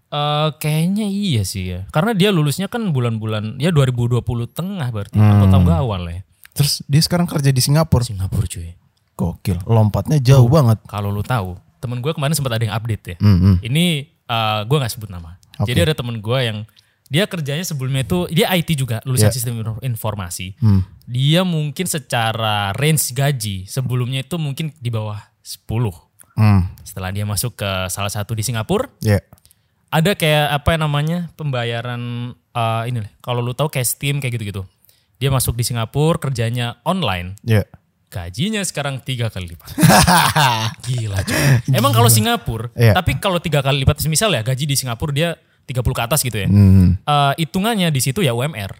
Eh, 0.09 0.49
kayaknya 0.57 1.05
iya 1.05 1.45
sih 1.45 1.69
ya 1.69 1.79
karena 1.87 2.11
dia 2.11 2.29
lulusnya 2.29 2.65
kan 2.65 2.81
bulan-bulan 2.89 3.55
ya 3.55 3.69
2020 3.69 4.19
tengah 4.49 4.89
berarti 4.89 5.15
Hmm. 5.15 5.37
atau 5.37 5.45
tahun 5.47 5.63
gak 5.63 5.79
awal 5.79 6.01
ya 6.05 6.19
Terus 6.51 6.81
dia 6.83 6.99
sekarang 6.99 7.23
kerja 7.23 7.47
di 7.47 7.61
Singapura. 7.61 8.03
Singapura 8.03 8.43
cuy 8.43 8.73
Gokil. 9.13 9.61
Lompatnya 9.63 10.17
jauh 10.17 10.47
banget. 10.47 10.81
kalau 10.83 11.07
lu 11.07 11.21
tahu 11.21 11.55
temen 11.79 11.99
gue 11.99 12.11
kemarin 12.11 12.31
sempat 12.31 12.53
ada 12.53 12.63
yang 12.63 12.75
update 12.75 13.03
ya 13.03 13.17
Mm-mm. 13.17 13.57
Ini 13.59 13.85
uh, 14.27 14.61
gue 14.63 14.77
nggak 14.77 14.93
sebut 14.93 15.07
nama. 15.07 15.35
Oke. 15.57 15.67
Jadi 15.67 15.79
ada 15.81 15.93
temen 15.93 16.19
gue 16.19 16.39
yang 16.39 16.63
dia 17.09 17.25
kerjanya 17.25 17.65
sebelumnya 17.65 18.03
itu 18.03 18.29
dia 18.29 18.47
IT 18.49 18.69
juga 18.75 19.01
lulusan 19.01 19.27
Ya. 19.27 19.33
sistem 19.33 19.57
infor- 19.57 19.81
informasi. 19.81 20.53
Hmm. 20.57 20.85
Dia 21.03 21.41
mungkin 21.41 21.83
secara 21.83 22.69
range 22.71 23.11
gaji 23.11 23.65
sebelumnya 23.65 24.21
itu 24.21 24.37
mungkin 24.37 24.69
di 24.73 24.87
bawah 24.87 25.17
10. 25.41 25.65
Hmm. 26.37 26.69
Setelah 26.81 27.09
dia 27.09 27.25
masuk 27.25 27.57
ke 27.57 27.71
salah 27.87 28.07
satu 28.07 28.31
di 28.31 28.45
Singapura, 28.45 28.87
Ya. 28.99 29.19
ada 29.89 30.13
kayak 30.13 30.53
apa 30.53 30.69
yang 30.71 30.85
namanya 30.85 31.17
pembayaran 31.33 32.01
uh, 32.53 32.83
ini. 32.85 33.01
Kalau 33.19 33.41
lu 33.41 33.51
tahu 33.51 33.67
kayak 33.67 33.89
Steam 33.89 34.21
kayak 34.21 34.37
gitu-gitu. 34.37 34.63
Dia 35.17 35.27
masuk 35.27 35.57
di 35.57 35.65
Singapura 35.65 36.21
kerjanya 36.21 36.77
online. 36.83 37.35
Ya. 37.41 37.65
Gajinya 38.09 38.65
sekarang 38.65 38.97
tiga 39.05 39.29
kali 39.29 39.53
lipat. 39.53 39.69
Gila 40.89 41.21
cuy. 41.21 41.37
Emang 41.69 41.93
kalau 41.93 42.09
Singapura, 42.09 42.73
Iya. 42.73 42.97
tapi 42.97 43.21
kalau 43.21 43.37
tiga 43.37 43.61
kali 43.61 43.85
lipat, 43.85 44.01
misal 44.09 44.33
ya 44.33 44.41
gaji 44.41 44.65
di 44.65 44.73
Singapura 44.73 45.13
dia 45.13 45.29
30 45.69 45.85
ke 45.93 46.01
atas 46.01 46.25
gitu 46.25 46.41
ya. 46.41 46.49
Eh, 46.49 47.33
hitungannya 47.37 47.93
di 47.93 48.01
situ 48.01 48.25
ya 48.25 48.33
UMR. 48.33 48.73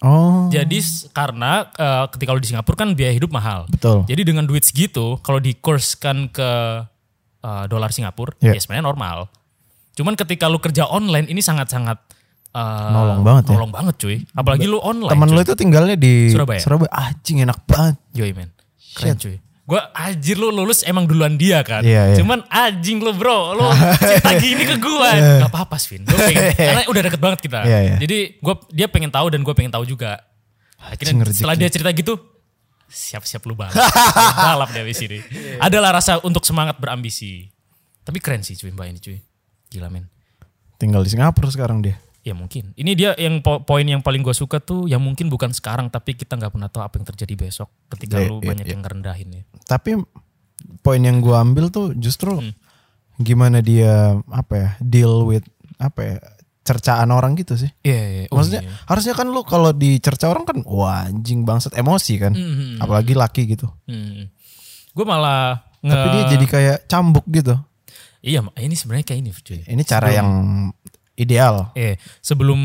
Oh. 0.00 0.48
Jadi 0.48 0.80
karena 1.12 1.68
eh, 1.68 2.04
ketika 2.08 2.32
lu 2.32 2.40
di 2.40 2.48
Singapura 2.48 2.76
kan 2.78 2.96
biaya 2.96 3.12
hidup 3.12 3.28
mahal. 3.28 3.68
Betul. 3.68 4.08
Jadi 4.08 4.22
dengan 4.24 4.48
duit 4.48 4.64
segitu, 4.64 5.20
kalau 5.20 5.36
dikurskan 5.36 6.32
ke 6.32 6.50
eh, 7.38 7.64
dolar 7.68 7.92
Singapura, 7.92 8.32
Iya. 8.40 8.56
ya 8.56 8.60
sebenarnya 8.64 8.88
normal. 8.88 9.28
Cuman 9.92 10.16
ketika 10.16 10.48
lu 10.48 10.56
kerja 10.56 10.88
online 10.88 11.28
ini 11.28 11.44
sangat-sangat 11.44 12.00
eh, 12.54 12.90
Nolong 12.94 13.20
banget 13.26 13.44
ya. 13.48 13.54
nolong 13.56 13.72
banget 13.72 13.94
cuy. 14.00 14.16
Apalagi 14.32 14.64
lu 14.64 14.78
online. 14.80 15.12
Temen 15.12 15.28
cuy. 15.28 15.36
lu 15.36 15.40
itu 15.44 15.54
tinggalnya 15.54 15.96
di 15.98 16.32
Surabaya. 16.32 16.60
Surabaya. 16.60 16.90
Anjing 16.92 17.44
enak 17.44 17.58
banget. 17.68 17.96
Yoi 18.16 18.32
men. 18.32 18.50
Keren 18.96 19.16
cuy. 19.18 19.36
Gue 19.68 19.76
anjir 19.92 20.40
lu 20.40 20.48
lulus 20.48 20.80
emang 20.80 21.04
duluan 21.04 21.36
dia 21.36 21.60
kan. 21.60 21.84
Iya, 21.84 22.12
iya. 22.12 22.16
Cuman 22.16 22.40
anjing 22.48 23.04
lu 23.04 23.12
bro. 23.12 23.52
Lu 23.52 23.68
cerita 24.00 24.32
gini 24.40 24.64
ke 24.64 24.80
gue. 24.80 25.10
Gak 25.44 25.52
apa-apa 25.52 25.76
Svin. 25.76 26.08
Gue 26.08 26.16
pengen. 26.16 26.56
karena 26.56 26.82
udah 26.88 27.02
deket 27.04 27.20
banget 27.20 27.40
kita. 27.44 27.60
Iya, 27.68 27.78
iya. 27.84 27.96
Jadi 28.00 28.40
gua, 28.40 28.56
dia 28.72 28.88
pengen 28.88 29.12
tahu 29.12 29.28
dan 29.28 29.44
gue 29.44 29.52
pengen 29.52 29.68
tahu 29.76 29.84
juga. 29.84 30.24
Akhirnya 30.80 31.20
rezeki. 31.20 31.44
setelah 31.44 31.56
dia 31.60 31.68
cerita 31.68 31.92
gitu. 31.92 32.16
Siap-siap 32.88 33.44
lu 33.44 33.52
balap. 33.52 33.76
balap 34.48 34.72
dia 34.72 34.88
abis 34.88 35.04
ini. 35.04 35.20
Adalah 35.60 36.00
rasa 36.00 36.16
untuk 36.24 36.48
semangat 36.48 36.80
berambisi. 36.80 37.44
Tapi 38.08 38.24
keren 38.24 38.40
sih 38.40 38.56
cuy 38.56 38.72
mbak 38.72 38.88
ini 38.88 38.98
cuy. 39.04 39.20
Gila 39.68 39.92
men. 39.92 40.08
Tinggal 40.80 41.04
di 41.04 41.12
Singapura 41.12 41.52
sekarang 41.52 41.84
dia. 41.84 42.00
Ya 42.28 42.36
mungkin. 42.36 42.76
Ini 42.76 42.92
dia 42.92 43.10
yang 43.16 43.40
po- 43.40 43.64
poin 43.64 43.82
yang 43.82 44.04
paling 44.04 44.20
gue 44.20 44.32
suka 44.32 44.60
tuh 44.60 44.84
ya 44.84 45.00
mungkin 45.00 45.32
bukan 45.32 45.48
sekarang 45.50 45.88
tapi 45.88 46.12
kita 46.12 46.36
nggak 46.36 46.52
pernah 46.52 46.68
tahu 46.68 46.84
apa 46.84 46.94
yang 46.94 47.08
terjadi 47.08 47.34
besok 47.40 47.72
ketika 47.88 48.20
Iya, 48.20 48.28
lu 48.28 48.44
iya, 48.44 48.48
banyak 48.52 48.66
iya. 48.68 48.72
yang 48.76 48.80
ngerendahin 48.84 49.28
ya. 49.32 49.42
Tapi 49.64 49.96
poin 50.80 51.00
yang 51.00 51.18
gua 51.18 51.40
ambil 51.40 51.72
tuh 51.72 51.96
justru 51.96 52.36
Hmm. 52.36 52.52
gimana 53.16 53.58
dia 53.58 54.12
apa 54.28 54.54
ya 54.54 54.68
deal 54.78 55.24
with 55.24 55.46
apa 55.80 56.00
ya 56.04 56.16
cercaan 56.60 57.08
orang 57.08 57.32
gitu 57.32 57.56
sih. 57.56 57.72
Iya, 57.80 58.02
iya. 58.04 58.24
Oh, 58.28 58.36
Maksudnya 58.36 58.60
iya. 58.60 58.72
harusnya 58.84 59.16
kan 59.16 59.24
lu 59.26 59.40
kalau 59.40 59.72
dicerca 59.72 60.28
orang 60.28 60.44
kan 60.44 60.60
wah 60.68 61.08
anjing 61.08 61.40
bangsat 61.42 61.72
emosi 61.72 62.20
kan. 62.20 62.36
Hmm, 62.36 62.76
Apalagi 62.76 63.16
laki 63.16 63.48
gitu. 63.48 63.72
Hmm. 63.88 64.28
Gue 64.92 65.04
malah 65.08 65.64
nge... 65.80 65.88
Tapi 65.88 66.08
dia 66.12 66.24
jadi 66.28 66.46
kayak 66.46 66.78
cambuk 66.84 67.24
gitu. 67.30 67.56
Iya, 68.20 68.42
ini 68.58 68.74
sebenarnya 68.74 69.06
kayak 69.06 69.20
ini, 69.22 69.30
cuy. 69.32 69.62
Ini 69.64 69.82
cara 69.86 70.10
yang 70.10 70.28
ideal. 71.18 71.74
Eh, 71.74 71.98
sebelum 72.22 72.60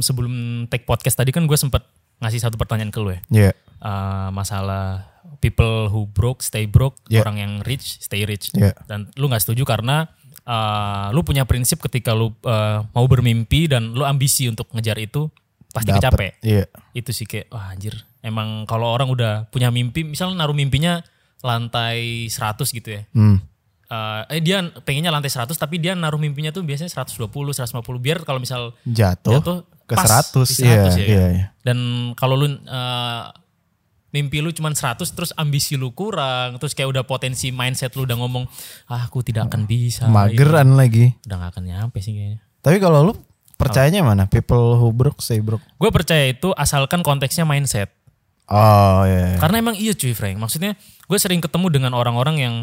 sebelum 0.00 0.32
take 0.66 0.82
podcast 0.82 1.14
tadi 1.14 1.28
kan 1.30 1.44
gue 1.44 1.54
sempet 1.54 1.84
ngasih 2.18 2.40
satu 2.40 2.56
pertanyaan 2.56 2.88
ke 2.88 2.98
lu 2.98 3.12
ya. 3.12 3.20
Iya. 3.28 3.52
Eh, 3.78 4.28
masalah 4.32 5.06
people 5.38 5.86
who 5.86 6.08
broke 6.08 6.42
stay 6.42 6.66
broke, 6.66 6.98
Yeah. 7.06 7.22
orang 7.22 7.36
yang 7.38 7.52
rich 7.62 8.02
stay 8.02 8.26
rich. 8.26 8.50
Iya. 8.56 8.74
Dan 8.90 9.12
lu 9.14 9.28
nggak 9.28 9.44
setuju 9.44 9.62
karena 9.62 10.08
eh, 10.42 11.06
lu 11.12 11.20
punya 11.22 11.44
prinsip 11.44 11.78
ketika 11.78 12.16
lu 12.16 12.32
eh, 12.42 12.78
mau 12.82 13.04
bermimpi 13.04 13.68
dan 13.68 13.92
lu 13.92 14.02
ambisi 14.02 14.48
untuk 14.48 14.66
ngejar 14.72 14.96
itu 14.96 15.28
pasti 15.68 15.92
Dapet. 15.92 16.00
kecapek. 16.00 16.32
Iya. 16.42 16.64
Itu 16.90 17.12
sih 17.12 17.28
kayak 17.28 17.52
wah 17.52 17.70
anjir. 17.70 17.92
Emang 18.18 18.66
kalau 18.66 18.90
orang 18.90 19.12
udah 19.12 19.46
punya 19.46 19.70
mimpi, 19.70 20.02
misalnya 20.02 20.42
naruh 20.42 20.56
mimpinya 20.56 21.04
lantai 21.38 22.26
100 22.26 22.66
gitu 22.74 22.98
ya. 22.98 23.02
Hmm. 23.14 23.38
Eh 23.88 24.22
eh, 24.36 24.40
dia 24.44 24.60
pengennya 24.84 25.08
lantai 25.08 25.32
100 25.32 25.56
tapi 25.56 25.80
dia 25.80 25.96
naruh 25.96 26.20
mimpinya 26.20 26.52
tuh 26.52 26.60
biasanya 26.60 26.92
120, 26.92 27.28
150 27.32 27.80
biar 28.04 28.20
kalau 28.28 28.36
misal 28.36 28.76
Jatuh, 28.84 29.40
jatuh 29.40 29.58
ke 29.88 29.96
pas 29.96 30.28
100. 30.28 30.44
di 30.44 30.54
100 30.60 30.68
iya, 30.68 30.76
ya. 30.76 30.92
iya, 30.92 31.26
iya. 31.32 31.46
Dan 31.64 31.78
kalau 32.12 32.36
lu 32.36 32.52
eh, 32.52 33.22
mimpi 34.12 34.40
lu 34.40 34.52
cuman 34.52 34.72
100 34.72 35.04
terus 35.12 35.30
ambisi 35.36 35.76
lu 35.76 35.92
kurang, 35.92 36.56
terus 36.56 36.72
kayak 36.72 36.88
udah 36.92 37.04
potensi 37.04 37.52
mindset 37.52 37.92
lu 37.96 38.08
udah 38.08 38.16
ngomong, 38.16 38.44
ah 38.88 39.04
aku 39.04 39.20
tidak 39.20 39.52
akan 39.52 39.68
bisa. 39.68 40.08
Mageran 40.08 40.76
lagi. 40.76 41.12
Udah 41.28 41.36
gak 41.48 41.50
akan 41.56 41.64
nyampe 41.68 42.00
sih 42.00 42.16
kayaknya. 42.16 42.40
Tapi 42.64 42.76
kalau 42.80 43.12
lu 43.12 43.12
percayanya 43.60 44.00
mana? 44.00 44.24
People 44.24 44.80
who 44.80 44.92
broke 44.92 45.20
stay 45.20 45.44
broke. 45.44 45.64
Gue 45.76 45.92
percaya 45.92 46.28
itu 46.28 46.52
asalkan 46.56 47.04
konteksnya 47.04 47.44
mindset. 47.44 47.92
Oh 48.48 49.04
iya. 49.04 49.36
iya. 49.36 49.38
Karena 49.40 49.60
emang 49.60 49.76
iya 49.76 49.92
cuy 49.92 50.16
Frank. 50.16 50.40
Maksudnya 50.40 50.72
gue 50.80 51.18
sering 51.20 51.44
ketemu 51.44 51.68
dengan 51.68 51.92
orang-orang 51.92 52.36
yang 52.40 52.54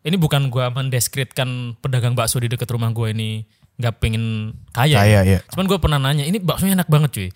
ini 0.00 0.16
bukan 0.16 0.48
gue 0.48 0.64
mendeskripsikan 0.72 1.76
pedagang 1.80 2.16
bakso 2.16 2.40
di 2.40 2.48
dekat 2.48 2.68
rumah 2.72 2.88
gue 2.92 3.12
ini 3.12 3.44
nggak 3.80 3.94
pengen 4.00 4.54
kaya. 4.72 5.00
Kaya, 5.00 5.20
ya. 5.24 5.36
iya. 5.36 5.38
Cuman 5.48 5.64
gue 5.68 5.78
pernah 5.80 5.98
nanya, 6.00 6.24
ini 6.28 6.36
baksonya 6.40 6.76
enak 6.76 6.88
banget 6.88 7.10
cuy. 7.12 7.28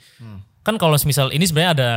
Kan 0.65 0.77
kalau 0.81 0.97
misal 1.05 1.33
ini 1.33 1.45
sebenarnya 1.45 1.73
ada 1.77 1.91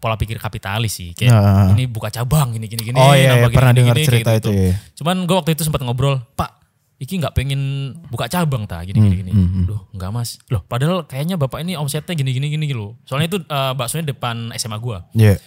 pola 0.00 0.20
pikir 0.20 0.36
kapitalis 0.36 1.00
sih, 1.00 1.16
kayak 1.16 1.32
Nah. 1.32 1.72
ini 1.72 1.88
buka 1.88 2.12
cabang 2.12 2.52
gini 2.52 2.68
gini 2.68 2.92
gini. 2.92 2.96
Oh, 3.00 3.16
iya, 3.16 3.40
iya, 3.40 3.48
pernah 3.48 3.72
gini, 3.72 3.80
dengar 3.84 3.96
gini, 3.96 4.04
cerita 4.04 4.30
kayak 4.32 4.40
itu, 4.44 4.50
gitu. 4.52 4.60
iya. 4.60 4.74
Cuman 5.00 5.16
gue 5.24 5.36
waktu 5.36 5.50
itu 5.56 5.62
sempat 5.64 5.80
ngobrol, 5.80 6.20
Pak, 6.36 6.58
Iki 6.98 7.22
nggak 7.22 7.30
pengen 7.30 7.94
buka 8.10 8.26
cabang 8.26 8.66
ta 8.66 8.82
gini 8.82 8.98
gini 8.98 9.22
gini. 9.22 9.30
Loh, 9.70 9.86
nggak 9.94 10.10
mas. 10.10 10.42
Loh, 10.50 10.66
padahal 10.66 11.06
kayaknya 11.06 11.38
bapak 11.38 11.62
ini 11.62 11.78
omsetnya 11.78 12.10
gini 12.18 12.34
gini 12.34 12.50
gini 12.50 12.74
loh. 12.74 12.98
Soalnya 13.06 13.30
itu 13.30 13.38
eh, 13.46 13.72
baksonya 13.78 14.10
depan 14.10 14.50
SMA 14.58 14.82
gua. 14.82 15.06
Iya. 15.14 15.38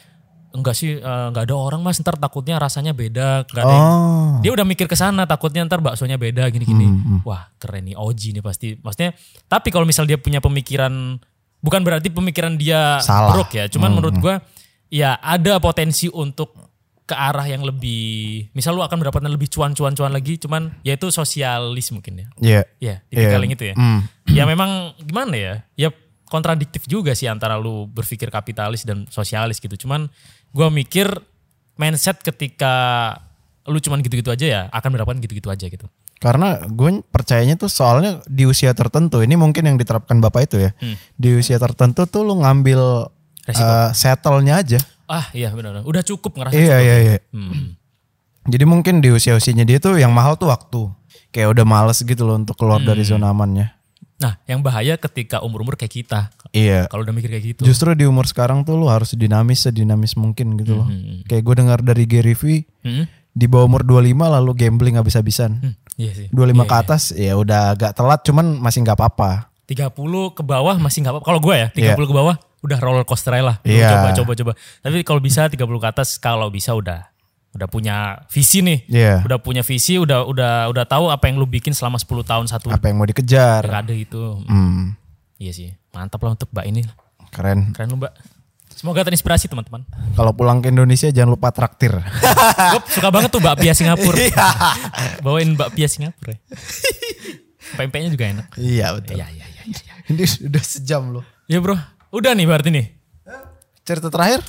Enggak 0.52 0.76
sih, 0.76 0.96
eh, 0.96 1.26
nggak 1.32 1.44
ada 1.44 1.56
orang 1.56 1.80
mas. 1.80 1.98
Ntar 1.98 2.16
takutnya 2.16 2.56
rasanya 2.56 2.92
beda. 2.92 3.44
Nggak 3.46 3.64
ada 3.64 3.72
yang- 3.72 3.88
Oh. 3.88 4.32
dia 4.40 4.52
udah 4.52 4.64
mikir 4.64 4.86
ke 4.86 4.94
sana 4.94 5.24
takutnya 5.24 5.64
ntar 5.64 5.80
baksonya 5.80 6.16
beda 6.16 6.48
gini-gini. 6.48 6.88
Wah 7.24 7.48
keren 7.56 7.88
nih 7.88 7.96
Oji 7.96 8.34
nih 8.34 8.44
pasti. 8.44 8.76
Maksudnya 8.76 9.16
tapi 9.46 9.70
kalau 9.70 9.84
misal 9.84 10.04
dia 10.04 10.16
punya 10.16 10.40
pemikiran 10.40 11.18
bukan 11.58 11.82
berarti 11.82 12.10
pemikiran 12.10 12.56
dia 12.56 13.00
Salah. 13.00 13.32
buruk 13.32 13.54
ya. 13.54 13.68
Cuman 13.68 13.92
menurut 13.92 14.16
gua 14.18 14.44
ya 14.88 15.16
ada 15.18 15.56
potensi 15.58 16.08
untuk 16.08 16.52
ke 17.02 17.14
arah 17.14 17.44
yang 17.44 17.60
lebih 17.62 18.48
misal 18.52 18.72
lu 18.72 18.82
akan 18.82 18.96
mendapatkan 18.98 19.28
lebih 19.28 19.48
cuan-cuan-cuan 19.48 20.10
lagi 20.10 20.36
cuman 20.38 20.80
ya 20.80 20.96
itu 20.96 21.08
sosialis 21.10 21.92
mungkin 21.92 22.14
ya. 22.16 22.28
Iya. 22.40 22.62
Ya, 22.80 22.96
tipikal 23.06 23.36
Iya. 23.36 23.44
yang 23.44 23.54
itu 23.54 23.64
ya. 23.68 23.76
Hmm. 23.76 24.00
Ya 24.28 24.44
memang 24.46 24.70
gimana 24.98 25.36
ya? 25.36 25.54
Ya 25.76 25.90
kontradiktif 26.26 26.88
juga 26.88 27.12
sih 27.12 27.28
antara 27.28 27.60
lu 27.60 27.84
berpikir 27.86 28.32
kapitalis 28.32 28.88
dan 28.88 29.04
sosialis 29.08 29.60
gitu. 29.60 29.76
Cuman 29.76 30.08
gua 30.52 30.68
mikir 30.68 31.08
mindset 31.76 32.20
ketika 32.20 32.74
lu 33.64 33.78
cuman 33.78 34.00
gitu-gitu 34.00 34.28
aja 34.28 34.46
ya 34.46 34.62
akan 34.70 34.90
mendapatkan 34.92 35.20
gitu-gitu 35.20 35.48
aja 35.48 35.66
gitu. 35.66 35.86
Karena 36.18 36.62
gue 36.62 37.02
percayanya 37.04 37.58
tuh 37.58 37.66
soalnya 37.66 38.22
di 38.30 38.46
usia 38.46 38.74
tertentu 38.74 39.22
ini 39.22 39.34
mungkin 39.34 39.66
yang 39.66 39.74
diterapkan 39.74 40.22
bapak 40.22 40.46
itu 40.46 40.62
ya. 40.62 40.72
Di 41.16 41.34
usia 41.34 41.58
tertentu 41.58 42.06
tuh 42.06 42.22
lu 42.22 42.38
ngambil 42.38 43.10
Resiko. 43.42 43.66
eh, 43.66 43.90
settle-nya 43.92 44.62
aja. 44.62 44.78
Ah 45.10 45.34
iya 45.34 45.50
benar. 45.50 45.82
Udah 45.82 46.06
cukup 46.06 46.38
ngerasa 46.38 46.54
Iya 46.54 46.78
cukup. 46.78 46.86
iya 46.86 46.96
iya. 47.02 47.16
Hmm. 47.34 47.74
Jadi 48.46 48.66
mungkin 48.66 49.02
di 49.02 49.10
usia-usianya 49.10 49.66
dia 49.66 49.78
tuh 49.78 49.98
yang 49.98 50.14
mahal 50.14 50.38
tuh 50.38 50.54
waktu. 50.54 50.94
Kayak 51.34 51.58
udah 51.58 51.66
males 51.66 51.98
gitu 52.00 52.22
loh 52.22 52.38
untuk 52.38 52.54
keluar 52.54 52.78
dari 52.80 53.02
Hmm. 53.02 53.18
zona 53.18 53.34
amannya. 53.34 53.74
Nah 54.22 54.38
yang 54.46 54.62
bahaya 54.62 54.96
ketika 54.96 55.42
umur-umur 55.42 55.74
kayak 55.74 55.92
kita. 55.92 56.30
Iya. 56.54 56.86
Kalau 56.86 57.02
udah 57.02 57.12
mikir 57.12 57.28
kayak 57.28 57.46
gitu. 57.58 57.62
Justru 57.66 57.98
di 57.98 58.06
umur 58.06 58.30
sekarang 58.30 58.62
tuh 58.62 58.78
lu 58.78 58.86
harus 58.86 59.18
dinamis 59.18 59.66
sedinamis 59.66 60.14
mungkin 60.14 60.54
gitu 60.56 60.78
loh. 60.78 60.88
Hmm. 60.88 61.26
Kayak 61.26 61.42
gue 61.42 61.56
dengar 61.58 61.80
dari 61.82 62.06
Gary 62.06 62.38
V 62.38 62.62
Hmm. 62.82 63.06
di 63.32 63.46
bawah 63.46 63.66
umur 63.66 63.82
25 63.82 64.30
lalu 64.30 64.52
gambling 64.54 64.96
habis-habisan. 64.96 65.52
Hmm, 65.58 65.74
Iya 65.98 66.12
sih. 66.14 66.28
25 66.30 66.64
ke 66.64 66.76
atas 66.78 67.02
ya 67.12 67.34
udah 67.34 67.74
agak 67.74 67.92
telat 67.94 68.22
cuman 68.22 68.58
masih 68.58 68.86
nggak 68.86 68.96
apa-apa. 68.96 69.50
30 69.66 69.90
ke 70.36 70.44
bawah 70.44 70.76
masih 70.78 71.02
nggak 71.02 71.14
apa-apa. 71.18 71.26
Kalau 71.26 71.40
gue 71.42 71.56
ya 71.56 71.68
30 71.74 72.06
ke 72.06 72.14
bawah 72.14 72.36
udah 72.62 72.78
roller 72.78 73.06
coaster 73.08 73.34
lah. 73.42 73.58
Iya. 73.66 73.90
Coba 73.90 74.10
coba 74.14 74.32
coba. 74.38 74.52
Tapi 74.84 75.02
kalau 75.02 75.18
bisa 75.18 75.50
30 75.50 75.58
ke 75.58 75.88
atas 75.90 76.22
kalau 76.22 76.52
bisa 76.54 76.78
udah 76.78 77.10
udah 77.52 77.68
punya 77.68 77.96
visi 78.28 78.60
nih. 78.60 78.80
Iya. 78.88 79.16
Udah 79.24 79.38
punya 79.38 79.60
visi, 79.62 79.96
udah 79.96 80.24
udah 80.24 80.54
udah 80.68 80.86
tahu 80.86 81.08
apa 81.08 81.28
yang 81.28 81.36
lu 81.36 81.46
bikin 81.46 81.72
selama 81.72 81.96
10 81.96 82.08
tahun 82.22 82.46
satu 82.48 82.72
Apa 82.72 82.88
yang 82.88 82.96
mau 82.96 83.06
dikejar? 83.06 83.68
dekade 83.68 83.96
itu. 83.98 84.40
Hmm, 84.46 84.96
Iya 85.36 85.52
sih. 85.52 85.70
Mantap 85.92 86.22
lah 86.22 86.34
untuk 86.34 86.48
Mbak 86.50 86.66
ini. 86.66 86.82
keren. 87.30 87.72
Keren 87.72 87.90
lu 87.90 87.98
Mbak. 87.98 88.14
Semoga 88.72 89.04
terinspirasi 89.04 89.46
teman-teman. 89.46 89.84
Kalau 90.16 90.32
pulang 90.32 90.58
ke 90.58 90.68
Indonesia 90.68 91.06
jangan 91.08 91.36
lupa 91.36 91.52
traktir. 91.52 91.92
Gue 92.72 92.82
suka 92.88 93.12
banget 93.12 93.30
tuh 93.30 93.40
bakpia 93.40 93.76
Singapura. 93.76 94.16
Iya. 94.22 94.48
Bawain 95.20 95.54
bakpia 95.54 95.86
Singapura. 95.86 96.34
ya. 96.34 96.40
Pempeknya 97.72 98.10
juga 98.10 98.26
enak. 98.28 98.48
iya 98.58 98.92
betul. 98.92 99.16
Iya 99.16 99.28
iya 99.30 99.46
iya. 99.46 99.62
iya. 99.66 99.94
Ini 100.08 100.24
udah 100.50 100.64
sejam 100.64 101.02
loh. 101.12 101.24
Ya 101.46 101.60
bro, 101.60 101.76
udah 102.10 102.32
nih 102.34 102.48
berarti 102.48 102.70
nih. 102.72 102.86
Cerita 103.82 104.08
terakhir 104.08 104.40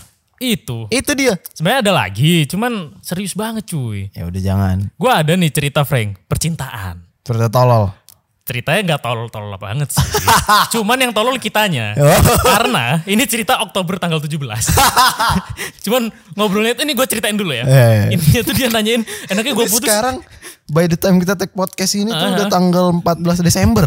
Itu. 0.43 0.90
itu 0.90 1.11
dia. 1.14 1.38
Sebenarnya 1.55 1.80
ada 1.86 1.93
lagi, 1.95 2.43
cuman 2.51 2.99
serius 2.99 3.38
banget 3.38 3.70
cuy. 3.70 4.11
Ya 4.11 4.26
udah 4.26 4.40
jangan. 4.43 4.90
Gue 4.99 5.12
ada 5.14 5.38
nih 5.38 5.55
cerita 5.55 5.86
Frank, 5.86 6.26
percintaan. 6.26 7.07
Cerita 7.22 7.47
tolol. 7.47 7.95
Ceritanya 8.43 8.80
nggak 8.82 9.03
tolol-tolol 9.07 9.55
banget 9.55 9.95
sih. 9.95 10.03
Cuman 10.74 10.99
yang 10.99 11.14
tolol 11.14 11.38
kitanya. 11.38 11.95
Oh. 11.95 12.11
Karena 12.43 12.99
ini 13.07 13.22
cerita 13.22 13.62
Oktober 13.62 14.03
tanggal 14.03 14.18
17. 14.18 14.34
Cuman 15.86 16.11
ngobrolnya 16.34 16.74
ini 16.82 16.90
gue 16.90 17.07
ceritain 17.07 17.38
dulu 17.38 17.55
ya. 17.55 17.62
Eh. 17.62 18.18
Intinya 18.18 18.43
tuh 18.43 18.55
dia 18.59 18.66
nanyain, 18.66 19.07
enaknya 19.30 19.55
gue 19.55 19.62
Ini 19.62 19.70
putus. 19.70 19.86
sekarang 19.86 20.18
by 20.66 20.90
the 20.90 20.99
time 20.99 21.22
kita 21.22 21.38
take 21.38 21.55
podcast 21.55 21.95
ini 21.95 22.11
tuh 22.11 22.28
udah 22.34 22.47
tanggal 22.51 22.90
14 22.99 23.47
Desember. 23.47 23.86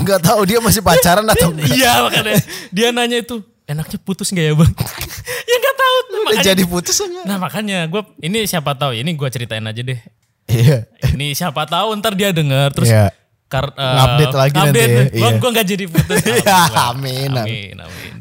Nggak 0.00 0.20
tahu 0.32 0.40
dia 0.48 0.58
masih 0.64 0.80
pacaran 0.80 1.28
atau 1.28 1.50
enggak. 1.52 1.68
Iya 1.68 1.92
makanya. 2.08 2.34
Dia 2.72 2.88
nanya 2.88 3.20
itu, 3.20 3.44
enaknya 3.64 3.98
putus 4.00 4.28
nggak 4.30 4.44
ya 4.44 4.54
bang? 4.54 4.72
ya 5.50 5.56
nggak 5.56 5.76
tahu. 5.76 5.96
Udah 6.04 6.20
Makanya, 6.24 6.44
jadi 6.44 6.62
putus 6.64 6.96
enggak? 7.00 7.24
nah 7.24 7.36
makanya 7.36 7.78
gue, 7.86 8.02
ini 8.20 8.44
siapa 8.44 8.72
tahu, 8.74 8.92
ini 8.96 9.10
gue 9.12 9.28
ceritain 9.28 9.64
aja 9.64 9.80
deh. 9.80 10.00
Iya. 10.44 10.84
Ini 11.12 11.32
siapa 11.32 11.64
tahu 11.64 11.96
ntar 11.98 12.12
dia 12.12 12.28
denger 12.28 12.68
terus 12.72 12.92
Iya. 12.92 13.12
kar, 13.44 13.72
eh, 13.72 13.94
Ngupdate 13.96 14.36
lagi 14.36 14.56
nanti 14.56 14.78
ya, 14.78 14.88
Bang, 14.88 15.08
iya. 15.14 15.40
gue 15.40 15.50
gak 15.52 15.66
jadi 15.68 15.84
putus. 15.88 16.20
Ya, 16.44 16.60
amin, 16.92 17.30
Amin, 17.32 17.76
amin. 17.80 18.14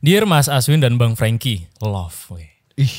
Dear 0.00 0.24
Mas 0.24 0.48
Aswin 0.48 0.80
dan 0.80 0.96
Bang 0.96 1.14
Frankie, 1.14 1.68
love. 1.78 2.16
Weh. 2.32 2.48
Ih. 2.74 2.94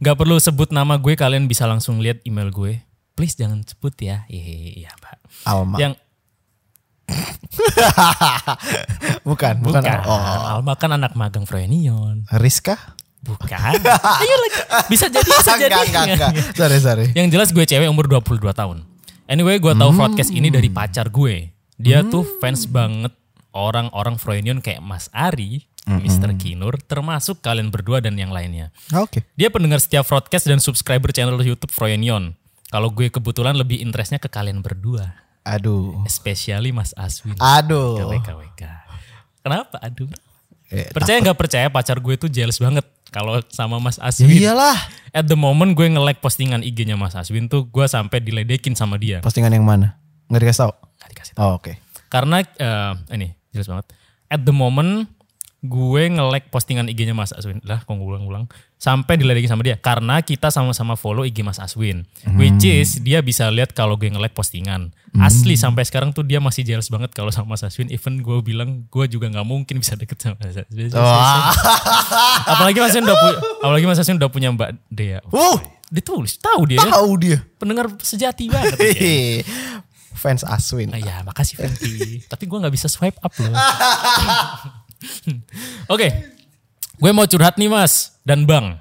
Gak 0.00 0.16
perlu 0.16 0.40
sebut 0.40 0.72
nama 0.72 0.96
gue, 0.96 1.12
kalian 1.12 1.44
bisa 1.44 1.68
langsung 1.68 2.00
lihat 2.00 2.24
email 2.24 2.48
gue. 2.48 2.80
Please 3.12 3.36
jangan 3.36 3.60
sebut 3.60 3.92
ya. 4.00 4.24
Iya, 4.26 4.88
iya 4.88 4.90
Pak. 4.96 5.20
Alma. 5.44 5.76
Yang 5.76 6.00
bukan, 9.28 9.54
bukan. 9.60 9.82
bukan. 9.82 9.98
Oh. 10.06 10.58
Alma 10.58 10.74
kan 10.78 10.90
anak 10.94 11.12
magang 11.18 11.44
Froenion. 11.44 12.24
Rizka? 12.38 12.96
Bukan. 13.20 13.76
Ayo 14.22 14.34
lagi. 14.40 14.58
Bisa 14.88 15.12
jadi, 15.12 15.28
bisa 15.28 15.52
jadi. 15.60 15.76
enggak, 15.76 15.88
enggak, 15.88 16.04
enggak. 16.16 16.32
Sorry, 16.56 16.78
sorry. 16.80 17.06
Yang 17.12 17.26
jelas 17.36 17.48
gue 17.52 17.64
cewek 17.68 17.88
umur 17.90 18.08
22 18.08 18.40
tahun. 18.52 18.78
Anyway, 19.30 19.62
gue 19.62 19.72
tahu 19.76 19.90
broadcast 19.94 20.32
ini 20.34 20.50
dari 20.50 20.72
pacar 20.72 21.12
gue. 21.12 21.52
Dia 21.78 22.02
tuh 22.02 22.26
fans 22.42 22.66
banget 22.66 23.14
orang-orang 23.54 24.18
Froenion 24.18 24.58
kayak 24.58 24.82
Mas 24.82 25.06
Ari, 25.14 25.70
Mr. 25.86 26.34
Kinur, 26.38 26.78
termasuk 26.82 27.42
kalian 27.42 27.70
berdua 27.70 28.02
dan 28.02 28.18
yang 28.18 28.34
lainnya. 28.34 28.74
Ah, 28.90 29.06
Oke. 29.06 29.22
Dia 29.34 29.50
pendengar 29.50 29.82
setiap 29.82 30.06
broadcast 30.06 30.50
dan 30.50 30.58
subscriber 30.58 31.14
channel 31.14 31.38
YouTube 31.40 31.72
Froenion. 31.72 32.34
Kalau 32.70 32.94
gue 32.94 33.10
kebetulan 33.10 33.58
lebih 33.58 33.82
interestnya 33.82 34.22
ke 34.22 34.30
kalian 34.30 34.62
berdua. 34.62 35.29
Aduh. 35.44 36.04
Especially 36.04 36.70
Mas 36.70 36.92
Aswin. 36.94 37.36
Aduh. 37.40 37.96
KWKWK. 37.96 38.62
Kenapa? 39.40 39.76
Aduh. 39.80 40.08
Eh, 40.70 40.86
Percaya 40.94 41.18
nggak 41.18 41.38
percaya 41.38 41.66
pacar 41.66 41.98
gue 41.98 42.14
tuh 42.14 42.30
jealous 42.30 42.62
banget 42.62 42.86
kalau 43.10 43.42
sama 43.50 43.82
Mas 43.82 43.98
Aswin. 43.98 44.30
Iyalah. 44.30 44.78
At 45.10 45.26
the 45.26 45.34
moment 45.34 45.74
gue 45.74 45.86
nge-like 45.90 46.22
postingan 46.22 46.62
IG-nya 46.62 46.94
Mas 46.94 47.18
Aswin 47.18 47.50
tuh 47.50 47.66
gue 47.66 47.86
sampai 47.90 48.22
diledekin 48.22 48.78
sama 48.78 48.94
dia. 48.94 49.18
Postingan 49.18 49.50
yang 49.50 49.66
mana? 49.66 49.98
Nggak 50.30 50.46
dikasih 50.46 50.60
tau? 50.62 50.72
Nggak 50.78 51.10
dikasih 51.10 51.32
Oh, 51.40 51.58
oke. 51.58 51.72
Karena 52.06 52.38
eh, 52.44 52.92
ini 53.16 53.34
jelas 53.50 53.66
banget. 53.66 53.86
At 54.30 54.46
the 54.46 54.54
moment 54.54 55.10
gue 55.60 56.02
nge-like 56.08 56.48
postingan 56.48 56.88
IG-nya 56.88 57.12
Mas 57.12 57.36
Aswin. 57.36 57.60
Lah 57.68 57.84
kok 57.84 57.92
ngulang-ngulang. 57.92 58.48
Sampai 58.80 59.20
diledekin 59.20 59.52
sama 59.52 59.60
dia. 59.60 59.76
Karena 59.76 60.24
kita 60.24 60.48
sama-sama 60.48 60.96
follow 60.96 61.28
IG 61.28 61.44
Mas 61.44 61.60
Aswin. 61.60 62.08
Which 62.40 62.64
is 62.64 63.04
dia 63.04 63.20
bisa 63.20 63.52
lihat 63.52 63.76
kalau 63.76 64.00
gue 64.00 64.08
nge-like 64.08 64.32
postingan. 64.32 64.96
Asli 65.20 65.60
sampai 65.60 65.84
sekarang 65.84 66.16
tuh 66.16 66.24
dia 66.24 66.40
masih 66.40 66.64
jealous 66.64 66.88
banget 66.88 67.12
kalau 67.12 67.28
sama 67.28 67.54
Mas 67.56 67.62
Aswin. 67.66 67.92
Even 67.92 68.24
gue 68.24 68.40
bilang 68.40 68.88
gue 68.88 69.04
juga 69.04 69.28
nggak 69.28 69.44
mungkin 69.44 69.84
bisa 69.84 70.00
deket 70.00 70.16
sama 70.16 70.40
Mas 70.40 70.56
Aswin. 70.56 70.88
Wah. 70.96 71.52
apalagi 72.56 72.80
Mas 72.80 72.96
Aswin 72.96 73.04
udah 73.04 73.18
punya, 73.20 73.38
apalagi 73.60 73.84
Mas 73.84 74.00
Aswin 74.00 74.16
udah 74.16 74.30
punya 74.32 74.48
Mbak 74.56 74.70
Dea. 74.88 75.20
Wuh, 75.28 75.60
Ditulis, 75.90 76.38
tahu 76.38 76.70
dia. 76.70 76.80
tahu 76.86 77.18
dia. 77.18 77.42
Pendengar 77.58 77.90
sejati 77.98 78.46
banget. 78.46 78.78
dia. 78.78 79.42
Fans 80.20 80.46
Aswin. 80.46 80.94
Ah, 80.94 81.00
ya, 81.00 81.24
makasih 81.26 81.58
Fenty. 81.58 82.22
Tapi 82.28 82.44
gue 82.46 82.58
nggak 82.60 82.74
bisa 82.74 82.86
swipe 82.86 83.18
up 83.24 83.32
loh. 83.40 83.50
Oke, 85.92 86.08
gue 87.00 87.10
mau 87.10 87.24
curhat 87.24 87.56
nih 87.56 87.70
mas 87.72 88.18
dan 88.24 88.44
bang. 88.44 88.76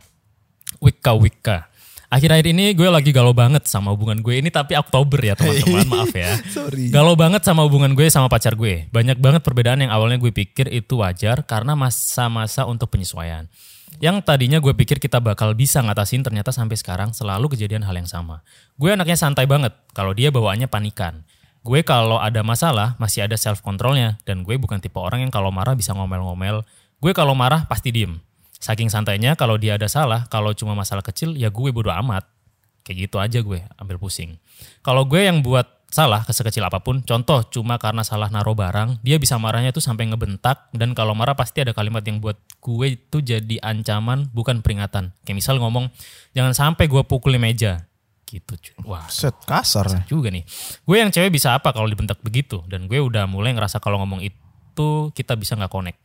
Wika 0.80 1.16
Wika. 1.16 1.70
Akhir-akhir 2.10 2.50
ini 2.50 2.74
gue 2.74 2.90
lagi 2.90 3.14
galau 3.14 3.38
banget 3.38 3.70
sama 3.70 3.94
hubungan 3.94 4.18
gue 4.26 4.42
ini 4.42 4.50
tapi 4.50 4.74
Oktober 4.74 5.22
ya 5.22 5.38
teman-teman 5.38 5.86
maaf 5.94 6.10
ya. 6.10 6.42
Sorry. 6.50 6.90
Galau 6.90 7.14
banget 7.14 7.46
sama 7.46 7.62
hubungan 7.62 7.94
gue 7.94 8.10
sama 8.10 8.26
pacar 8.26 8.58
gue. 8.58 8.90
Banyak 8.90 9.22
banget 9.22 9.46
perbedaan 9.46 9.86
yang 9.86 9.94
awalnya 9.94 10.18
gue 10.18 10.34
pikir 10.34 10.74
itu 10.74 10.98
wajar 11.06 11.46
karena 11.46 11.78
masa-masa 11.78 12.66
untuk 12.66 12.90
penyesuaian. 12.90 13.46
Yang 14.02 14.26
tadinya 14.26 14.58
gue 14.58 14.74
pikir 14.74 14.98
kita 14.98 15.22
bakal 15.22 15.54
bisa 15.54 15.86
ngatasin 15.86 16.26
ternyata 16.26 16.50
sampai 16.50 16.82
sekarang 16.82 17.14
selalu 17.14 17.54
kejadian 17.54 17.86
hal 17.86 17.94
yang 17.94 18.10
sama. 18.10 18.42
Gue 18.74 18.90
anaknya 18.90 19.14
santai 19.14 19.46
banget 19.46 19.78
kalau 19.94 20.10
dia 20.18 20.34
bawaannya 20.34 20.66
panikan. 20.66 21.29
Gue 21.60 21.84
kalau 21.84 22.18
ada 22.18 22.40
masalah 22.40 22.96
masih 22.98 23.28
ada 23.28 23.36
self 23.36 23.60
controlnya 23.60 24.16
dan 24.24 24.48
gue 24.48 24.56
bukan 24.56 24.80
tipe 24.80 24.96
orang 24.96 25.28
yang 25.28 25.32
kalau 25.34 25.52
marah 25.52 25.76
bisa 25.76 25.92
ngomel-ngomel. 25.92 26.64
Gue 27.04 27.12
kalau 27.12 27.36
marah 27.36 27.68
pasti 27.68 27.92
diem. 27.92 28.20
Saking 28.60 28.92
santainya 28.92 29.40
kalau 29.40 29.56
dia 29.56 29.80
ada 29.80 29.88
salah, 29.88 30.28
kalau 30.28 30.52
cuma 30.52 30.76
masalah 30.76 31.04
kecil 31.04 31.36
ya 31.36 31.52
gue 31.52 31.70
bodo 31.72 31.92
amat. 31.92 32.28
Kayak 32.84 32.98
gitu 33.08 33.18
aja 33.20 33.40
gue 33.44 33.60
ambil 33.76 34.00
pusing. 34.00 34.40
Kalau 34.84 35.04
gue 35.04 35.28
yang 35.28 35.44
buat 35.44 35.68
salah 35.90 36.22
sekecil 36.24 36.64
apa 36.64 36.80
pun, 36.80 37.02
contoh 37.02 37.44
cuma 37.50 37.76
karena 37.82 38.06
salah 38.06 38.30
naruh 38.30 38.54
barang, 38.54 39.02
dia 39.02 39.18
bisa 39.18 39.36
marahnya 39.42 39.74
tuh 39.74 39.82
sampai 39.82 40.08
ngebentak 40.08 40.70
dan 40.72 40.94
kalau 40.94 41.18
marah 41.18 41.34
pasti 41.34 41.66
ada 41.66 41.74
kalimat 41.74 42.06
yang 42.06 42.22
buat 42.22 42.38
gue 42.62 42.88
itu 42.96 43.18
jadi 43.20 43.58
ancaman 43.60 44.32
bukan 44.32 44.62
peringatan. 44.64 45.12
Kayak 45.26 45.38
misal 45.44 45.56
ngomong 45.60 45.90
jangan 46.38 46.54
sampai 46.56 46.88
gue 46.88 47.04
pukul 47.04 47.36
meja. 47.42 47.89
Gitu. 48.30 48.54
cuy. 48.54 48.74
Wah, 48.86 49.10
Set 49.10 49.34
kasar. 49.50 50.06
juga 50.06 50.30
nih. 50.30 50.46
Gue 50.86 51.02
yang 51.02 51.10
cewek 51.10 51.34
bisa 51.34 51.58
apa 51.58 51.74
kalau 51.74 51.90
dibentak 51.90 52.22
begitu 52.22 52.62
dan 52.70 52.86
gue 52.86 53.02
udah 53.02 53.26
mulai 53.26 53.58
ngerasa 53.58 53.82
kalau 53.82 53.98
ngomong 54.06 54.22
itu 54.22 55.10
kita 55.18 55.34
bisa 55.34 55.58
nggak 55.58 55.74
connect. 55.74 55.98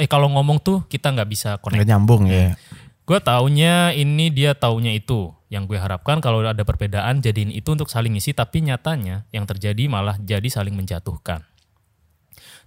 Eh 0.00 0.08
kalau 0.08 0.32
ngomong 0.32 0.64
tuh 0.64 0.88
kita 0.88 1.12
nggak 1.12 1.28
bisa 1.28 1.50
connect. 1.60 1.84
Nggak 1.84 1.90
nyambung 1.92 2.24
ya. 2.24 2.56
Gue 3.04 3.20
taunya 3.20 3.92
ini 3.92 4.32
dia 4.32 4.56
taunya 4.56 4.96
itu. 4.96 5.32
Yang 5.48 5.72
gue 5.72 5.78
harapkan 5.80 6.20
kalau 6.20 6.44
ada 6.44 6.60
perbedaan 6.60 7.20
jadiin 7.24 7.52
itu 7.52 7.72
untuk 7.72 7.88
saling 7.88 8.12
isi 8.16 8.36
tapi 8.36 8.60
nyatanya 8.60 9.24
yang 9.32 9.48
terjadi 9.48 9.88
malah 9.88 10.16
jadi 10.20 10.44
saling 10.48 10.76
menjatuhkan. 10.76 11.44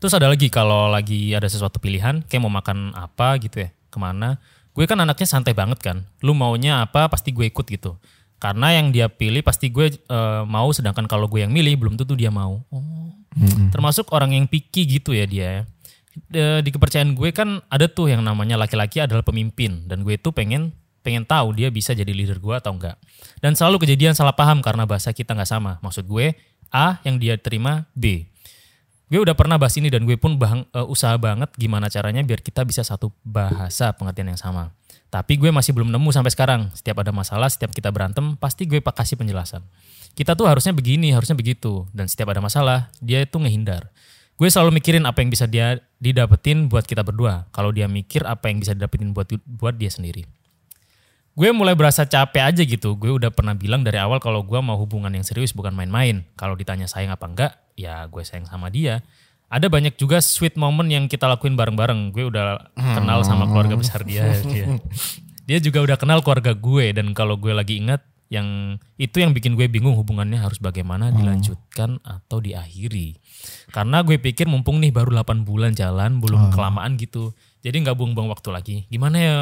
Terus 0.01 0.17
ada 0.17 0.25
lagi 0.25 0.49
kalau 0.49 0.89
lagi 0.89 1.29
ada 1.37 1.45
sesuatu 1.45 1.77
pilihan 1.77 2.25
kayak 2.25 2.41
mau 2.41 2.49
makan 2.49 2.89
apa 2.97 3.37
gitu 3.37 3.65
ya 3.65 3.69
ke 3.93 3.97
mana. 4.01 4.41
Gue 4.73 4.89
kan 4.89 4.97
anaknya 4.97 5.29
santai 5.29 5.53
banget 5.53 5.77
kan. 5.77 6.09
Lu 6.25 6.33
maunya 6.33 6.81
apa 6.81 7.05
pasti 7.05 7.29
gue 7.29 7.45
ikut 7.45 7.69
gitu. 7.69 8.01
Karena 8.41 8.73
yang 8.73 8.89
dia 8.89 9.05
pilih 9.05 9.45
pasti 9.45 9.69
gue 9.69 9.93
eh, 9.93 10.43
mau 10.49 10.73
sedangkan 10.73 11.05
kalau 11.05 11.29
gue 11.29 11.45
yang 11.45 11.53
milih 11.53 11.77
belum 11.77 11.93
tentu 11.93 12.17
dia 12.17 12.33
mau. 12.33 12.65
Oh. 12.73 13.13
Termasuk 13.69 14.09
orang 14.09 14.33
yang 14.33 14.49
picky 14.49 14.89
gitu 14.89 15.13
ya 15.13 15.29
dia. 15.29 15.47
ya. 15.47 15.61
De- 16.11 16.59
di 16.65 16.69
kepercayaan 16.73 17.13
gue 17.13 17.29
kan 17.31 17.61
ada 17.69 17.87
tuh 17.87 18.11
yang 18.11 18.19
namanya 18.25 18.59
laki-laki 18.59 18.99
adalah 18.99 19.23
pemimpin 19.23 19.87
dan 19.87 20.03
gue 20.03 20.19
tuh 20.19 20.35
pengen 20.35 20.75
pengen 21.05 21.23
tahu 21.23 21.55
dia 21.55 21.71
bisa 21.71 21.93
jadi 21.95 22.09
leader 22.09 22.41
gue 22.41 22.55
atau 22.57 22.73
enggak. 22.73 22.97
Dan 23.39 23.53
selalu 23.53 23.85
kejadian 23.85 24.17
salah 24.17 24.33
paham 24.33 24.65
karena 24.65 24.89
bahasa 24.89 25.13
kita 25.13 25.37
nggak 25.37 25.47
sama. 25.49 25.77
Maksud 25.85 26.09
gue 26.09 26.33
A 26.73 26.97
yang 27.05 27.21
dia 27.21 27.37
terima 27.37 27.85
B. 27.93 28.25
Gue 29.11 29.19
udah 29.19 29.35
pernah 29.35 29.59
bahas 29.59 29.75
ini 29.75 29.91
dan 29.91 30.07
gue 30.07 30.15
pun 30.15 30.39
bahang, 30.39 30.63
eh, 30.71 30.87
usaha 30.87 31.13
banget 31.19 31.51
gimana 31.59 31.91
caranya 31.91 32.23
biar 32.23 32.39
kita 32.39 32.63
bisa 32.63 32.79
satu 32.81 33.11
bahasa 33.27 33.91
pengertian 33.91 34.31
yang 34.33 34.39
sama. 34.39 34.71
Tapi 35.11 35.35
gue 35.35 35.51
masih 35.51 35.75
belum 35.75 35.91
nemu 35.91 36.09
sampai 36.15 36.31
sekarang. 36.31 36.71
Setiap 36.71 37.03
ada 37.03 37.11
masalah, 37.11 37.51
setiap 37.51 37.75
kita 37.75 37.91
berantem, 37.91 38.39
pasti 38.39 38.63
gue 38.63 38.79
kasih 38.79 39.19
penjelasan. 39.19 39.59
Kita 40.15 40.39
tuh 40.39 40.47
harusnya 40.47 40.71
begini, 40.71 41.11
harusnya 41.11 41.35
begitu. 41.35 41.83
Dan 41.91 42.07
setiap 42.07 42.31
ada 42.31 42.39
masalah, 42.39 42.87
dia 43.03 43.19
itu 43.19 43.35
ngehindar. 43.35 43.91
Gue 44.39 44.47
selalu 44.47 44.79
mikirin 44.79 45.03
apa 45.03 45.19
yang 45.19 45.29
bisa 45.29 45.45
dia 45.51 45.83
didapetin 45.99 46.71
buat 46.71 46.87
kita 46.87 47.03
berdua. 47.03 47.51
Kalau 47.51 47.75
dia 47.75 47.91
mikir 47.91 48.23
apa 48.23 48.47
yang 48.47 48.63
bisa 48.63 48.71
didapetin 48.71 49.11
buat 49.11 49.27
buat 49.45 49.75
dia 49.75 49.91
sendiri. 49.91 50.23
Gue 51.31 51.51
mulai 51.55 51.75
berasa 51.75 52.07
capek 52.07 52.43
aja 52.47 52.63
gitu. 52.63 52.95
Gue 52.95 53.11
udah 53.11 53.29
pernah 53.35 53.55
bilang 53.55 53.83
dari 53.83 53.99
awal 53.99 54.23
kalau 54.23 54.43
gue 54.47 54.59
mau 54.63 54.79
hubungan 54.79 55.11
yang 55.11 55.27
serius 55.27 55.51
bukan 55.51 55.75
main-main. 55.75 56.23
Kalau 56.39 56.55
ditanya 56.55 56.87
sayang 56.87 57.11
apa 57.11 57.27
enggak, 57.27 57.51
ya 57.75 58.03
gue 58.07 58.23
sayang 58.23 58.47
sama 58.47 58.71
dia. 58.71 59.03
Ada 59.51 59.67
banyak 59.67 59.99
juga 59.99 60.23
sweet 60.23 60.55
moment 60.55 60.87
yang 60.87 61.11
kita 61.11 61.27
lakuin 61.27 61.59
bareng-bareng. 61.59 62.15
Gue 62.15 62.31
udah 62.31 62.71
kenal 62.71 63.19
sama 63.27 63.51
keluarga 63.51 63.75
besar 63.75 64.07
dia. 64.07 64.31
dia. 64.47 64.65
Dia 65.41 65.59
juga 65.59 65.83
udah 65.83 65.99
kenal 65.99 66.23
keluarga 66.23 66.55
gue 66.55 66.95
dan 66.95 67.11
kalau 67.11 67.35
gue 67.35 67.51
lagi 67.51 67.83
ingat 67.83 67.99
yang 68.31 68.79
itu 68.95 69.19
yang 69.19 69.35
bikin 69.35 69.59
gue 69.59 69.67
bingung 69.67 69.99
hubungannya 69.99 70.39
harus 70.39 70.55
bagaimana 70.63 71.11
dilanjutkan 71.11 71.99
atau 71.99 72.39
diakhiri. 72.39 73.19
Karena 73.75 73.99
gue 74.07 74.15
pikir 74.15 74.47
mumpung 74.47 74.79
nih 74.79 74.95
baru 74.95 75.11
8 75.11 75.43
bulan 75.43 75.75
jalan, 75.75 76.23
belum 76.23 76.55
kelamaan 76.55 76.95
gitu. 76.95 77.35
Jadi 77.59 77.83
nggak 77.83 77.99
buang-buang 77.99 78.31
waktu 78.31 78.49
lagi. 78.55 78.77
Gimana 78.87 79.17
ya 79.19 79.35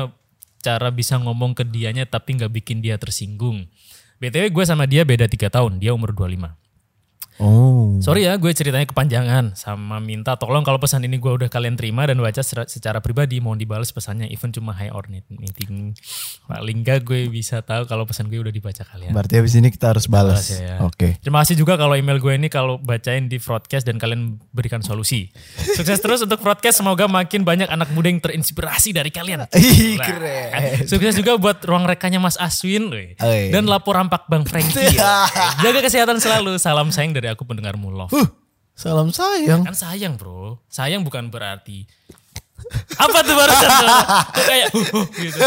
cara 0.66 0.90
bisa 0.90 1.22
ngomong 1.22 1.54
ke 1.54 1.70
dianya 1.70 2.10
tapi 2.10 2.42
nggak 2.42 2.50
bikin 2.50 2.82
dia 2.82 2.98
tersinggung. 2.98 3.70
BTW 4.18 4.50
gue 4.50 4.66
sama 4.66 4.90
dia 4.90 5.06
beda 5.06 5.30
3 5.30 5.54
tahun, 5.54 5.78
dia 5.78 5.94
umur 5.94 6.10
25. 6.18 6.50
Oh. 7.40 7.96
Sorry 8.04 8.28
ya 8.28 8.36
gue 8.36 8.52
ceritanya 8.52 8.84
kepanjangan 8.84 9.56
sama 9.56 10.04
minta 10.04 10.36
tolong 10.36 10.60
kalau 10.68 10.76
pesan 10.76 11.08
ini 11.08 11.16
gue 11.16 11.32
udah 11.32 11.48
kalian 11.48 11.80
terima 11.80 12.04
dan 12.04 12.20
baca 12.20 12.44
secara, 12.44 13.00
pribadi 13.00 13.40
mohon 13.40 13.56
dibalas 13.56 13.96
pesannya 13.96 14.28
even 14.28 14.52
cuma 14.52 14.76
hi 14.76 14.92
or 14.92 15.08
meeting 15.08 15.96
paling 16.52 16.84
gak 16.84 17.08
gue 17.08 17.32
bisa 17.32 17.64
tahu 17.64 17.88
kalau 17.88 18.04
pesan 18.04 18.28
gue 18.28 18.44
udah 18.44 18.52
dibaca 18.52 18.84
kalian. 18.84 19.16
Berarti 19.16 19.40
habis 19.40 19.56
ini 19.56 19.72
kita 19.72 19.96
harus 19.96 20.12
balas. 20.12 20.52
Balas 20.52 20.52
ya, 20.52 20.60
ya. 20.60 20.76
Oke. 20.84 21.16
Terima 21.24 21.40
kasih 21.40 21.56
juga 21.56 21.80
kalau 21.80 21.96
email 21.96 22.20
gue 22.20 22.34
ini 22.36 22.52
kalau 22.52 22.76
bacain 22.76 23.32
di 23.32 23.40
broadcast 23.40 23.88
dan 23.88 23.96
kalian 23.96 24.36
berikan 24.52 24.84
solusi. 24.84 25.32
Sukses 25.80 26.04
terus 26.04 26.20
untuk 26.20 26.44
broadcast 26.44 26.84
semoga 26.84 27.08
makin 27.08 27.48
banyak 27.48 27.72
anak 27.72 27.88
muda 27.96 28.12
yang 28.12 28.20
terinspirasi 28.20 28.92
dari 28.92 29.16
kalian. 29.16 29.48
Ih, 29.56 29.96
keren. 29.96 30.84
Sukses 30.84 31.16
juga 31.16 31.40
buat 31.40 31.64
ruang 31.64 31.88
rekanya 31.88 32.20
Mas 32.20 32.36
Aswin 32.36 32.92
dan 33.16 33.64
lapor 33.64 33.96
rampak 33.96 34.28
Bang 34.28 34.44
Frankie. 34.44 34.92
ya. 35.00 35.24
Jaga 35.64 35.80
kesehatan 35.80 36.20
selalu. 36.20 36.60
Salam 36.60 36.92
sayang 36.92 37.16
dari 37.16 37.29
aku 37.34 37.46
pendengarmu 37.46 37.90
love. 37.90 38.12
Huh, 38.12 38.28
salam 38.74 39.14
sayang. 39.14 39.66
Kan 39.66 39.76
sayang 39.76 40.18
bro. 40.18 40.60
Sayang 40.68 41.04
bukan 41.04 41.30
berarti. 41.30 41.86
Apa 43.00 43.24
tuh 43.24 43.36
barusan? 43.38 43.70
tuh? 43.72 43.88
Kok 44.36 44.46
kayak 44.46 44.68
huh, 44.76 44.88
huh, 44.94 45.06
gitu. 45.16 45.40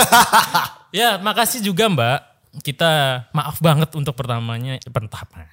Ya 0.93 1.17
makasih 1.21 1.61
juga 1.61 1.89
mbak. 1.89 2.19
Kita 2.61 3.25
maaf 3.33 3.65
banget 3.65 3.89
untuk 3.97 4.13
pertamanya. 4.13 4.77
eh, 4.77 4.93
Pertama. 4.93 5.49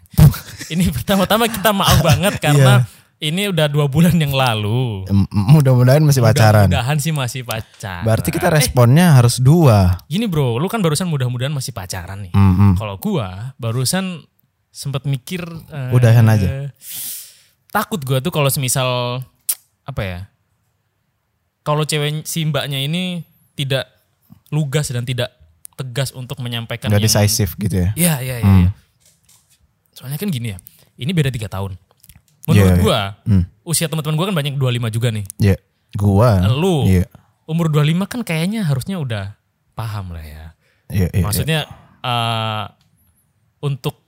Ini 0.67 0.91
pertama-tama 0.91 1.47
kita 1.47 1.71
maaf 1.71 2.03
banget 2.03 2.43
karena 2.43 2.83
ini 3.19 3.51
udah 3.51 3.67
dua 3.71 3.87
bulan 3.87 4.15
yang 4.15 4.31
lalu. 4.35 5.07
Mudah-mudahan 5.31 6.03
masih 6.03 6.19
pacaran. 6.19 6.67
Mudah-mudahan 6.67 6.97
sih 6.99 7.11
masih 7.15 7.47
pacaran. 7.47 8.03
Berarti 8.03 8.29
kita 8.31 8.51
responnya 8.51 9.15
harus 9.15 9.39
dua. 9.39 9.95
Gini 10.07 10.27
bro, 10.27 10.59
lu 10.59 10.67
kan 10.67 10.83
barusan 10.83 11.07
mudah-mudahan 11.07 11.51
masih 11.51 11.71
pacaran 11.71 12.27
nih. 12.27 12.31
Mm-mm. 12.35 12.75
Kalau 12.75 12.99
gua 12.99 13.55
barusan 13.55 14.23
sempat 14.69 15.03
mikir 15.03 15.41
eh, 15.67 15.91
Udahan 15.91 16.25
aja. 16.25 16.69
Takut 17.69 18.01
gua 18.01 18.17
tuh 18.17 18.29
kalau 18.29 18.47
semisal 18.47 19.21
apa 19.83 20.01
ya? 20.01 20.19
Kalau 21.61 21.83
cewek 21.83 22.23
si 22.23 22.43
mbaknya 22.43 22.79
ini 22.79 23.21
tidak 23.53 23.85
lugas 24.49 24.89
dan 24.89 25.03
tidak 25.03 25.29
tegas 25.75 26.09
untuk 26.11 26.39
menyampaikan 26.39 26.89
Gak 26.89 26.97
yang- 26.97 27.05
decisive 27.05 27.53
gitu 27.57 27.75
ya. 27.77 27.89
Iya, 27.93 28.13
iya, 28.19 28.35
iya. 28.39 28.53
iya. 28.65 28.69
Soalnya 29.91 30.17
kan 30.17 30.27
gini 30.27 30.51
ya. 30.51 30.57
Ini 30.95 31.11
beda 31.11 31.29
tiga 31.29 31.47
tahun. 31.47 31.77
Menurut 32.45 32.65
Iya, 32.65 32.75
iya. 32.75 32.81
gua, 32.81 32.99
Hmm. 33.23 33.43
usia 33.61 33.85
teman-teman 33.85 34.17
gua 34.17 34.25
kan 34.27 34.35
banyak 34.35 34.55
25 34.55 34.89
juga 34.89 35.13
nih. 35.13 35.25
Iya. 35.37 35.55
Gua. 35.93 36.29
Lu 36.49 36.83
Iya. 36.85 37.05
umur 37.45 37.69
25 37.69 38.05
kan 38.05 38.21
kayaknya 38.21 38.65
harusnya 38.65 38.97
udah 38.97 39.37
paham 39.73 40.11
lah 40.11 40.23
ya. 40.23 40.45
Iya, 40.89 41.07
iya. 41.13 41.23
Maksudnya 41.23 41.59
eh, 41.99 42.65
untuk 43.59 43.98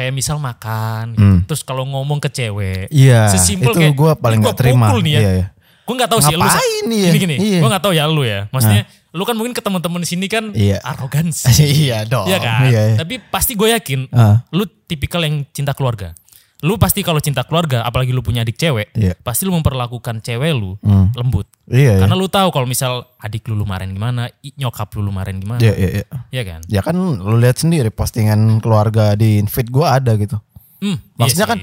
kayak 0.00 0.10
misal 0.10 0.40
makan, 0.40 1.12
gitu. 1.12 1.20
Hmm. 1.22 1.38
terus 1.44 1.60
kalau 1.60 1.84
ngomong 1.84 2.16
ke 2.18 2.28
cewek, 2.28 2.88
Iya, 2.88 3.28
sesimpel 3.28 3.70
itu 3.70 3.80
kayak, 3.84 3.94
gua 3.94 4.12
paling 4.16 4.40
"Ini 4.40 4.44
nggak 4.48 4.56
gua 4.56 4.62
terima." 4.64 4.86
nih 4.96 5.12
ya. 5.12 5.20
Iya, 5.20 5.30
iya. 5.36 5.46
Gue 5.84 5.98
nggak 5.98 6.06
tahu 6.08 6.20
sih 6.22 6.30
lu. 6.30 6.38
Ngapain 6.40 6.84
nih 6.86 6.98
ya? 6.98 7.10
Gini 7.10 7.18
gini, 7.20 7.36
Iya. 7.36 7.58
gue 7.60 7.68
nggak 7.68 7.82
tahu 7.82 7.92
ya 7.92 8.04
lu 8.06 8.22
ya. 8.22 8.40
Maksudnya 8.48 8.82
lu 9.10 9.22
kan 9.26 9.34
mungkin 9.34 9.50
ke 9.50 9.58
teman-teman 9.58 10.02
sini 10.06 10.26
kan 10.26 10.54
Iya. 10.54 10.78
arogansi. 10.80 11.50
iya 11.82 12.06
dong. 12.06 12.30
Iya 12.30 12.38
kan? 12.38 12.70
Iya, 12.70 12.82
iya. 12.94 12.96
Tapi 13.02 13.18
pasti 13.18 13.58
gue 13.58 13.68
yakin 13.68 14.06
Ah. 14.10 14.46
lu 14.50 14.70
tipikal 14.86 15.18
yang 15.20 15.42
cinta 15.50 15.74
keluarga. 15.74 16.14
Lu 16.60 16.76
pasti 16.76 17.00
kalau 17.00 17.24
cinta 17.24 17.40
keluarga, 17.42 17.80
apalagi 17.82 18.12
lu 18.12 18.20
punya 18.20 18.44
adik 18.44 18.60
cewek, 18.60 18.92
Iya. 18.92 19.16
pasti 19.20 19.48
lu 19.48 19.56
memperlakukan 19.56 20.20
cewek 20.20 20.52
lu 20.52 20.76
Hmm. 20.84 21.08
lembut. 21.16 21.48
Iya, 21.64 21.96
iya. 21.96 22.00
Karena 22.04 22.16
lu 22.16 22.28
tahu 22.28 22.52
kalau 22.52 22.68
misal 22.68 23.08
adik 23.16 23.48
lu 23.48 23.56
lu 23.56 23.64
marahin 23.64 23.96
gimana, 23.96 24.28
nyokap 24.60 24.92
lu 24.92 25.08
lu 25.08 25.12
marahin 25.12 25.40
gimana. 25.40 25.56
Iya, 25.60 25.72
iya, 25.72 25.88
iya. 26.00 26.04
Iya 26.28 26.42
kan? 26.44 26.60
Ya 26.68 26.80
kan 26.84 26.96
lu 26.96 27.36
lihat 27.40 27.56
sendiri 27.56 27.88
postingan 27.88 28.60
keluarga 28.60 29.16
di 29.16 29.40
feed 29.48 29.72
gua 29.72 29.96
ada 29.96 30.20
gitu. 30.20 30.36
Hmm, 30.84 31.00
Maksudnya 31.16 31.48
iya 31.48 31.52
kan 31.52 31.58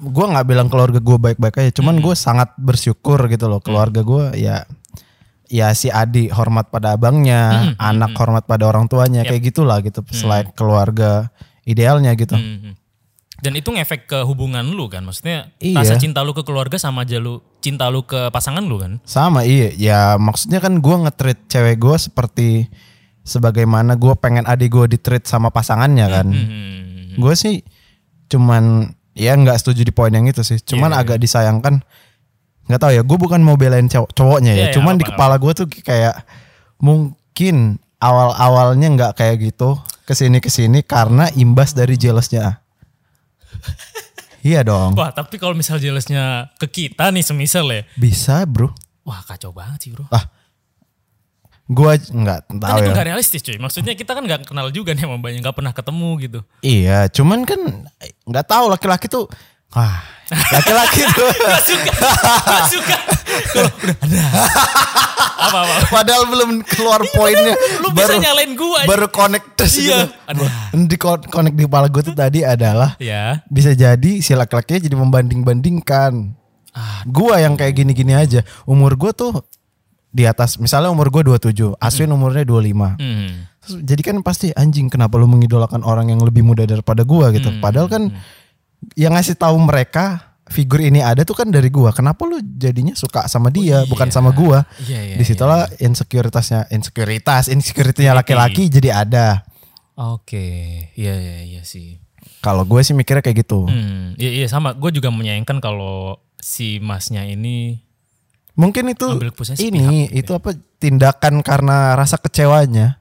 gua 0.00 0.26
nggak 0.32 0.46
bilang 0.46 0.68
keluarga 0.68 0.98
gua 1.00 1.16
baik-baik 1.16 1.56
aja, 1.56 1.72
cuman 1.76 2.00
gue 2.00 2.12
sangat 2.12 2.52
bersyukur 2.56 3.20
gitu 3.28 3.48
loh 3.48 3.60
keluarga 3.60 4.00
gua 4.00 4.32
ya 4.32 4.64
ya 5.46 5.70
si 5.72 5.88
Adi 5.88 6.28
hormat 6.28 6.68
pada 6.68 6.92
abangnya, 6.92 7.72
anak 7.78 8.12
hormat 8.16 8.44
pada 8.44 8.66
orang 8.66 8.88
tuanya, 8.88 9.22
kayak 9.22 9.42
gitulah 9.46 9.78
gitu. 9.80 10.02
Selain 10.10 10.48
keluarga 10.52 11.30
idealnya 11.62 12.12
gitu. 12.14 12.34
Hmm, 12.34 12.58
hmm. 12.60 12.74
Dan 13.36 13.52
itu 13.52 13.68
ngefek 13.68 14.08
ke 14.08 14.18
hubungan 14.24 14.64
lu 14.64 14.88
kan? 14.88 15.04
Maksudnya 15.04 15.52
Iya. 15.60 15.84
rasa 15.84 16.00
cinta 16.00 16.24
lu 16.24 16.32
ke 16.32 16.40
keluarga 16.40 16.80
sama 16.80 17.04
aja 17.04 17.20
lu 17.20 17.44
cinta 17.60 17.92
lu 17.92 18.00
ke 18.02 18.32
pasangan 18.32 18.64
lu 18.64 18.80
kan? 18.80 18.96
Sama 19.04 19.44
iya, 19.44 19.68
ya 19.76 20.00
maksudnya 20.16 20.56
kan 20.58 20.80
gua 20.80 21.04
nge-treat 21.04 21.44
cewek 21.44 21.76
gua 21.76 22.00
seperti 22.00 22.72
sebagaimana 23.22 23.98
gua 24.00 24.16
pengen 24.16 24.48
adik 24.48 24.72
gua 24.72 24.88
di-treat 24.88 25.28
sama 25.28 25.52
pasangannya 25.52 26.06
kan. 26.08 26.26
Hmm. 26.32 27.16
Gue 27.16 27.32
sih 27.32 27.64
cuman 28.28 28.92
ya 29.16 29.32
nggak 29.32 29.56
setuju 29.56 29.84
di 29.84 29.92
poin 29.92 30.12
yang 30.12 30.28
itu 30.28 30.44
sih. 30.44 30.60
Cuman 30.60 30.92
Iya, 30.92 31.00
agak 31.04 31.18
disayangkan. 31.20 31.80
Nggak 32.68 32.80
tahu 32.82 32.92
ya. 32.92 33.02
Gue 33.06 33.16
bukan 33.16 33.40
mau 33.40 33.56
belain 33.56 33.88
cowok 33.88 34.12
cowoknya 34.12 34.52
ya. 34.52 34.56
Iya, 34.56 34.66
iya, 34.68 34.74
cuman 34.76 35.00
di 35.00 35.04
kepala 35.06 35.40
gue 35.40 35.52
tuh 35.56 35.64
kayak 35.70 36.24
mungkin 36.76 37.80
awal 38.00 38.36
awalnya 38.36 38.88
nggak 38.92 39.12
kayak 39.16 39.36
gitu 39.40 39.80
ke 40.04 40.12
sini 40.12 40.38
ke 40.44 40.52
sini 40.52 40.84
karena 40.84 41.28
imbas 41.34 41.72
dari 41.72 41.96
jealousnya. 41.96 42.60
Iya 44.42 44.60
dong. 44.62 44.94
Wah 44.94 45.10
tapi 45.10 45.36
kalau 45.36 45.52
misal 45.52 45.76
jelasnya 45.76 46.50
ke 46.56 46.66
kita 46.66 47.10
nih 47.10 47.22
semisal 47.22 47.66
ya. 47.66 47.82
Bisa 47.94 48.42
bro. 48.44 48.70
Wah 49.02 49.22
kacau 49.22 49.50
banget 49.50 49.78
sih 49.82 49.90
bro. 49.92 50.06
Ah 50.10 50.26
Gua 51.66 51.98
nggak 51.98 52.46
tahu 52.62 52.78
Kan 52.78 52.78
itu 52.78 52.90
ya. 52.90 52.94
gak 52.94 53.06
realistis 53.10 53.42
cuy. 53.42 53.58
Maksudnya 53.58 53.98
kita 53.98 54.14
kan 54.14 54.22
gak 54.22 54.46
kenal 54.46 54.70
juga 54.70 54.94
nih 54.94 55.02
sama 55.02 55.18
banyak. 55.18 55.42
Gak 55.42 55.56
pernah 55.58 55.74
ketemu 55.74 56.10
gitu. 56.22 56.40
Iya, 56.62 57.10
cuman 57.10 57.42
kan 57.42 57.58
nggak 58.22 58.46
tahu 58.46 58.70
laki-laki 58.70 59.10
tuh 59.10 59.26
wah, 59.74 59.98
laki-laki 60.54 61.02
tuh 61.10 61.26
Gak 61.26 61.62
suka. 61.66 61.92
Gak 62.38 62.64
suka. 62.70 62.96
Kalau 63.50 63.70
udah 63.82 63.96
ada. 63.98 64.24
Apa-apa. 65.36 65.74
padahal 65.96 66.24
belum 66.26 66.50
keluar 66.64 67.00
poinnya 67.08 67.54
Lu 67.80 67.92
bisa 67.92 68.16
nyalain 68.16 68.52
gua. 68.52 68.82
aja. 68.82 68.88
baru 68.88 69.06
connect 69.08 69.46
terus 69.54 69.74
Iya. 69.76 70.08
gitu. 70.08 70.44
Di 70.84 70.96
connect 71.28 71.54
di 71.54 71.64
kepala 71.64 71.86
gue 71.86 72.02
tuh 72.02 72.12
tadi 72.12 72.40
adalah 72.40 72.96
Ya. 72.96 73.44
bisa 73.46 73.72
jadi 73.72 74.18
si 74.18 74.32
laki-lakinya 74.32 74.80
jadi 74.82 74.96
membanding-bandingkan. 74.96 76.12
Ah. 76.72 77.00
Gua 77.04 77.38
yang 77.38 77.56
kayak 77.56 77.72
gini-gini 77.74 78.12
aja. 78.12 78.40
Umur 78.64 78.96
gue 78.96 79.12
tuh 79.12 79.32
di 80.08 80.24
atas 80.24 80.56
misalnya 80.56 80.88
umur 80.88 81.08
gue 81.08 81.20
27, 81.22 81.76
Aswin 81.76 82.08
umurnya 82.08 82.44
25. 82.44 82.96
Hmm. 82.96 83.48
Terus 83.60 83.76
jadi 83.82 84.00
kan 84.02 84.16
pasti 84.20 84.48
anjing 84.52 84.88
kenapa 84.88 85.16
lu 85.16 85.26
mengidolakan 85.26 85.80
orang 85.82 86.08
yang 86.08 86.20
lebih 86.20 86.40
muda 86.40 86.64
daripada 86.64 87.04
gua 87.04 87.28
gitu. 87.32 87.52
Hmm. 87.52 87.60
Padahal 87.60 87.88
kan 87.88 88.02
yang 88.92 89.12
ngasih 89.12 89.36
tahu 89.36 89.56
mereka 89.58 90.35
figur 90.46 90.78
ini 90.82 91.02
ada 91.02 91.26
tuh 91.26 91.34
kan 91.34 91.50
dari 91.50 91.68
gua. 91.68 91.90
Kenapa 91.90 92.22
lu 92.26 92.38
jadinya 92.42 92.94
suka 92.94 93.26
sama 93.26 93.50
dia 93.50 93.82
bukan 93.86 94.08
sama 94.10 94.30
gua? 94.30 94.62
Iya, 94.82 95.00
iya, 95.02 95.16
Di 95.18 95.24
situlah 95.26 95.66
insecuritasnya, 95.78 96.70
insecuritas, 96.70 97.50
insecurity-nya 97.50 98.14
laki-laki 98.14 98.70
jadi 98.70 99.06
ada. 99.06 99.46
Oke. 99.96 100.46
Iya, 100.94 101.14
iya, 101.16 101.36
iya 101.42 101.62
sih. 101.64 101.98
Kalau 102.44 102.68
gue 102.68 102.78
sih 102.84 102.92
mikirnya 102.92 103.24
kayak 103.24 103.48
gitu. 103.48 103.66
Hmm. 103.66 104.14
Iya, 104.20 104.44
iya 104.44 104.46
sama. 104.46 104.76
Gue 104.76 104.92
juga 104.92 105.08
menyayangkan 105.10 105.58
kalau 105.58 106.20
si 106.36 106.78
masnya 106.78 107.26
ini 107.26 107.86
Mungkin 108.56 108.88
itu 108.88 109.04
Ambil 109.04 109.36
keputusan 109.36 109.60
sepihak 109.60 109.68
ini 109.68 110.08
itu 110.16 110.32
apa 110.32 110.56
tindakan 110.80 111.44
karena 111.44 111.92
rasa 111.92 112.16
kecewanya. 112.16 112.96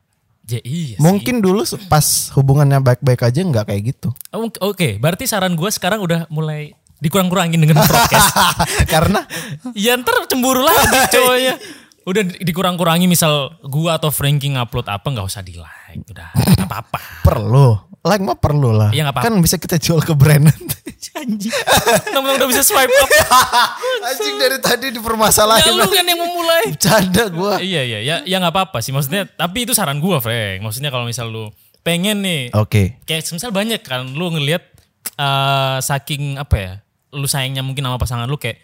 Ya, 0.46 0.60
iya 0.62 1.00
sih. 1.00 1.02
Mungkin 1.02 1.40
dulu 1.40 1.64
pas 1.88 2.30
hubungannya 2.36 2.84
baik-baik 2.84 3.24
aja 3.24 3.40
nggak 3.40 3.66
kayak 3.72 3.82
gitu. 3.96 4.10
Oh, 4.36 4.52
Oke, 4.62 5.00
berarti 5.00 5.26
saran 5.26 5.56
gue 5.56 5.72
sekarang 5.72 6.04
udah 6.04 6.28
mulai 6.28 6.76
dikurang-kurangin 6.98 7.58
dengan 7.58 7.82
podcast. 7.82 8.32
karena 8.94 9.24
ya 9.74 9.96
ntar 9.96 10.26
cemburu 10.26 10.62
lagi 10.62 10.86
cowoknya. 11.14 11.56
Udah 12.06 12.22
di- 12.22 12.38
dikurang-kurangi 12.46 13.06
misal 13.06 13.58
gua 13.64 13.98
atau 13.98 14.14
Frankie 14.14 14.54
ngupload 14.54 14.86
apa 14.86 15.06
nggak 15.06 15.26
usah 15.26 15.42
di 15.42 15.58
like. 15.58 16.06
Udah 16.08 16.30
nggak 16.34 16.68
apa-apa. 16.68 17.00
perlu 17.22 17.74
like 18.06 18.22
mah 18.22 18.38
perlu 18.38 18.70
lah. 18.70 18.94
Iya, 18.94 19.10
nggak 19.10 19.16
apa-apa. 19.18 19.28
kan 19.28 19.42
bisa 19.42 19.58
kita 19.58 19.76
jual 19.76 20.00
ke 20.00 20.14
brand. 20.14 20.46
Anjing. 21.16 21.48
Temen-temen 22.06 22.38
udah 22.38 22.50
bisa 22.52 22.60
swipe 22.62 22.92
up. 22.92 23.10
Anjing 24.04 24.36
dari 24.36 24.58
tadi 24.60 24.86
Ya 24.88 24.94
dipermasalahin. 24.94 25.74
lu 25.74 25.88
kan 25.88 26.04
yang 26.04 26.20
memulai. 26.20 26.64
Bercanda 26.70 27.24
gue. 27.26 27.54
iya 27.64 27.82
iya 27.82 28.00
ya 28.04 28.16
ya 28.22 28.36
nggak 28.38 28.52
apa-apa 28.52 28.84
sih 28.84 28.92
maksudnya 28.92 29.24
tapi 29.26 29.64
itu 29.64 29.72
saran 29.72 29.98
gua 29.98 30.20
Frank. 30.20 30.60
Maksudnya 30.62 30.92
kalau 30.92 31.08
misal 31.08 31.32
lu 31.32 31.50
pengen 31.82 32.20
nih 32.22 32.50
Oke. 32.52 33.00
kayak 33.06 33.26
misal 33.30 33.50
banyak 33.50 33.80
kan 33.80 34.06
lu 34.10 34.28
ngelihat 34.30 34.62
eh, 35.16 35.78
saking 35.80 36.36
apa 36.36 36.56
ya 36.58 36.74
lu 37.16 37.26
sayangnya 37.26 37.60
mungkin 37.60 37.82
sama 37.82 37.96
pasangan 37.96 38.28
lu 38.28 38.36
kayak 38.36 38.60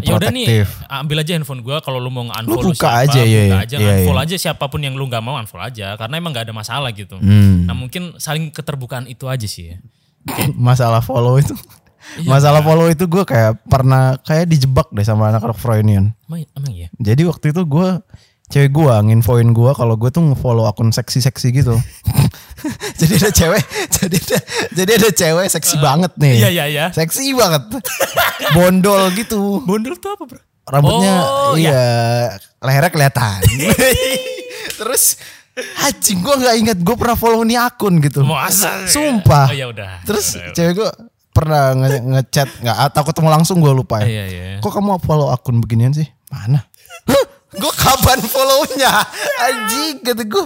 ya 0.00 0.18
udah 0.18 0.30
nih 0.32 0.42
Overprotective. 0.42 0.70
ambil 0.90 1.16
aja 1.18 1.32
handphone 1.32 1.60
gua 1.60 1.78
kalau 1.78 1.98
lu 1.98 2.10
mau 2.10 2.26
unfollow 2.26 2.50
Lu 2.60 2.74
buka 2.74 2.82
siapa, 2.90 3.02
aja, 3.04 3.20
iya, 3.20 3.40
buka 3.40 3.46
iya. 3.46 3.58
aja 3.62 3.76
Iya, 3.76 3.90
unfollow 4.02 4.18
iya. 4.18 4.26
aja 4.26 4.36
siapa 4.36 4.64
pun 4.66 4.80
yang 4.80 4.94
lu 4.94 5.06
nggak 5.06 5.20
mau 5.20 5.36
unfollow 5.36 5.62
aja 5.62 5.94
karena 5.94 6.14
emang 6.16 6.30
nggak 6.32 6.46
ada 6.46 6.54
masalah 6.56 6.90
gitu 6.90 7.14
Hmm. 7.16 7.62
nah 7.62 7.74
mungkin 7.74 8.16
saling 8.16 8.50
keterbukaan 8.50 9.06
itu 9.06 9.26
aja 9.26 9.44
sih 9.44 9.70
ya 9.70 9.76
Masalah 10.58 10.98
follow 10.98 11.38
itu. 11.38 11.54
Iya, 12.16 12.26
Masalah 12.26 12.60
follow 12.60 12.88
itu 12.88 13.04
gue 13.04 13.22
kayak 13.22 13.62
pernah 13.64 14.18
kayak 14.18 14.46
dijebak 14.46 14.90
deh 14.90 15.02
sama 15.02 15.28
anak-anak 15.28 15.54
Freudian. 15.54 16.10
emang, 16.24 16.42
emang 16.52 16.72
iya 16.72 16.88
Jadi 16.94 17.22
waktu 17.22 17.50
itu 17.50 17.62
gue 17.62 17.88
cewek 18.48 18.70
gue 18.70 18.94
nginfoin 19.04 19.48
gue 19.48 19.70
kalau 19.72 19.94
gue 19.94 20.08
tuh 20.08 20.22
nge-follow 20.22 20.64
akun 20.64 20.88
seksi-seksi 20.88 21.48
gitu. 21.52 21.76
jadi 23.00 23.14
ada 23.18 23.30
cewek, 23.30 23.62
jadi 23.92 24.16
ada, 24.18 24.38
jadi 24.72 24.90
ada 24.94 25.10
cewek 25.10 25.46
seksi 25.48 25.76
banget 25.78 26.12
nih. 26.14 26.34
iya 26.38 26.48
iya 26.50 26.64
iya 26.66 26.84
Seksi 26.88 27.32
banget. 27.32 27.62
Bondol 28.50 29.12
gitu. 29.12 29.60
bondol 29.62 29.94
tuh 29.94 30.12
apa 30.12 30.24
bro 30.24 30.40
Rambutnya 30.64 31.14
Oh, 31.18 31.56
iya, 31.56 31.80
lehernya 32.58 32.88
kelihatan. 32.88 33.40
Terus 34.78 35.16
Anjing 35.80 36.20
gue 36.20 36.34
gak 36.38 36.56
ingat 36.56 36.78
gue 36.78 36.94
pernah 36.94 37.16
follow 37.16 37.42
nih 37.42 37.58
akun 37.58 37.98
gitu. 37.98 38.22
Masa? 38.22 38.84
Sumpah. 38.84 39.48
Oh 39.48 39.56
ya 39.56 39.66
udah. 39.66 40.04
Terus 40.04 40.36
Ya 40.36 40.44
udah. 40.44 40.54
cewek 40.54 40.72
gue 40.76 40.90
pernah 41.28 41.72
nge- 41.72 42.04
ngechat 42.04 42.48
nggak 42.58 42.78
atau 42.84 43.02
ketemu 43.04 43.28
langsung 43.32 43.58
gue 43.58 43.72
lupa 43.72 43.98
ya. 44.00 44.06
Iya 44.06 44.24
iya. 44.28 44.44
Kok 44.58 44.70
kamu 44.70 45.00
follow 45.00 45.28
akun 45.28 45.58
beginian 45.58 45.90
sih? 45.90 46.06
Mana? 46.28 46.67
Gue 47.48 47.72
kapan 47.80 48.20
follownya? 48.28 48.92
Anjing 49.40 50.04
kata 50.04 50.22
gue. 50.28 50.44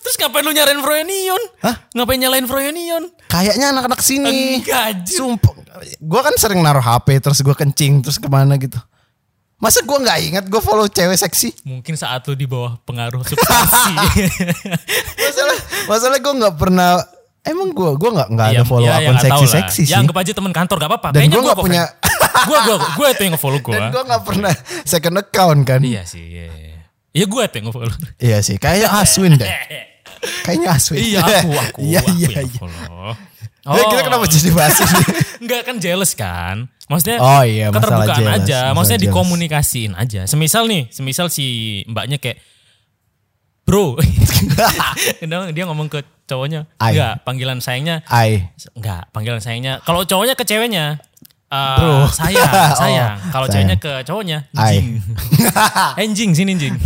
Terus 0.00 0.14
ngapain 0.16 0.40
lu 0.40 0.56
nyalain 0.56 0.80
Froyonion? 0.80 1.42
Hah? 1.60 1.76
Ngapain 1.92 2.16
nyalain 2.16 2.46
Froyonion? 2.48 3.04
Kayaknya 3.28 3.76
anak-anak 3.76 4.00
sini. 4.00 4.64
Enggak. 4.64 5.04
Sumpah. 5.04 5.52
Gue 6.00 6.20
kan 6.24 6.32
sering 6.40 6.64
naruh 6.64 6.80
HP 6.80 7.20
terus 7.20 7.44
gue 7.44 7.52
kencing 7.52 8.00
terus 8.00 8.16
ke 8.16 8.28
mana 8.32 8.56
gitu. 8.56 8.80
Masa 9.60 9.80
gue 9.80 9.96
nggak 9.96 10.18
ingat 10.28 10.44
gue 10.48 10.60
follow 10.60 10.88
cewek 10.88 11.16
seksi? 11.16 11.64
Mungkin 11.64 11.96
saat 11.96 12.26
lu 12.28 12.36
di 12.36 12.44
bawah 12.44 12.76
pengaruh 12.84 13.24
substansi. 13.24 13.92
Masalah, 15.24 15.58
masalah 15.88 16.18
gue 16.20 16.34
nggak 16.40 16.56
pernah. 16.60 17.00
Emang 17.44 17.76
gue 17.76 17.90
gue 18.00 18.10
nggak 18.10 18.28
nggak 18.32 18.46
ada 18.50 18.56
Iya, 18.56 18.62
follow 18.64 18.88
iya, 18.88 19.04
akun 19.04 19.16
tahu 19.20 19.44
seksi 19.44 19.46
seksi 19.52 19.82
Ya 19.84 19.88
sih. 19.92 20.00
anggap 20.00 20.16
aja 20.16 20.32
teman 20.32 20.52
kantor 20.56 20.76
gak 20.80 20.90
apa-apa. 20.90 21.08
Dan 21.12 21.28
gue 21.28 21.36
gua 21.36 21.52
nggak 21.52 21.60
punya. 21.60 21.84
Gua 22.48 22.58
gua 22.66 22.76
gua 22.98 23.08
itu 23.14 23.22
yang 23.24 23.32
nge-follow 23.38 23.60
gua. 23.62 23.72
Dan 23.78 23.84
gue 23.94 24.02
nggak 24.04 24.22
pernah 24.26 24.52
second 24.84 25.16
account 25.16 25.60
kan. 25.64 25.80
Iya 25.80 26.02
sih, 26.04 26.24
iya. 26.24 26.48
iya. 26.50 26.76
Iya 27.14 27.24
gua 27.30 27.46
tuh 27.48 27.56
yang 27.62 27.66
nge-follow. 27.70 27.94
Iya 28.18 28.38
sih, 28.42 28.56
kayaknya 28.58 28.88
Aswin 28.90 29.32
deh. 29.38 29.48
Kayaknya 30.44 30.68
Aswin. 30.72 30.98
iya, 31.04 31.20
aku 31.20 31.50
aku 31.68 31.80
Iya 31.84 32.00
iya 32.16 32.28
yang 32.40 32.48
iya. 32.48 33.12
Eh, 33.64 33.84
kita 33.88 34.02
kenapa 34.04 34.24
jadi 34.28 34.50
bahas 34.52 34.76
ini? 34.76 35.04
Enggak 35.40 35.60
kan 35.64 35.76
jealous 35.80 36.12
kan? 36.12 36.68
Maksudnya 36.84 37.16
Oh 37.16 37.40
iya, 37.44 37.72
keterbukaan 37.72 38.20
jealous, 38.20 38.40
aja. 38.44 38.60
Maksudnya 38.76 39.00
dikomunikasiin 39.08 39.92
aja. 39.96 40.28
Semisal 40.28 40.68
nih, 40.68 40.92
semisal 40.92 41.32
si 41.32 41.80
mbaknya 41.88 42.20
kayak 42.20 42.36
Bro, 43.64 43.96
dia 45.24 45.38
dia 45.50 45.64
ngomong 45.64 45.88
ke 45.88 46.04
cowoknya, 46.24 46.68
enggak, 46.76 47.24
panggilan 47.24 47.58
sayangnya 47.58 48.04
Ai. 48.06 48.52
Enggak, 48.76 49.08
panggilan 49.08 49.40
sayangnya. 49.40 49.80
Kalau 49.80 50.04
cowoknya 50.04 50.36
ke 50.36 50.44
ceweknya, 50.44 51.00
eh, 51.48 51.76
Bro. 51.80 52.12
sayang, 52.12 52.52
sayang. 52.80 53.16
Oh, 53.16 53.32
Kalau 53.32 53.46
ceweknya 53.48 53.76
ke 53.80 54.04
cowoknya, 54.04 54.38
Ai. 54.52 54.84
jing. 54.84 54.88
Enjing 55.96 56.30
sini 56.38 56.52
jing. 56.54 56.76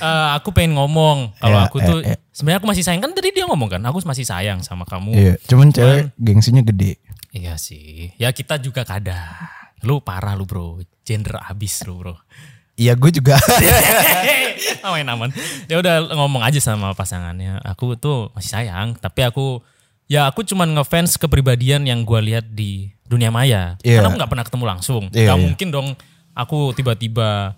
Eh, 0.00 0.28
aku 0.34 0.50
pengen 0.50 0.74
ngomong 0.74 1.36
kalau 1.38 1.60
Ya, 1.60 1.68
aku 1.68 1.78
tuh 1.78 1.98
eh, 2.02 2.16
eh. 2.16 2.18
sebenarnya 2.32 2.58
aku 2.58 2.68
masih 2.72 2.82
sayang 2.82 3.02
kan 3.04 3.12
tadi 3.12 3.30
dia 3.30 3.46
ngomong 3.46 3.68
kan, 3.70 3.82
aku 3.86 4.02
masih 4.02 4.26
sayang 4.26 4.64
sama 4.66 4.82
kamu. 4.88 5.12
Iya, 5.14 5.34
cuman 5.46 5.70
cewek 5.70 6.10
gengsinya 6.18 6.64
gede. 6.64 6.98
Iya 7.30 7.54
sih. 7.54 8.10
Ya 8.18 8.34
kita 8.34 8.58
juga 8.58 8.82
kadang. 8.82 9.22
Lu 9.86 10.02
parah 10.02 10.34
lu 10.34 10.42
bro, 10.42 10.82
gender 11.06 11.38
abis 11.38 11.86
lu 11.86 12.02
bro. 12.02 12.18
Iya, 12.80 12.96
gue 12.96 13.10
juga. 13.12 13.36
Main 14.92 15.04
aman. 15.04 15.28
Ya 15.68 15.76
udah 15.78 16.08
ngomong 16.16 16.40
aja 16.40 16.56
sama 16.58 16.96
pasangannya. 16.96 17.60
Aku 17.62 17.94
tuh 18.00 18.32
masih 18.32 18.50
sayang, 18.56 18.96
tapi 18.96 19.20
aku 19.28 19.60
ya 20.10 20.26
aku 20.26 20.42
cuman 20.42 20.80
ngefans 20.80 21.20
kepribadian 21.20 21.86
yang 21.86 22.02
gua 22.02 22.18
lihat 22.18 22.48
di 22.50 22.90
dunia 23.06 23.28
maya. 23.28 23.76
Iya. 23.84 24.00
Karena 24.00 24.08
aku 24.10 24.18
nggak 24.18 24.30
pernah 24.32 24.46
ketemu 24.48 24.64
langsung. 24.66 25.02
Iya, 25.12 25.30
gak 25.30 25.38
iya. 25.38 25.44
mungkin 25.44 25.68
dong 25.70 25.88
aku 26.32 26.72
tiba-tiba 26.74 27.54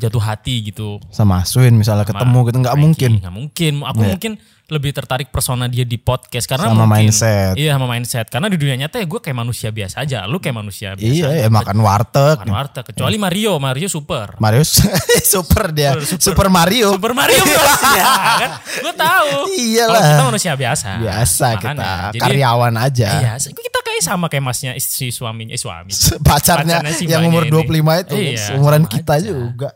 jatuh 0.00 0.22
hati 0.22 0.72
gitu. 0.72 0.96
Sama 1.12 1.44
Aswin 1.44 1.76
misalnya 1.76 2.08
ketemu 2.08 2.38
gitu 2.48 2.58
nggak 2.64 2.78
mungkin. 2.80 3.12
Nggak 3.20 3.34
mungkin. 3.36 3.72
Aku 3.84 4.00
Iya. 4.00 4.08
mungkin 4.16 4.32
lebih 4.70 4.94
tertarik 4.94 5.28
persona 5.28 5.66
dia 5.66 5.82
di 5.82 5.98
podcast 5.98 6.46
karena 6.46 6.70
Sama 6.70 6.86
mungkin, 6.86 7.10
mindset. 7.10 7.54
Iya 7.58 7.74
sama 7.74 7.86
mindset. 7.90 8.26
Karena 8.30 8.46
di 8.46 8.56
dunia 8.56 8.76
nyata 8.78 9.02
ya 9.02 9.06
gue 9.06 9.20
kayak 9.20 9.36
manusia 9.36 9.68
biasa 9.68 10.00
aja. 10.00 10.24
Lu 10.24 10.38
kayak 10.38 10.56
manusia 10.56 10.94
biasa. 10.94 11.10
Iya, 11.10 11.26
aja. 11.28 11.42
ya 11.44 11.48
makan 11.50 11.76
warteg. 11.82 12.36
Makan 12.40 12.54
warteg. 12.54 12.84
Kecuali 12.86 13.16
Mario, 13.18 13.58
Mario 13.58 13.88
super. 13.90 14.38
Mario 14.38 14.62
super 15.34 15.64
dia. 15.70 15.98
Super, 16.00 16.46
Mario. 16.46 16.94
Super 16.94 17.12
Mario 17.12 17.42
Bros. 17.50 17.80
ya 17.92 18.06
kan? 18.38 18.50
Gue 18.62 18.94
tahu. 18.94 19.28
Iyalah. 19.52 19.90
Kalau 19.90 20.00
kita 20.06 20.24
manusia 20.30 20.52
biasa. 20.54 20.88
Biasa 20.96 21.46
Makanya, 21.50 21.66
kita 21.66 21.90
Jadi, 22.14 22.20
karyawan 22.22 22.74
aja. 22.78 23.08
Iya, 23.18 23.32
kita 23.42 23.78
kayak 23.82 24.02
sama 24.02 24.26
kayak 24.30 24.44
masnya 24.46 24.72
istri 24.72 25.10
suaminya, 25.10 25.52
eh 25.52 25.60
suami. 25.60 25.90
Pacarnya 26.22 26.78
Pacarnya 26.80 26.94
si 26.94 27.04
yang 27.04 27.26
umur 27.26 27.44
ini. 27.44 27.52
25 27.52 28.02
itu 28.06 28.14
Iya, 28.16 28.44
umuran 28.54 28.82
kita 28.86 29.18
aja. 29.18 29.28
juga. 29.28 29.70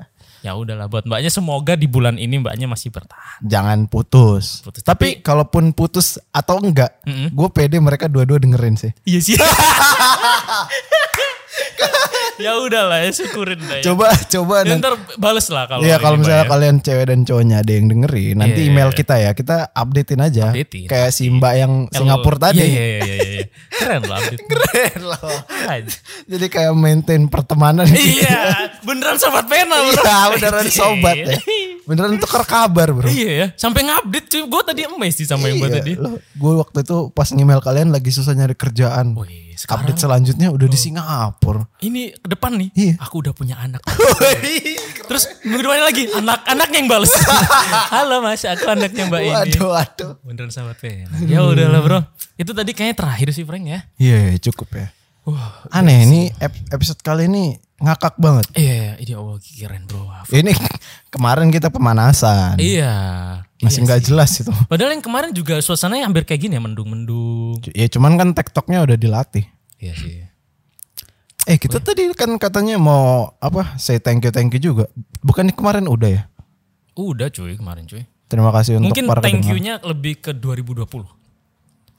Ya 0.45 0.53
udahlah 0.53 0.93
buat 0.93 1.09
mbaknya 1.09 1.33
semoga 1.33 1.73
di 1.73 1.89
bulan 1.89 2.21
ini 2.21 2.37
mbaknya 2.37 2.69
masih 2.69 2.93
bertahan. 2.93 3.41
Jangan 3.41 3.89
putus. 3.89 4.61
Putus. 4.61 4.85
Tapi 4.85 5.25
kalaupun 5.25 5.73
putus 5.73 6.21
atau 6.29 6.61
enggak, 6.61 7.01
Mm-mm. 7.09 7.33
gue 7.33 7.49
pede 7.49 7.81
mereka 7.81 8.13
dua-dua 8.13 8.37
dengerin 8.37 8.77
sih. 8.77 8.93
Iya 9.09 9.21
sih. 9.25 9.37
ya 12.45 12.59
udahlah 12.59 12.99
ya 13.01 13.11
syukurin 13.11 13.61
dah 13.61 13.79
ya. 13.79 13.85
Coba 13.87 14.11
coba 14.11 14.55
Ya, 14.61 14.75
nanti. 14.75 14.83
ntar 14.83 14.95
bales 15.15 15.47
lah 15.49 15.65
kalau 15.67 15.83
Iya 15.83 15.97
kalau 15.99 16.17
misalnya 16.19 16.45
ya. 16.45 16.51
kalian 16.51 16.77
cewek 16.81 17.07
dan 17.07 17.21
cowoknya 17.23 17.57
ada 17.61 17.73
yang 17.73 17.87
dengerin, 17.87 18.35
nanti 18.37 18.61
Iya, 18.61 18.69
email 18.69 18.91
iya. 18.91 18.97
kita 18.97 19.15
ya, 19.17 19.31
kita 19.33 19.57
updatein 19.71 20.21
aja. 20.21 20.45
Updatein, 20.51 20.87
Kayak 20.87 21.11
si 21.11 21.25
Mbak 21.29 21.55
yang 21.55 21.73
Singapura 21.89 22.39
tadi. 22.41 22.59
Iya, 22.59 22.67
iya, 22.67 22.83
iya, 22.83 22.99
iya, 22.99 23.17
iya. 23.25 23.45
Keren 23.71 24.01
loh 24.03 24.17
update. 24.17 24.43
Keren 24.51 25.01
loh. 25.05 25.37
Jadi 26.25 26.47
kayak 26.49 26.73
maintain 26.75 27.23
pertemanan. 27.27 27.87
Iya, 27.87 28.41
beneran 28.83 29.17
sobat 29.17 29.47
pena. 29.47 29.77
Iya, 29.81 30.19
beneran 30.33 30.67
sobat 30.67 31.17
ya. 31.17 31.35
Iya. 31.35 31.39
Beneran 31.85 32.17
tukar 32.17 32.43
kabar 32.43 32.89
bro. 32.91 33.05
Iya 33.05 33.31
ya, 33.31 33.47
sampai 33.55 33.85
ngupdate 33.85 34.27
cuy. 34.27 34.43
Gue 34.43 34.63
tadi 34.65 34.81
emes 34.85 35.13
sih 35.13 35.27
sama 35.29 35.47
yang 35.47 35.61
gue 35.61 35.69
tadi. 35.71 35.93
Gue 36.33 36.53
waktu 36.57 36.81
itu 36.81 37.13
pas 37.13 37.29
ngemail 37.29 37.61
kalian 37.61 37.93
lagi 37.93 38.09
susah 38.09 38.33
nyari 38.33 38.57
kerjaan. 38.57 39.13
Wih, 39.13 39.44
sekarang 39.65 39.89
Update 39.89 39.97
selanjutnya 39.99 40.49
udah 40.49 40.69
di 40.69 40.77
Singapura. 40.77 41.65
ini 41.81 42.13
ke 42.13 42.29
depan 42.29 42.53
nih, 42.55 42.69
Iya. 42.71 42.95
aku 43.01 43.25
udah 43.25 43.33
punya 43.33 43.57
anak. 43.57 43.81
Terus 45.05 45.25
minggu 45.41 45.61
depannya 45.61 45.85
lagi, 45.85 46.05
anak-anaknya 46.11 46.79
yang 46.79 46.89
balas. 46.89 47.13
Halo 47.95 48.21
mas, 48.21 48.45
aku 48.45 48.65
anaknya 48.67 49.05
mbak 49.05 49.21
ini. 49.21 49.33
Waduh, 49.33 49.69
waduh. 49.71 50.11
Beneran 50.21 50.49
sahabat 50.49 50.77
pena. 50.77 51.09
Ya 51.25 51.41
udahlah 51.41 51.81
bro. 51.81 52.01
Itu 52.35 52.53
tadi 52.53 52.73
kayaknya 52.73 52.97
terakhir 52.99 53.29
sih 53.31 53.45
Frank 53.45 53.65
ya. 53.65 53.81
Iya, 53.97 54.19
iya, 54.31 54.39
cukup 54.39 54.69
ya. 54.71 54.87
Wah, 55.25 55.65
Aneh 55.71 56.05
ini 56.05 56.21
ep- 56.35 56.69
episode 56.69 57.01
kali 57.01 57.25
ini 57.25 57.57
ngakak 57.75 58.17
banget. 58.17 58.45
iya, 58.55 58.97
ini 58.97 59.13
Allah 59.13 59.41
keren 59.41 59.85
bro. 59.85 60.05
Ini 60.29 60.53
kemarin 61.15 61.49
kita 61.49 61.69
pemanasan. 61.69 62.61
Iya. 62.61 62.93
Masih 63.61 63.81
nggak 63.81 64.05
jelas 64.05 64.37
itu. 64.37 64.53
Padahal 64.69 64.93
yang 64.93 65.01
kemarin 65.01 65.33
juga 65.33 65.57
suasananya 65.59 66.05
hampir 66.05 66.25
kayak 66.25 66.41
gini 66.43 66.55
ya, 66.55 66.61
mendung-mendung. 66.61 67.57
Ya 67.73 67.89
cuman 67.89 68.17
kan 68.17 68.29
tektoknya 68.33 68.85
udah 68.85 68.97
dilatih. 68.97 69.49
Iya 69.85 69.95
sih. 70.01 70.25
Eh 71.45 71.61
kita 71.61 71.77
tadi 71.77 72.09
kan 72.17 72.33
katanya 72.41 72.81
mau 72.81 73.37
apa? 73.37 73.77
Say 73.77 74.01
thank 74.01 74.25
you 74.25 74.33
thank 74.33 74.49
you 74.57 74.61
juga. 74.61 74.89
Bukan 75.21 75.53
kemarin 75.53 75.85
udah 75.85 76.09
ya? 76.09 76.23
Udah 76.97 77.29
cuy 77.29 77.61
kemarin 77.61 77.85
cuy. 77.85 78.09
Terima 78.33 78.49
kasih 78.49 78.81
untuk 78.81 78.97
Mungkin 78.97 79.05
para 79.05 79.21
thank 79.21 79.45
you-nya 79.45 79.77
lebih 79.85 80.25
ke 80.25 80.33
2020. 80.33 80.89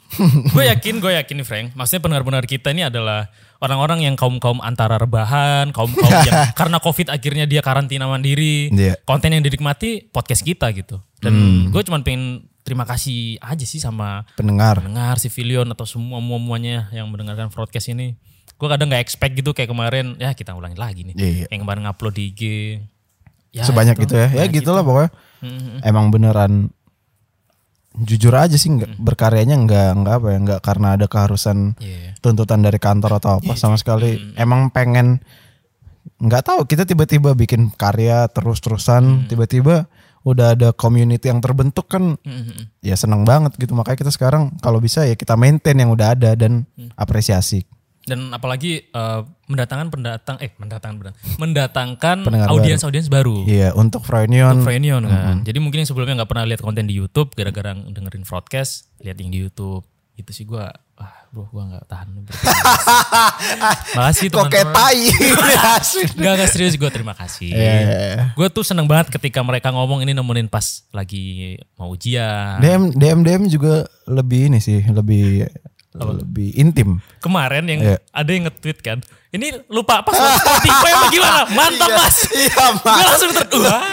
gue 0.56 0.64
yakin, 0.66 0.98
gue 0.98 1.12
yakin 1.14 1.36
nih 1.44 1.46
Frank. 1.46 1.68
Maksudnya 1.78 2.02
pendengar-pendengar 2.02 2.48
kita 2.50 2.74
ini 2.74 2.88
adalah 2.88 3.30
orang-orang 3.62 4.10
yang 4.10 4.16
kaum-kaum 4.18 4.64
antara 4.66 4.98
rebahan, 4.98 5.70
kaum-kaum 5.70 6.10
yang 6.26 6.50
karena 6.60 6.78
COVID 6.82 7.14
akhirnya 7.14 7.46
dia 7.46 7.62
karantina 7.62 8.10
mandiri. 8.10 8.74
Iya. 8.74 8.98
Konten 9.06 9.38
yang 9.38 9.46
dinikmati 9.46 10.10
podcast 10.10 10.42
kita 10.42 10.74
gitu. 10.74 10.98
Dan 11.22 11.70
gue 11.70 11.82
cuma 11.86 12.02
pengen 12.02 12.50
terima 12.66 12.84
kasih 12.84 13.38
aja 13.40 13.62
sih 13.62 13.78
sama 13.78 14.26
pendengar. 14.34 14.82
pendengar 14.82 15.22
civilion 15.22 15.70
atau 15.70 15.86
semua 15.86 16.18
muanya 16.18 16.90
yang 16.90 17.06
mendengarkan 17.08 17.54
broadcast 17.54 17.94
ini. 17.94 18.18
Gue 18.58 18.66
kadang 18.66 18.90
nggak 18.90 19.04
expect 19.06 19.38
gitu 19.38 19.54
kayak 19.54 19.70
kemarin 19.70 20.18
ya 20.18 20.34
kita 20.34 20.58
ulangin 20.58 20.82
lagi 20.82 21.06
nih. 21.06 21.16
Iya. 21.16 21.46
Yang 21.54 21.60
kemarin 21.62 21.82
ngupload 21.86 22.14
di 22.18 22.24
IG. 22.34 22.42
Ya, 23.54 23.64
Sebanyak 23.64 23.96
itu. 24.02 24.12
itu 24.12 24.14
ya. 24.18 24.28
Ya 24.34 24.46
gitulah 24.50 24.82
pokoknya. 24.82 25.10
Emang 25.86 26.10
beneran 26.10 26.74
jujur 27.96 28.36
aja 28.36 28.60
sih 28.60 28.76
nggak 28.76 29.00
berkaryanya 29.00 29.56
nggak 29.56 29.90
nggak 30.04 30.16
apa 30.20 30.28
ya 30.28 30.38
nggak 30.44 30.60
karena 30.60 30.88
ada 31.00 31.08
keharusan 31.08 31.80
Iya. 31.80 32.20
tuntutan 32.20 32.60
dari 32.60 32.76
kantor 32.76 33.24
atau 33.24 33.40
apa 33.40 33.56
sama 33.56 33.80
sekali 33.80 34.36
emang 34.36 34.68
pengen 34.68 35.24
nggak 36.20 36.44
tahu 36.44 36.60
kita 36.68 36.84
tiba-tiba 36.84 37.32
bikin 37.32 37.72
karya 37.72 38.28
terus-terusan 38.28 39.32
tiba-tiba 39.32 39.88
udah 40.26 40.58
ada 40.58 40.74
community 40.74 41.30
yang 41.30 41.38
terbentuk 41.38 41.86
kan 41.86 42.18
Mm-mm. 42.18 42.74
ya 42.82 42.98
seneng 42.98 43.22
banget 43.24 43.54
gitu 43.62 43.78
makanya 43.78 44.02
kita 44.02 44.12
sekarang 44.12 44.50
kalau 44.58 44.82
bisa 44.82 45.06
ya 45.06 45.14
kita 45.14 45.38
maintain 45.38 45.78
yang 45.78 45.94
udah 45.94 46.18
ada 46.18 46.34
dan 46.34 46.66
apresiasi 46.98 47.62
Dan 48.06 48.30
apalagi 48.30 48.86
eh, 48.86 49.22
mendatangkan 49.50 49.90
pendatang 49.90 50.38
eh 50.38 50.54
mendatangkan 50.62 51.18
pendatang, 51.42 51.98
mendatangkan 51.98 52.18
audiens 52.54 52.86
audiens 52.86 53.10
baru. 53.10 53.42
iya 53.50 53.74
untuk 53.74 54.06
Frenion 54.06 54.62
Frenion 54.62 55.10
kan. 55.10 55.42
Jadi 55.42 55.58
mungkin 55.58 55.82
yang 55.82 55.90
sebelumnya 55.90 56.22
nggak 56.22 56.30
pernah 56.30 56.46
lihat 56.46 56.62
konten 56.62 56.86
di 56.86 56.94
YouTube 56.94 57.34
gara-gara 57.34 57.74
dengerin 57.74 58.22
broadcast, 58.22 58.94
lihat 59.02 59.18
yang 59.18 59.34
di 59.34 59.42
YouTube. 59.42 59.82
Itu 60.14 60.38
sih 60.38 60.46
gua 60.46 60.70
ah 60.96 61.28
bro 61.28 61.44
gua 61.52 61.64
nggak 61.68 61.86
tahan. 61.88 62.08
Makasih 63.98 64.28
teman-teman. 64.32 64.72
tai 64.72 65.02
Gak, 66.16 66.34
gak 66.40 66.50
serius 66.50 66.76
gue 66.76 66.90
terima 66.90 67.12
kasih. 67.12 67.52
Iya, 67.52 67.74
iya, 67.76 67.98
iya. 68.16 68.24
Gue 68.34 68.48
tuh 68.48 68.64
seneng 68.64 68.88
banget 68.88 69.12
ketika 69.12 69.44
mereka 69.44 69.72
ngomong 69.72 70.02
ini 70.02 70.16
nemenin 70.16 70.48
pas 70.48 70.84
lagi 70.92 71.56
mau 71.76 71.92
ujian. 71.92 72.60
DM 72.60 72.96
DM 72.96 73.20
DM 73.22 73.44
juga 73.52 73.84
lebih 74.08 74.48
ini 74.48 74.60
sih 74.60 74.82
lebih 74.86 75.48
lebih 75.96 76.52
intim 76.60 77.00
Kemarin 77.24 77.64
yang 77.72 77.80
Iya. 77.80 77.98
ada 78.12 78.30
yang 78.30 78.44
nge-tweet 78.48 78.80
kan. 78.84 79.00
Ini 79.36 79.68
lupa 79.68 80.00
password 80.02 80.32
Spotify 80.38 80.90
apa 80.92 81.06
gimana? 81.14 81.42
Mantap 81.48 81.90
mas. 81.92 82.18
iya 82.32 82.66
Gue 82.74 83.04
langsung 83.04 83.30
ter... 83.30 83.44
Wah, 83.56 83.84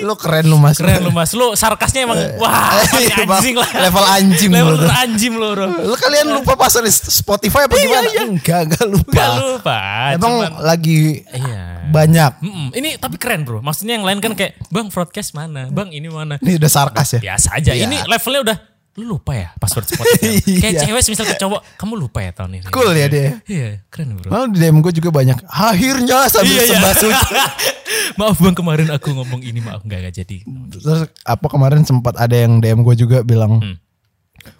lu 0.00 0.14
keren 0.14 0.44
lu 0.44 0.56
mas 0.56 0.76
Keren 0.76 1.00
lu 1.02 1.10
mas. 1.10 1.30
Lu 1.32 1.52
sarkasnya 1.52 2.04
emang 2.04 2.16
wah 2.36 2.72
Iya, 2.96 3.22
anjing 3.22 3.54
lah. 3.54 3.68
level 3.78 4.04
anjing 4.04 4.50
Level 4.50 4.74
tuh. 4.78 4.88
anjing 4.90 5.32
lu 5.32 5.48
bro. 5.52 5.66
Lu 5.84 5.94
kalian 5.94 6.26
lupa 6.32 6.56
pasang 6.56 6.82
di 6.82 6.90
Spotify 6.90 7.64
apa 7.64 7.74
gimana? 7.74 8.08
Enggak, 8.22 8.60
enggak 8.66 8.86
lupa. 8.86 9.12
Gak 9.12 9.30
lupa. 9.36 9.78
Emang 10.10 10.32
cuman- 10.40 10.56
lagi 10.58 11.20
Iya. 11.28 11.88
banyak. 11.88 12.32
Mm-mm. 12.40 12.68
Ini 12.72 12.96
tapi 12.96 13.16
keren 13.16 13.42
bro. 13.42 13.60
Maksudnya 13.60 13.94
yang 13.94 14.04
lain 14.04 14.18
kan 14.18 14.32
kayak 14.32 14.56
bang 14.66 14.88
broadcast 14.88 15.32
mana, 15.32 15.68
bang 15.68 15.90
ini 15.90 16.08
mana. 16.08 16.36
Ini 16.38 16.56
udah 16.56 16.70
sarkas 16.70 17.18
ya. 17.18 17.20
Biasa 17.22 17.48
aja. 17.54 17.72
Iya. 17.72 17.84
Ini 17.84 17.96
levelnya 18.04 18.40
udah 18.42 18.56
lu 18.92 19.16
lupa 19.16 19.32
ya 19.32 19.48
password 19.56 19.88
Spotify. 19.88 20.36
Kayak 20.60 20.72
Iya. 20.74 20.80
cewek 20.84 21.02
misal 21.08 21.24
ke 21.24 21.36
cowok, 21.36 21.60
kamu 21.76 21.94
lupa 21.96 22.18
ya 22.20 22.30
tahun 22.30 22.60
ini. 22.60 22.68
Cool 22.68 22.92
ya 22.92 23.06
dia. 23.08 23.40
Iya, 23.42 23.68
keren 23.88 24.14
bro. 24.14 24.28
Malah 24.28 24.48
di 24.48 24.58
DM 24.58 24.78
gue 24.78 24.92
juga 24.92 25.08
banyak. 25.10 25.38
Akhirnya 25.46 26.28
sambil 26.28 26.52
Iya, 26.52 26.62
iya. 26.62 26.70
sembah 26.70 26.92
suci. 26.94 27.32
maaf 28.20 28.36
bang 28.36 28.52
kemarin 28.52 28.88
aku 28.88 29.08
ngomong 29.10 29.40
ini 29.40 29.58
maaf 29.58 29.80
nggak 29.80 29.98
nggak 29.98 30.14
jadi. 30.14 30.36
Terus 30.70 30.84
apa 31.22 31.46
kemarin 31.48 31.82
sempat 31.82 32.14
ada 32.14 32.36
yang 32.36 32.60
DM 32.60 32.80
gue 32.82 32.94
juga 32.94 33.20
bilang. 33.22 33.58
Hmm. 33.58 33.76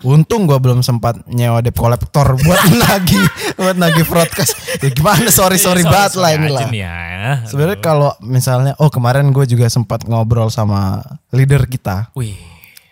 Untung 0.00 0.46
gue 0.46 0.54
belum 0.54 0.78
sempat 0.80 1.26
nyewa 1.26 1.58
debt 1.58 1.74
collector 1.74 2.38
buat 2.38 2.62
nagi 2.86 3.18
buat 3.54 3.74
nagi 3.74 4.06
broadcast. 4.06 4.54
Ya 4.78 4.88
gimana 4.88 5.26
sorry 5.28 5.58
sorry 5.58 5.82
Sorry, 5.82 5.90
banget 5.90 6.12
lah 6.16 6.30
ini 6.32 6.48
lah. 6.48 6.70
ya. 6.70 6.96
Sebenarnya 7.44 7.78
kalau 7.78 8.14
misalnya 8.18 8.72
oh 8.78 8.88
kemarin 8.88 9.28
gue 9.28 9.42
juga 9.44 9.66
sempat 9.66 10.06
ngobrol 10.06 10.48
sama 10.48 11.02
leader 11.28 11.66
kita. 11.66 12.14
Wih, 12.14 12.38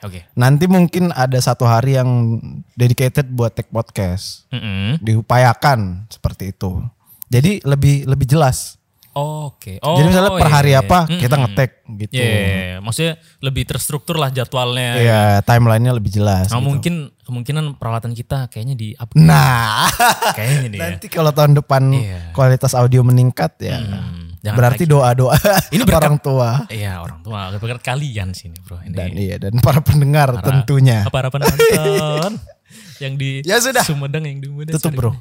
oke. 0.02 0.20
Nanti 0.34 0.64
mungkin 0.66 1.12
ada 1.12 1.36
satu 1.40 1.64
hari 1.64 1.96
yang 1.96 2.40
dedicated 2.74 3.28
buat 3.30 3.52
tech 3.54 3.68
podcast. 3.68 4.48
Mm-mm. 4.50 4.98
Diupayakan 5.00 6.08
seperti 6.08 6.52
itu. 6.52 6.82
Jadi 7.30 7.62
lebih 7.62 8.04
lebih 8.10 8.26
jelas. 8.26 8.80
Oke. 9.10 9.82
Oh, 9.82 9.98
Jadi 9.98 10.06
misalnya 10.14 10.38
per 10.38 10.46
iya, 10.46 10.54
hari 10.54 10.70
iya. 10.70 10.82
apa 10.86 10.98
kita 11.10 11.34
ngetek 11.34 11.70
gitu. 11.98 12.14
Iya, 12.14 12.30
iya, 12.30 12.76
maksudnya 12.78 13.18
lebih 13.42 13.66
terstruktur 13.66 14.14
lah 14.14 14.30
jadwalnya. 14.30 15.02
Iya, 15.02 15.22
timelinenya 15.42 15.90
lebih 15.90 16.14
jelas. 16.14 16.46
Nah, 16.54 16.62
gitu. 16.62 16.66
mungkin 16.70 16.94
kemungkinan 17.26 17.74
peralatan 17.74 18.14
kita 18.14 18.46
kayaknya 18.54 18.78
di 18.78 18.94
up 18.94 19.10
Nah, 19.18 19.90
kayaknya 20.38 20.58
nih 20.70 20.78
ya. 20.78 20.82
nanti 20.94 21.06
kalau 21.10 21.34
tahun 21.34 21.58
depan 21.58 21.90
Iya. 21.90 22.30
kualitas 22.30 22.70
audio 22.78 23.02
meningkat 23.02 23.58
ya. 23.58 23.82
Hmm, 23.82 24.19
jangan 24.40 24.56
berarti 24.56 24.84
doa-doa 24.84 25.36
Ini 25.74 25.82
berkat- 25.88 26.00
orang 26.02 26.16
tua 26.18 26.50
Iya 26.66 27.00
orang 27.00 27.20
tua, 27.20 27.52
berkat 27.54 27.80
kalian 27.80 28.32
sini 28.32 28.56
bro. 28.58 28.80
Ini 28.80 28.92
dan 28.92 29.10
iya 29.12 29.36
dan 29.36 29.56
para 29.60 29.80
pendengar 29.80 30.32
para- 30.34 30.44
tentunya. 30.44 31.04
Para 31.08 31.28
penonton 31.28 32.40
yang 33.04 33.16
di 33.16 33.40
Ya 33.42 33.56
sudah. 33.58 33.80
Sumedang 33.82 34.24
yang 34.24 34.38
di 34.38 34.48
Sumedang. 34.48 34.76
Tutup, 34.76 34.92
bro. 34.92 35.12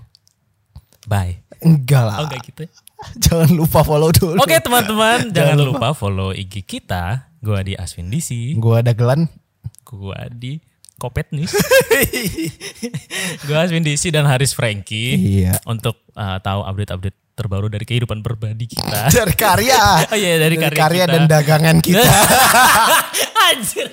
Bye. 1.06 1.42
Enggak 1.60 2.04
lah. 2.06 2.16
Oh 2.22 2.26
enggak 2.28 2.44
gitu. 2.46 2.62
ya? 2.64 2.72
Jangan 3.18 3.50
lupa 3.52 3.80
follow 3.82 4.12
dulu. 4.12 4.36
Oke 4.38 4.60
teman-teman, 4.60 5.32
jangan 5.32 5.56
Jangan 5.56 5.60
lupa 5.64 5.88
follow 5.92 6.30
IG 6.32 6.64
kita. 6.64 7.32
Gua 7.40 7.64
di 7.64 7.72
Aswin 7.74 8.08
DC, 8.08 8.56
Gua 8.56 8.84
ada 8.84 8.92
gelan. 8.92 9.32
gua 9.84 10.28
di 10.30 10.60
Kopet 10.96 11.32
News. 11.32 11.56
gua 13.46 13.64
Aswin 13.64 13.82
DC 13.82 14.12
dan 14.12 14.28
Haris 14.28 14.52
Franky. 14.52 15.16
Iya. 15.42 15.58
Untuk 15.64 15.96
uh, 16.14 16.38
tahu 16.40 16.62
update-update 16.62 17.18
terbaru 17.40 17.72
dari 17.72 17.88
kehidupan 17.88 18.20
berbadi 18.20 18.68
kita. 18.68 19.08
Dari 19.08 19.36
karya. 19.40 19.80
Oh 20.12 20.18
iya, 20.20 20.36
dari 20.36 20.60
karya 20.60 21.08
kita. 21.08 21.14
dan 21.16 21.24
dagangan 21.32 21.78
kita. 21.80 22.04
Anjir. 23.42 23.88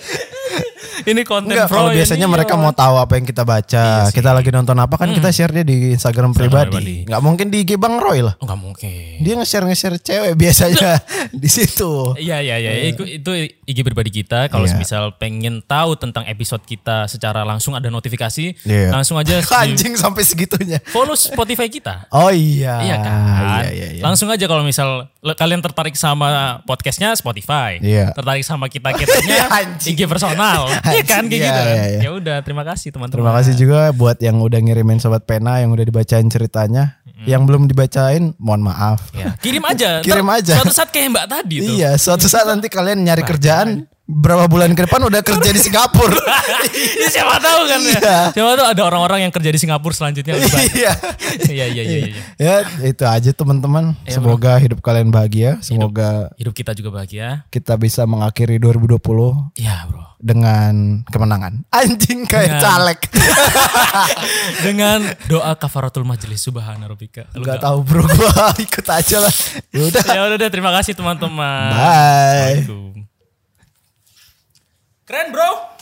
Ini 0.98 1.22
konten 1.22 1.52
Enggak, 1.52 1.68
pro 1.68 1.76
kalau 1.78 1.90
biasanya 1.92 2.26
mereka 2.26 2.54
ya. 2.54 2.58
mau 2.58 2.72
tahu 2.72 2.94
apa 2.96 3.12
yang 3.14 3.24
kita 3.24 3.42
baca, 3.42 3.84
kita 4.10 4.30
lagi 4.32 4.50
nonton 4.50 4.74
apa 4.74 4.94
kan 4.96 5.08
kita 5.08 5.28
share 5.28 5.50
dia 5.50 5.62
di 5.62 5.92
Instagram 5.92 6.32
pribadi. 6.32 6.66
pribadi. 6.68 6.96
Nggak 7.04 7.22
mungkin 7.22 7.46
di 7.46 7.62
IG 7.62 7.70
Bang 7.76 7.96
Roy 7.96 8.20
lah. 8.20 8.34
Nggak 8.38 8.58
mungkin. 8.58 9.16
Dia 9.18 9.32
nge-share 9.34 9.64
nge-share 9.64 9.96
cewek 9.96 10.32
biasanya 10.34 10.98
di 11.42 11.46
situ. 11.46 12.16
Iya 12.16 12.40
iya 12.40 12.56
iya 12.58 12.70
itu, 12.86 13.02
itu 13.04 13.30
IG 13.62 13.78
pribadi 13.82 14.10
kita 14.12 14.48
kalau 14.48 14.66
Iya. 14.66 14.76
misal 14.76 15.14
pengen 15.14 15.62
tahu 15.62 15.94
tentang 15.94 16.26
episode 16.26 16.62
kita 16.62 17.06
secara 17.06 17.42
langsung 17.42 17.72
ada 17.72 17.86
notifikasi 17.86 18.58
Iya. 18.58 18.90
langsung 18.90 19.14
aja 19.14 19.38
di 19.38 19.46
Anjing 19.46 19.94
sampai 19.94 20.22
segitunya. 20.22 20.82
follow 20.86 21.14
Spotify 21.14 21.68
kita. 21.68 22.08
Oh 22.10 22.28
iya. 22.28 22.82
Iya 22.82 22.96
kan? 22.98 23.18
Iya, 23.62 23.70
iya, 23.70 23.88
iya. 23.92 24.02
Langsung 24.02 24.26
aja 24.26 24.44
kalau 24.44 24.62
misal 24.62 25.06
kalian 25.28 25.60
tertarik 25.60 25.94
sama 25.94 26.26
podcastnya 26.64 27.14
Spotify. 27.14 27.78
Iya. 27.78 28.10
Tertarik 28.12 28.42
sama 28.42 28.66
kita-kitanya 28.66 29.45
Anjing. 29.45 29.45
IG 29.82 30.00
personal. 30.06 30.68
Iya 30.86 31.02
kan 31.02 31.26
kayak 31.26 31.42
gitu 31.42 31.60
kan. 31.60 31.76
iya. 31.76 32.00
Ya 32.00 32.10
udah 32.14 32.36
terima 32.40 32.62
kasih 32.62 32.94
teman-teman. 32.94 33.18
Terima 33.20 33.32
kasih 33.36 33.52
juga 33.58 33.90
buat 33.92 34.16
yang 34.22 34.38
udah 34.40 34.60
ngirimin 34.62 35.02
sobat 35.02 35.26
pena 35.26 35.58
yang 35.60 35.74
udah 35.74 35.84
dibacain 35.84 36.26
ceritanya. 36.30 37.02
Yang 37.26 37.42
belum 37.48 37.62
dibacain, 37.66 38.38
mohon 38.38 38.70
maaf. 38.70 39.10
Ya, 39.10 39.34
kirim 39.42 39.64
aja. 39.66 39.98
Kirim 40.06 40.28
aja. 40.30 40.62
Suatu 40.62 40.70
saat 40.70 40.94
kayak 40.94 41.10
Mbak 41.10 41.26
tadi 41.26 41.56
tuh. 41.58 41.74
Iya, 41.74 41.90
suatu 41.98 42.30
saat 42.30 42.46
nanti 42.46 42.70
kalian 42.70 43.02
nyari 43.02 43.26
kerjaan 43.26 43.88
berapa 44.06 44.46
bulan 44.46 44.70
ke 44.70 44.86
depan 44.86 45.02
udah 45.02 45.18
kerja 45.18 45.50
di 45.50 45.58
Singapura. 45.66 46.14
ya 47.02 47.08
siapa 47.10 47.36
tahu 47.36 47.60
kan 47.66 47.80
ya. 47.80 47.90
Iya. 47.92 48.18
Siapa 48.32 48.50
tahu 48.54 48.66
ada 48.70 48.82
orang-orang 48.84 49.18
yang 49.20 49.32
kerja 49.32 49.50
di 49.50 49.58
Singapura 49.58 49.90
selanjutnya 49.92 50.32
lebih 50.32 50.46
banyak. 50.48 50.74
Iya. 50.74 50.92
Iya 51.46 51.66
iya 51.68 51.82
iya 51.82 51.98
iya. 52.06 52.22
Ya 52.36 52.54
itu 52.82 53.02
aja 53.02 53.30
teman-teman. 53.30 53.92
Semoga 54.06 54.56
hidup 54.56 54.78
kalian 54.80 55.10
bahagia. 55.10 55.58
Semoga 55.58 56.30
Hidup 56.34 56.52
kita 56.52 56.70
juga 56.72 56.90
bahagia. 56.92 57.44
kita 57.48 57.74
bisa 57.74 58.02
mengakhiri 58.04 58.56
2020 58.56 58.98
Iya, 59.56 59.84
Bro. 59.86 60.04
dengan 60.16 61.02
kemenangan. 61.06 61.66
Anjing 61.68 62.24
kayak 62.24 62.56
Dengan- 62.56 62.62
caleg. 62.62 63.00
Dengan 64.62 64.98
doa 65.26 65.52
kafaratul 65.54 66.04
majelis 66.04 66.40
subhana 66.40 66.86
rabbika. 66.86 67.26
Lu 67.34 67.42
Gak 67.42 67.60
tahu 67.60 67.82
bro 67.82 68.06
gua 68.06 68.54
ikut 68.56 68.86
aja 68.86 69.16
lah. 69.20 69.34
Ya 69.70 69.82
udah. 69.82 70.02
Ya 70.06 70.20
udah 70.30 70.50
terima 70.50 70.70
kasih 70.72 70.94
teman-teman. 70.94 71.70
Bye. 71.72 72.62
Assalamualaikum. 72.62 72.95
Keren, 75.06 75.30
Bro. 75.30 75.75